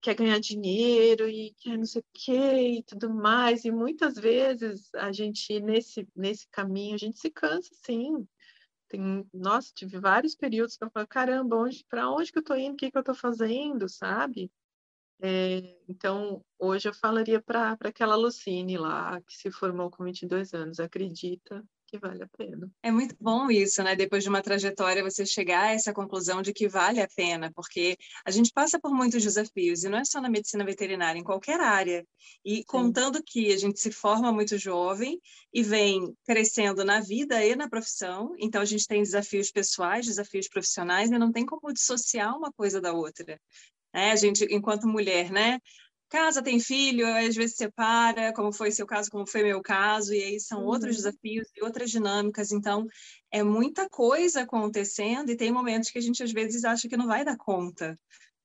quer 0.00 0.14
ganhar 0.14 0.40
dinheiro 0.40 1.28
e 1.28 1.54
quer 1.60 1.78
não 1.78 1.86
sei 1.86 2.02
o 2.02 2.04
quê 2.12 2.78
e 2.78 2.82
tudo 2.84 3.10
mais. 3.10 3.64
E 3.64 3.70
muitas 3.70 4.14
vezes 4.16 4.94
a 4.94 5.12
gente, 5.12 5.60
nesse, 5.60 6.08
nesse 6.14 6.48
caminho, 6.48 6.94
a 6.94 6.98
gente 6.98 7.18
se 7.18 7.30
cansa, 7.30 7.70
sim. 7.74 8.26
Tem, 8.88 9.26
nossa, 9.32 9.72
tive 9.74 9.98
vários 9.98 10.34
períodos 10.34 10.76
que 10.76 10.84
eu 10.84 10.90
caramba, 11.08 11.56
para 11.88 12.10
onde 12.10 12.30
que 12.32 12.38
eu 12.38 12.42
estou 12.42 12.56
indo? 12.56 12.74
O 12.74 12.76
que, 12.76 12.90
que 12.90 12.96
eu 12.98 13.00
estou 13.00 13.14
fazendo, 13.14 13.88
sabe? 13.88 14.52
É, 15.20 15.78
então, 15.88 16.44
hoje 16.58 16.88
eu 16.88 16.94
falaria 16.94 17.40
para 17.40 17.78
aquela 17.84 18.16
Lucine 18.16 18.76
lá, 18.76 19.20
que 19.22 19.34
se 19.36 19.50
formou 19.52 19.88
com 19.90 20.04
22 20.04 20.52
anos, 20.52 20.80
acredita 20.80 21.64
que 21.92 21.98
vale 21.98 22.22
a 22.22 22.28
pena. 22.38 22.70
É 22.82 22.90
muito 22.90 23.14
bom 23.20 23.50
isso, 23.50 23.82
né? 23.82 23.94
Depois 23.94 24.22
de 24.22 24.30
uma 24.30 24.40
trajetória, 24.40 25.02
você 25.02 25.26
chegar 25.26 25.64
a 25.64 25.72
essa 25.72 25.92
conclusão 25.92 26.40
de 26.40 26.50
que 26.50 26.66
vale 26.66 27.02
a 27.02 27.08
pena, 27.14 27.52
porque 27.54 27.98
a 28.24 28.30
gente 28.30 28.50
passa 28.50 28.80
por 28.80 28.94
muitos 28.94 29.22
desafios, 29.22 29.84
e 29.84 29.90
não 29.90 29.98
é 29.98 30.04
só 30.04 30.18
na 30.18 30.30
medicina 30.30 30.64
veterinária, 30.64 31.18
em 31.18 31.22
qualquer 31.22 31.60
área. 31.60 32.06
E 32.42 32.56
Sim. 32.56 32.64
contando 32.66 33.22
que 33.22 33.52
a 33.52 33.58
gente 33.58 33.78
se 33.78 33.92
forma 33.92 34.32
muito 34.32 34.56
jovem 34.56 35.20
e 35.52 35.62
vem 35.62 36.16
crescendo 36.24 36.82
na 36.82 37.00
vida 37.00 37.44
e 37.44 37.54
na 37.54 37.68
profissão, 37.68 38.34
então 38.38 38.62
a 38.62 38.64
gente 38.64 38.86
tem 38.86 39.02
desafios 39.02 39.50
pessoais, 39.50 40.06
desafios 40.06 40.48
profissionais, 40.48 41.10
e 41.10 41.18
não 41.18 41.30
tem 41.30 41.44
como 41.44 41.74
dissociar 41.74 42.34
uma 42.34 42.50
coisa 42.50 42.80
da 42.80 42.94
outra. 42.94 43.38
É, 43.92 44.12
a 44.12 44.16
gente, 44.16 44.46
enquanto 44.46 44.88
mulher, 44.88 45.30
né? 45.30 45.58
Casa, 46.12 46.42
tem 46.42 46.60
filho, 46.60 47.06
às 47.06 47.34
vezes 47.34 47.56
separa, 47.56 48.34
como 48.34 48.52
foi 48.52 48.70
seu 48.70 48.86
caso, 48.86 49.10
como 49.10 49.26
foi 49.26 49.42
meu 49.42 49.62
caso, 49.62 50.12
e 50.12 50.22
aí 50.22 50.38
são 50.38 50.60
uhum. 50.60 50.66
outros 50.66 50.96
desafios 50.96 51.48
e 51.56 51.64
outras 51.64 51.90
dinâmicas. 51.90 52.52
Então, 52.52 52.86
é 53.30 53.42
muita 53.42 53.88
coisa 53.88 54.42
acontecendo 54.42 55.30
e 55.30 55.36
tem 55.36 55.50
momentos 55.50 55.90
que 55.90 55.98
a 55.98 56.02
gente 56.02 56.22
às 56.22 56.30
vezes 56.30 56.64
acha 56.64 56.86
que 56.86 56.98
não 56.98 57.06
vai 57.06 57.24
dar 57.24 57.38
conta. 57.38 57.98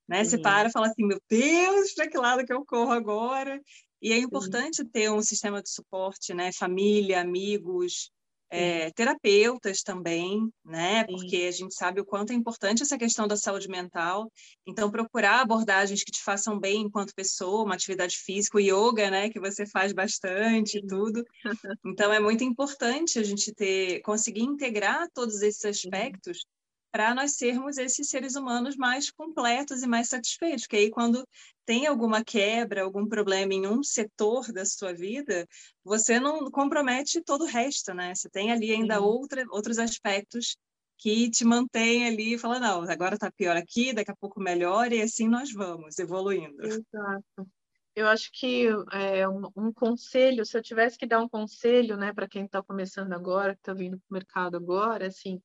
Né? 0.07 0.23
Você 0.23 0.37
para 0.37 0.69
e 0.69 0.71
fala 0.71 0.87
assim, 0.87 1.05
meu 1.05 1.19
Deus, 1.29 1.93
para 1.93 2.09
que 2.09 2.17
lado 2.17 2.45
que 2.45 2.53
eu 2.53 2.65
corro 2.65 2.93
agora? 2.93 3.61
E 4.01 4.13
é 4.13 4.17
importante 4.17 4.77
Sim. 4.77 4.87
ter 4.87 5.11
um 5.11 5.21
sistema 5.21 5.61
de 5.61 5.69
suporte, 5.69 6.33
né? 6.33 6.51
Família, 6.53 7.19
amigos, 7.19 8.11
é, 8.49 8.91
terapeutas 8.91 9.81
também, 9.81 10.49
né? 10.63 11.05
Sim. 11.05 11.07
Porque 11.07 11.35
a 11.47 11.51
gente 11.51 11.73
sabe 11.73 12.01
o 12.01 12.05
quanto 12.05 12.31
é 12.31 12.35
importante 12.35 12.81
essa 12.81 12.97
questão 12.97 13.27
da 13.27 13.35
saúde 13.35 13.67
mental. 13.67 14.31
Então, 14.65 14.89
procurar 14.89 15.41
abordagens 15.41 16.03
que 16.03 16.11
te 16.11 16.23
façam 16.23 16.59
bem 16.59 16.83
enquanto 16.83 17.13
pessoa, 17.13 17.63
uma 17.63 17.75
atividade 17.75 18.17
física, 18.17 18.57
o 18.57 18.61
yoga, 18.61 19.09
né? 19.09 19.29
Que 19.29 19.39
você 19.39 19.65
faz 19.65 19.91
bastante, 19.91 20.79
Sim. 20.79 20.87
tudo. 20.87 21.23
Então, 21.85 22.11
é 22.11 22.19
muito 22.19 22.43
importante 22.43 23.17
a 23.17 23.23
gente 23.23 23.53
ter, 23.53 24.01
conseguir 24.01 24.43
integrar 24.43 25.07
todos 25.13 25.41
esses 25.41 25.63
aspectos 25.65 26.45
para 26.91 27.13
nós 27.13 27.35
sermos 27.35 27.77
esses 27.77 28.09
seres 28.09 28.35
humanos 28.35 28.75
mais 28.75 29.11
completos 29.11 29.83
e 29.83 29.87
mais 29.87 30.09
satisfeitos. 30.09 30.63
Porque 30.63 30.77
aí, 30.77 30.89
quando 30.89 31.25
tem 31.67 31.85
alguma 31.85 32.23
quebra, 32.23 32.81
algum 32.81 33.05
problema 33.05 33.53
em 33.53 33.67
um 33.67 33.83
setor 33.83 34.53
da 34.53 34.65
sua 34.65 34.93
vida, 34.93 35.45
você 35.83 36.17
não 36.17 36.49
compromete 36.49 37.21
todo 37.21 37.43
o 37.43 37.47
resto, 37.47 37.93
né? 37.93 38.15
Você 38.15 38.29
tem 38.29 38.53
ali 38.53 38.71
ainda 38.71 39.01
outra, 39.01 39.45
outros 39.49 39.77
aspectos 39.77 40.55
que 40.97 41.29
te 41.29 41.43
mantém 41.43 42.07
ali 42.07 42.33
e 42.35 42.37
fala, 42.37 42.57
não, 42.57 42.89
agora 42.89 43.15
está 43.15 43.29
pior 43.29 43.57
aqui, 43.57 43.91
daqui 43.91 44.09
a 44.09 44.15
pouco 44.15 44.39
melhor, 44.39 44.93
e 44.93 45.01
assim 45.01 45.27
nós 45.27 45.51
vamos 45.51 45.99
evoluindo. 45.99 46.65
Exato. 46.65 47.47
Eu 47.93 48.07
acho 48.07 48.29
que 48.31 48.67
é, 48.93 49.27
um, 49.27 49.41
um, 49.55 49.73
conselho, 49.73 50.45
se 50.45 50.57
eu 50.57 50.61
tivesse 50.61 50.97
que 50.97 51.05
dar 51.05 51.19
um 51.19 51.27
conselho, 51.27 51.97
né, 51.97 52.13
para 52.13 52.29
quem 52.29 52.45
está 52.45 52.63
começando 52.63 53.11
agora, 53.11 53.53
que 53.53 53.59
está 53.59 53.73
vindo 53.73 53.97
para 53.97 54.05
o 54.09 54.13
mercado 54.13 54.55
agora, 54.55 55.07
assim, 55.07 55.41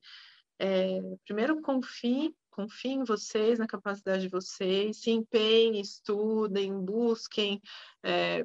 é, 0.61 1.01
primeiro 1.25 1.61
confie, 1.61 2.33
confie 2.53 2.91
em 2.91 3.05
vocês, 3.05 3.59
na 3.59 3.67
capacidade 3.67 4.23
de 4.23 4.29
vocês, 4.29 4.99
se 4.99 5.11
empenhem, 5.11 5.81
estudem, 5.81 6.73
busquem, 6.79 7.61
é, 8.03 8.45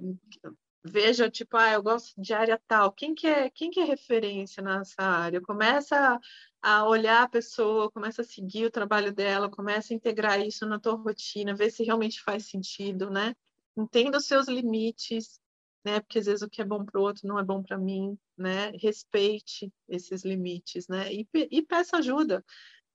veja, 0.83 1.29
tipo, 1.29 1.57
ah, 1.57 1.73
eu 1.73 1.83
gosto 1.83 2.19
de 2.19 2.33
área 2.33 2.59
tal, 2.67 2.91
quem 2.91 3.13
que 3.13 3.27
é, 3.27 3.49
quem 3.49 3.69
que 3.69 3.79
é 3.79 3.83
referência 3.83 4.63
nessa 4.63 5.03
área? 5.03 5.41
Começa 5.41 6.19
a, 6.61 6.79
a 6.79 6.87
olhar 6.87 7.23
a 7.23 7.29
pessoa, 7.29 7.91
começa 7.91 8.21
a 8.21 8.25
seguir 8.25 8.65
o 8.65 8.71
trabalho 8.71 9.13
dela, 9.13 9.49
começa 9.49 9.93
a 9.93 9.95
integrar 9.95 10.39
isso 10.39 10.65
na 10.65 10.79
tua 10.79 10.95
rotina, 10.95 11.53
ver 11.53 11.69
se 11.71 11.83
realmente 11.83 12.21
faz 12.23 12.47
sentido, 12.49 13.09
né? 13.09 13.35
Entenda 13.75 14.17
os 14.17 14.25
seus 14.25 14.47
limites, 14.47 15.39
né? 15.85 15.99
Porque 15.99 16.19
às 16.19 16.25
vezes 16.25 16.41
o 16.41 16.49
que 16.49 16.61
é 16.61 16.65
bom 16.65 16.83
para 16.83 16.99
o 16.99 17.03
outro 17.03 17.27
não 17.27 17.37
é 17.37 17.43
bom 17.43 17.61
para 17.61 17.77
mim, 17.77 18.17
né? 18.37 18.71
Respeite 18.71 19.71
esses 19.87 20.23
limites, 20.23 20.87
né? 20.87 21.13
E, 21.13 21.27
e 21.33 21.61
peça 21.61 21.97
ajuda. 21.97 22.43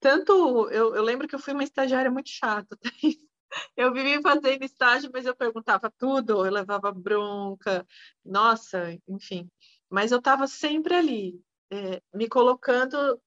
Tanto 0.03 0.69
eu, 0.69 0.93
eu, 0.93 1.01
lembro 1.01 1.29
que 1.29 1.33
eu 1.33 1.39
fui 1.39 1.53
uma 1.53 1.63
estagiária 1.63 2.11
muito 2.11 2.29
chata. 2.29 2.77
Eu 3.77 3.93
vivia 3.93 4.19
fazendo 4.19 4.63
estágio, 4.63 5.11
mas 5.13 5.27
eu 5.27 5.35
perguntava 5.35 5.87
tudo, 5.95 6.43
eu 6.43 6.51
levava 6.51 6.91
bronca, 6.91 7.85
nossa, 8.25 8.97
enfim. 9.07 9.47
Mas 9.87 10.11
eu 10.11 10.17
estava 10.17 10.47
sempre 10.47 10.95
ali, 10.95 11.39
é, 11.71 12.01
me 12.11 12.27
colocando 12.27 13.21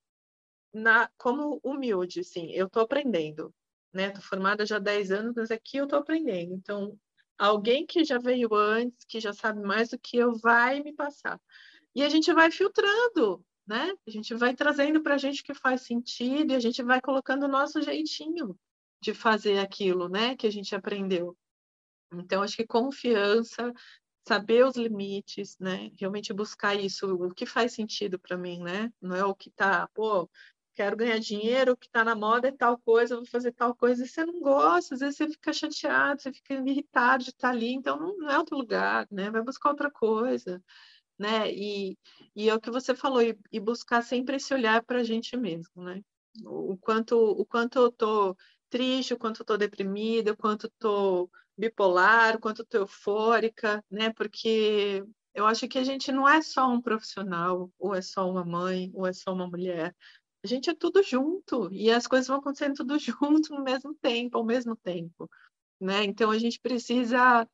na, 0.74 1.08
como 1.16 1.60
humilde, 1.62 2.20
assim, 2.20 2.50
eu 2.50 2.66
estou 2.66 2.82
aprendendo, 2.82 3.54
né? 3.92 4.08
Estou 4.08 4.22
formada 4.22 4.66
já 4.66 4.76
há 4.76 4.80
10 4.80 5.12
anos, 5.12 5.32
mas 5.36 5.52
aqui 5.52 5.76
eu 5.76 5.84
estou 5.84 6.00
aprendendo. 6.00 6.54
Então, 6.54 6.98
alguém 7.38 7.86
que 7.86 8.04
já 8.04 8.18
veio 8.18 8.52
antes, 8.52 9.04
que 9.06 9.20
já 9.20 9.32
sabe 9.32 9.60
mais 9.62 9.90
do 9.90 9.98
que 9.98 10.16
eu, 10.16 10.34
vai 10.34 10.82
me 10.82 10.92
passar. 10.92 11.40
E 11.94 12.02
a 12.02 12.08
gente 12.08 12.32
vai 12.34 12.50
filtrando, 12.50 13.44
né? 13.66 13.92
A 14.06 14.10
gente 14.10 14.34
vai 14.34 14.54
trazendo 14.54 15.02
para 15.02 15.14
a 15.14 15.18
gente 15.18 15.42
que 15.42 15.54
faz 15.54 15.82
sentido 15.82 16.52
e 16.52 16.56
a 16.56 16.60
gente 16.60 16.82
vai 16.82 17.00
colocando 17.00 17.44
o 17.44 17.48
nosso 17.48 17.82
jeitinho 17.82 18.58
de 19.02 19.12
fazer 19.12 19.58
aquilo, 19.58 20.08
né? 20.08 20.36
Que 20.36 20.46
a 20.46 20.52
gente 20.52 20.74
aprendeu. 20.74 21.36
Então, 22.12 22.42
acho 22.42 22.56
que 22.56 22.66
confiança, 22.66 23.72
saber 24.26 24.64
os 24.64 24.76
limites, 24.76 25.56
né? 25.58 25.90
Realmente 25.98 26.32
buscar 26.32 26.74
isso, 26.74 27.14
o 27.14 27.34
que 27.34 27.46
faz 27.46 27.72
sentido 27.72 28.18
para 28.18 28.36
mim, 28.36 28.62
né? 28.62 28.92
Não 29.00 29.16
é 29.16 29.24
o 29.24 29.34
que 29.34 29.50
tá, 29.50 29.88
pô, 29.94 30.28
quero 30.74 30.96
ganhar 30.96 31.18
dinheiro, 31.18 31.72
o 31.72 31.76
que 31.76 31.86
está 31.86 32.04
na 32.04 32.14
moda 32.14 32.48
é 32.48 32.52
tal 32.52 32.78
coisa, 32.78 33.16
vou 33.16 33.26
fazer 33.26 33.52
tal 33.52 33.74
coisa, 33.74 34.04
e 34.04 34.08
você 34.08 34.24
não 34.24 34.40
gosta, 34.40 34.94
às 34.94 35.00
vezes 35.00 35.16
você 35.16 35.28
fica 35.28 35.52
chateado, 35.52 36.20
você 36.20 36.32
fica 36.32 36.54
irritado 36.54 37.24
de 37.24 37.30
estar 37.30 37.48
tá 37.48 37.54
ali, 37.54 37.72
então 37.72 37.98
não 37.98 38.30
é 38.30 38.38
outro 38.38 38.56
lugar, 38.56 39.06
né? 39.10 39.30
Vai 39.30 39.42
buscar 39.42 39.70
outra 39.70 39.90
coisa, 39.90 40.62
né? 41.18 41.50
E, 41.52 41.96
e 42.34 42.48
é 42.48 42.54
o 42.54 42.60
que 42.60 42.70
você 42.70 42.94
falou, 42.94 43.22
e, 43.22 43.38
e 43.52 43.60
buscar 43.60 44.02
sempre 44.02 44.36
esse 44.36 44.52
olhar 44.54 44.82
para 44.84 45.00
a 45.00 45.04
gente 45.04 45.36
mesmo, 45.36 45.82
né? 45.82 46.02
O 46.44 46.76
quanto, 46.76 47.16
o 47.16 47.44
quanto 47.46 47.78
eu 47.78 47.90
tô 47.92 48.36
triste, 48.68 49.14
o 49.14 49.18
quanto 49.18 49.40
eu 49.40 49.46
tô 49.46 49.56
deprimida, 49.56 50.32
o 50.32 50.36
quanto 50.36 50.66
eu 50.66 50.72
tô 50.78 51.30
bipolar, 51.56 52.36
o 52.36 52.40
quanto 52.40 52.60
eu 52.62 52.66
tô 52.66 52.78
eufórica, 52.78 53.82
né? 53.90 54.12
Porque 54.12 55.02
eu 55.34 55.46
acho 55.46 55.68
que 55.68 55.78
a 55.78 55.84
gente 55.84 56.12
não 56.12 56.28
é 56.28 56.42
só 56.42 56.68
um 56.68 56.80
profissional, 56.80 57.70
ou 57.78 57.94
é 57.94 58.02
só 58.02 58.28
uma 58.28 58.44
mãe, 58.44 58.90
ou 58.94 59.06
é 59.06 59.12
só 59.12 59.32
uma 59.32 59.46
mulher. 59.46 59.94
A 60.44 60.46
gente 60.46 60.70
é 60.70 60.74
tudo 60.74 61.02
junto 61.02 61.72
e 61.72 61.90
as 61.90 62.06
coisas 62.06 62.28
vão 62.28 62.38
acontecendo 62.38 62.74
tudo 62.76 62.98
junto 63.00 63.54
no 63.54 63.62
mesmo 63.62 63.94
tempo, 63.94 64.38
ao 64.38 64.44
mesmo 64.44 64.76
tempo, 64.76 65.28
né? 65.80 66.04
Então 66.04 66.30
a 66.30 66.38
gente 66.38 66.60
precisa 66.60 67.48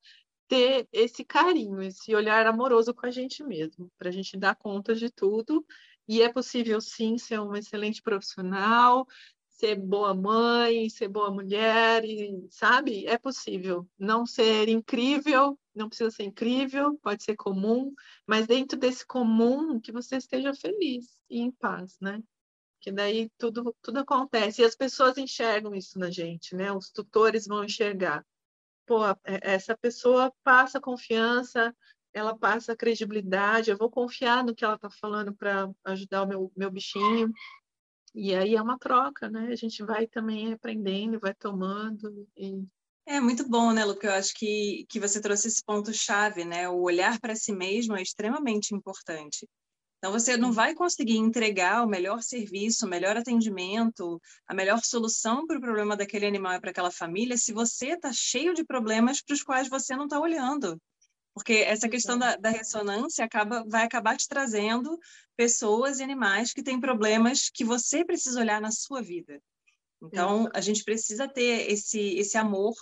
ter 0.53 0.87
esse 0.93 1.25
carinho, 1.25 1.81
esse 1.81 2.15
olhar 2.15 2.47
amoroso 2.47 2.93
com 2.93 3.07
a 3.07 3.11
gente 3.11 3.43
mesmo, 3.43 3.91
para 3.99 4.11
a 4.11 4.13
gente 4.13 4.37
dar 4.37 4.55
conta 4.55 4.95
de 4.95 5.09
tudo. 5.09 5.65
E 6.07 6.21
é 6.21 6.31
possível 6.31 6.79
sim 6.79 7.17
ser 7.17 7.41
uma 7.41 7.59
excelente 7.59 8.03
profissional, 8.03 9.07
ser 9.49 9.77
boa 9.77 10.13
mãe, 10.13 10.91
ser 10.91 11.09
boa 11.09 11.31
mulher, 11.31 12.05
e, 12.05 12.47
sabe? 12.51 13.07
É 13.07 13.17
possível. 13.17 13.89
Não 13.99 14.27
ser 14.27 14.69
incrível, 14.69 15.59
não 15.75 15.89
precisa 15.89 16.11
ser 16.11 16.25
incrível, 16.25 16.99
pode 17.03 17.25
ser 17.25 17.35
comum, 17.35 17.95
mas 18.27 18.47
dentro 18.47 18.79
desse 18.79 19.07
comum 19.07 19.81
que 19.81 19.91
você 19.91 20.17
esteja 20.17 20.53
feliz 20.53 21.19
e 21.31 21.41
em 21.41 21.51
paz, 21.51 21.97
né? 21.99 22.23
que 22.79 22.93
daí 22.93 23.31
tudo, 23.39 23.75
tudo 23.81 24.01
acontece. 24.01 24.61
E 24.61 24.65
as 24.65 24.75
pessoas 24.75 25.17
enxergam 25.17 25.75
isso 25.75 25.99
na 25.99 26.11
gente, 26.11 26.55
né? 26.55 26.73
Os 26.73 26.91
tutores 26.91 27.47
vão 27.47 27.65
enxergar. 27.65 28.27
Pô, 28.93 29.07
é, 29.07 29.17
essa 29.41 29.75
pessoa 29.75 30.31
passa 30.45 30.79
confiança, 30.79 31.75
ela 32.13 32.37
passa 32.37 32.77
credibilidade, 32.77 33.71
eu 33.71 33.79
vou 33.79 33.91
confiar 33.91 34.45
no 34.45 34.55
que 34.55 34.67
ela 34.67 34.75
está 34.75 34.91
falando 34.91 35.35
para 35.35 35.71
ajudar 35.85 36.25
o 36.25 36.29
meu, 36.29 36.53
meu 36.55 36.71
bichinho. 36.71 37.33
E 38.15 38.35
aí 38.35 38.55
é 38.55 38.61
uma 38.61 38.79
troca, 38.79 39.31
né? 39.31 39.49
A 39.51 39.57
gente 39.57 39.83
vai 39.83 40.07
também 40.07 40.53
aprendendo, 40.53 41.19
vai 41.19 41.33
tomando. 41.33 42.29
E... 42.37 42.63
É 43.07 43.19
muito 43.19 43.49
bom, 43.49 43.73
né, 43.73 43.83
Luca? 43.83 44.09
Eu 44.09 44.13
acho 44.13 44.35
que, 44.35 44.85
que 44.91 45.01
você 45.01 45.23
trouxe 45.23 45.49
esse 45.49 45.65
ponto-chave, 45.65 46.45
né? 46.45 46.69
O 46.69 46.83
olhar 46.83 47.19
para 47.19 47.35
si 47.35 47.51
mesmo 47.51 47.97
é 47.97 48.03
extremamente 48.03 48.75
importante. 48.75 49.49
Então, 50.03 50.11
você 50.11 50.37
não 50.37 50.51
vai 50.51 50.75
conseguir 50.75 51.17
entregar 51.17 51.85
o 51.85 51.89
melhor 51.89 52.25
serviço, 52.25 52.85
o 52.85 52.89
melhor 52.89 53.17
atendimento, 53.17 54.21
a 54.49 54.53
melhor 54.53 54.81
solução 54.83 55.47
para 55.47 55.57
o 55.57 55.61
problema 55.61 55.97
daquele 55.97 56.27
animal 56.27 56.55
e 56.55 56.61
para 56.61 56.71
aquela 56.71 56.91
família 56.91 57.37
se 57.37 57.53
você 57.53 57.91
está 57.91 58.13
cheio 58.13 58.53
de 58.53 58.65
problemas 58.65 59.23
para 59.23 59.33
os 59.33 59.45
quais 59.45 59.69
você 59.69 59.95
não 59.95 60.07
está 60.07 60.19
olhando. 60.19 60.77
Porque 61.33 61.53
essa 61.53 61.89
questão 61.89 62.19
da, 62.19 62.35
da, 62.35 62.51
ressonância 62.51 63.25
acaba, 63.25 63.65
vai 63.69 63.85
acabar 63.85 64.17
te 64.17 64.27
trazendo 64.27 64.99
pessoas 65.37 66.01
e 66.01 66.03
animais 66.03 66.53
que 66.53 66.65
têm 66.65 66.81
problemas 66.81 67.49
que 67.49 67.65
você 67.65 68.05
precisa 68.05 68.41
olhar 68.41 68.61
na 68.61 68.73
sua 68.73 69.01
vida. 69.01 69.41
Então, 70.03 70.49
a 70.53 70.61
gente 70.61 70.83
precisa 70.83 71.29
ter 71.29 71.71
esse, 71.71 72.01
esse 72.17 72.37
amor 72.37 72.75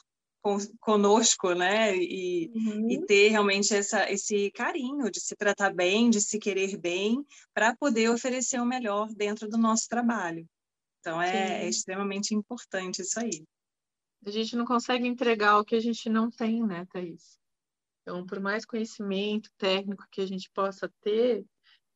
conosco, 0.80 1.54
né? 1.54 1.96
E, 1.96 2.50
uhum. 2.54 2.90
e 2.90 3.06
ter 3.06 3.28
realmente 3.28 3.74
essa, 3.74 4.10
esse 4.10 4.50
carinho 4.52 5.10
de 5.10 5.20
se 5.20 5.36
tratar 5.36 5.72
bem, 5.72 6.10
de 6.10 6.20
se 6.20 6.38
querer 6.38 6.76
bem, 6.76 7.24
para 7.54 7.76
poder 7.76 8.10
oferecer 8.10 8.60
o 8.60 8.66
melhor 8.66 9.08
dentro 9.14 9.48
do 9.48 9.58
nosso 9.58 9.88
trabalho. 9.88 10.48
Então, 11.00 11.20
é, 11.20 11.64
é, 11.64 11.68
extremamente 11.68 12.34
importante 12.34 13.02
isso 13.02 13.18
aí. 13.18 13.44
A 14.24 14.30
gente 14.30 14.54
não 14.54 14.66
consegue 14.66 15.06
entregar 15.06 15.58
o 15.58 15.64
que 15.64 15.74
a 15.74 15.80
gente 15.80 16.10
não 16.10 16.30
tem, 16.30 16.62
né, 16.62 16.86
Thaís? 16.92 17.38
Então, 18.02 18.26
por 18.26 18.40
mais 18.40 18.64
conhecimento 18.64 19.50
técnico 19.56 20.06
que 20.10 20.20
a 20.20 20.26
gente 20.26 20.50
possa 20.52 20.92
ter, 21.00 21.44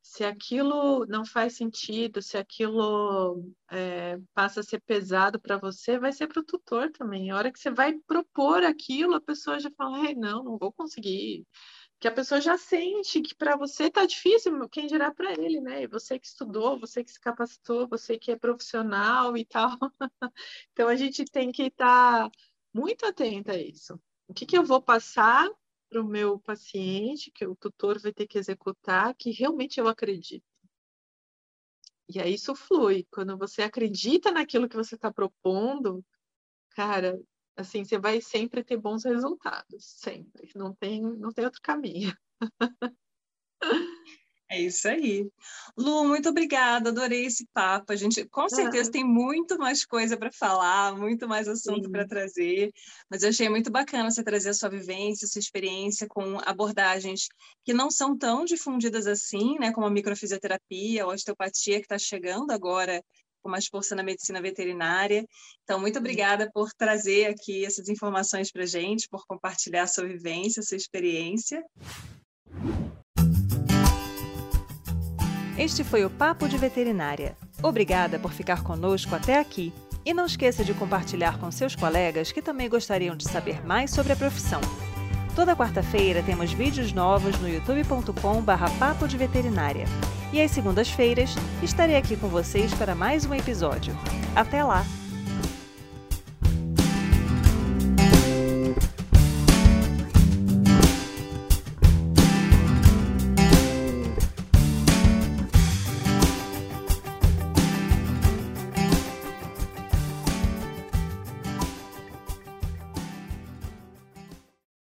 se 0.04 0.22
aquilo 0.22 1.06
não 1.06 1.24
faz 1.24 1.56
sentido, 1.56 2.20
se 2.20 2.36
aquilo 2.36 3.42
é, 3.70 4.18
passa 4.34 4.60
a 4.60 4.62
ser 4.62 4.82
pesado 4.82 5.40
para 5.40 5.56
você, 5.56 5.98
vai 5.98 6.12
ser 6.12 6.26
para 6.26 6.40
o 6.40 6.44
tutor 6.44 6.90
também. 6.92 7.30
A 7.30 7.36
hora 7.36 7.50
que 7.50 7.58
você 7.58 7.70
vai 7.70 7.94
propor 8.06 8.62
aquilo, 8.62 9.14
a 9.14 9.20
pessoa 9.20 9.58
já 9.58 9.70
fala: 9.70 10.06
hey, 10.06 10.14
não, 10.14 10.44
não 10.44 10.58
vou 10.58 10.70
conseguir. 10.70 11.46
Que 11.98 12.06
a 12.06 12.12
pessoa 12.12 12.38
já 12.38 12.58
sente 12.58 13.22
que 13.22 13.34
para 13.34 13.56
você 13.56 13.84
está 13.84 14.04
difícil, 14.04 14.68
quem 14.68 14.86
dirá 14.86 15.10
para 15.12 15.32
ele, 15.32 15.58
né? 15.60 15.84
E 15.84 15.86
você 15.86 16.18
que 16.18 16.26
estudou, 16.26 16.78
você 16.78 17.02
que 17.02 17.10
se 17.10 17.20
capacitou, 17.20 17.88
você 17.88 18.18
que 18.18 18.30
é 18.30 18.36
profissional 18.36 19.34
e 19.38 19.44
tal. 19.46 19.70
então 20.72 20.86
a 20.88 20.96
gente 20.96 21.24
tem 21.24 21.50
que 21.50 21.62
estar 21.64 22.28
tá 22.28 22.38
muito 22.74 23.06
atenta 23.06 23.52
a 23.52 23.58
isso. 23.58 23.98
O 24.28 24.34
que, 24.34 24.44
que 24.44 24.58
eu 24.58 24.64
vou 24.64 24.82
passar 24.82 25.48
para 25.94 26.02
o 26.02 26.08
meu 26.08 26.40
paciente, 26.40 27.30
que 27.30 27.46
o 27.46 27.54
tutor 27.54 28.00
vai 28.00 28.12
ter 28.12 28.26
que 28.26 28.36
executar, 28.36 29.14
que 29.14 29.30
realmente 29.30 29.78
eu 29.78 29.86
acredito. 29.86 30.44
E 32.08 32.20
aí 32.20 32.34
isso 32.34 32.52
flui. 32.56 33.06
Quando 33.12 33.38
você 33.38 33.62
acredita 33.62 34.32
naquilo 34.32 34.68
que 34.68 34.74
você 34.74 34.96
está 34.96 35.12
propondo, 35.12 36.04
cara, 36.70 37.20
assim, 37.56 37.84
você 37.84 37.96
vai 37.96 38.20
sempre 38.20 38.64
ter 38.64 38.76
bons 38.76 39.04
resultados, 39.04 39.84
sempre. 39.84 40.50
Não 40.56 40.74
tem, 40.74 41.00
não 41.00 41.32
tem 41.32 41.44
outro 41.44 41.60
caminho. 41.62 42.12
É 44.54 44.60
isso 44.60 44.86
aí. 44.86 45.28
Lu, 45.76 46.04
muito 46.04 46.28
obrigada, 46.28 46.90
adorei 46.90 47.26
esse 47.26 47.44
papo. 47.52 47.92
A 47.92 47.96
gente 47.96 48.24
com 48.28 48.48
certeza 48.48 48.88
ah. 48.88 48.92
tem 48.92 49.02
muito 49.02 49.58
mais 49.58 49.84
coisa 49.84 50.16
para 50.16 50.30
falar, 50.30 50.96
muito 50.96 51.26
mais 51.26 51.48
assunto 51.48 51.90
para 51.90 52.06
trazer, 52.06 52.70
mas 53.10 53.24
eu 53.24 53.30
achei 53.30 53.48
muito 53.48 53.68
bacana 53.72 54.08
você 54.08 54.22
trazer 54.22 54.50
a 54.50 54.54
sua 54.54 54.68
vivência, 54.68 55.26
a 55.26 55.28
sua 55.28 55.40
experiência 55.40 56.06
com 56.08 56.38
abordagens 56.46 57.26
que 57.64 57.74
não 57.74 57.90
são 57.90 58.16
tão 58.16 58.44
difundidas 58.44 59.08
assim, 59.08 59.58
né, 59.58 59.72
como 59.72 59.88
a 59.88 59.90
microfisioterapia 59.90 61.02
a 61.02 61.08
osteopatia 61.08 61.78
que 61.78 61.86
está 61.86 61.98
chegando 61.98 62.52
agora 62.52 63.02
com 63.42 63.50
mais 63.50 63.66
força 63.66 63.96
na 63.96 64.04
medicina 64.04 64.40
veterinária. 64.40 65.26
Então, 65.64 65.80
muito 65.80 65.98
obrigada 65.98 66.48
por 66.54 66.72
trazer 66.72 67.26
aqui 67.26 67.64
essas 67.64 67.88
informações 67.88 68.52
para 68.52 68.62
a 68.62 68.66
gente, 68.66 69.08
por 69.08 69.26
compartilhar 69.26 69.82
a 69.82 69.88
sua 69.88 70.06
vivência, 70.06 70.60
a 70.60 70.62
sua 70.62 70.76
experiência. 70.76 71.60
Este 75.56 75.84
foi 75.84 76.04
o 76.04 76.10
Papo 76.10 76.48
de 76.48 76.58
Veterinária. 76.58 77.36
Obrigada 77.62 78.18
por 78.18 78.32
ficar 78.32 78.62
conosco 78.64 79.14
até 79.14 79.38
aqui. 79.38 79.72
E 80.04 80.12
não 80.12 80.26
esqueça 80.26 80.64
de 80.64 80.74
compartilhar 80.74 81.38
com 81.38 81.50
seus 81.50 81.76
colegas 81.76 82.32
que 82.32 82.42
também 82.42 82.68
gostariam 82.68 83.16
de 83.16 83.24
saber 83.24 83.64
mais 83.64 83.90
sobre 83.90 84.12
a 84.12 84.16
profissão. 84.16 84.60
Toda 85.34 85.56
quarta-feira 85.56 86.22
temos 86.22 86.52
vídeos 86.52 86.92
novos 86.92 87.38
no 87.40 87.48
youtube.com/barra 87.48 88.68
Papo 88.78 89.08
de 89.08 89.16
Veterinária. 89.16 89.86
E 90.32 90.40
às 90.40 90.50
segundas-feiras 90.50 91.34
estarei 91.62 91.96
aqui 91.96 92.16
com 92.16 92.28
vocês 92.28 92.74
para 92.74 92.94
mais 92.94 93.24
um 93.24 93.32
episódio. 93.32 93.96
Até 94.34 94.62
lá! 94.62 94.84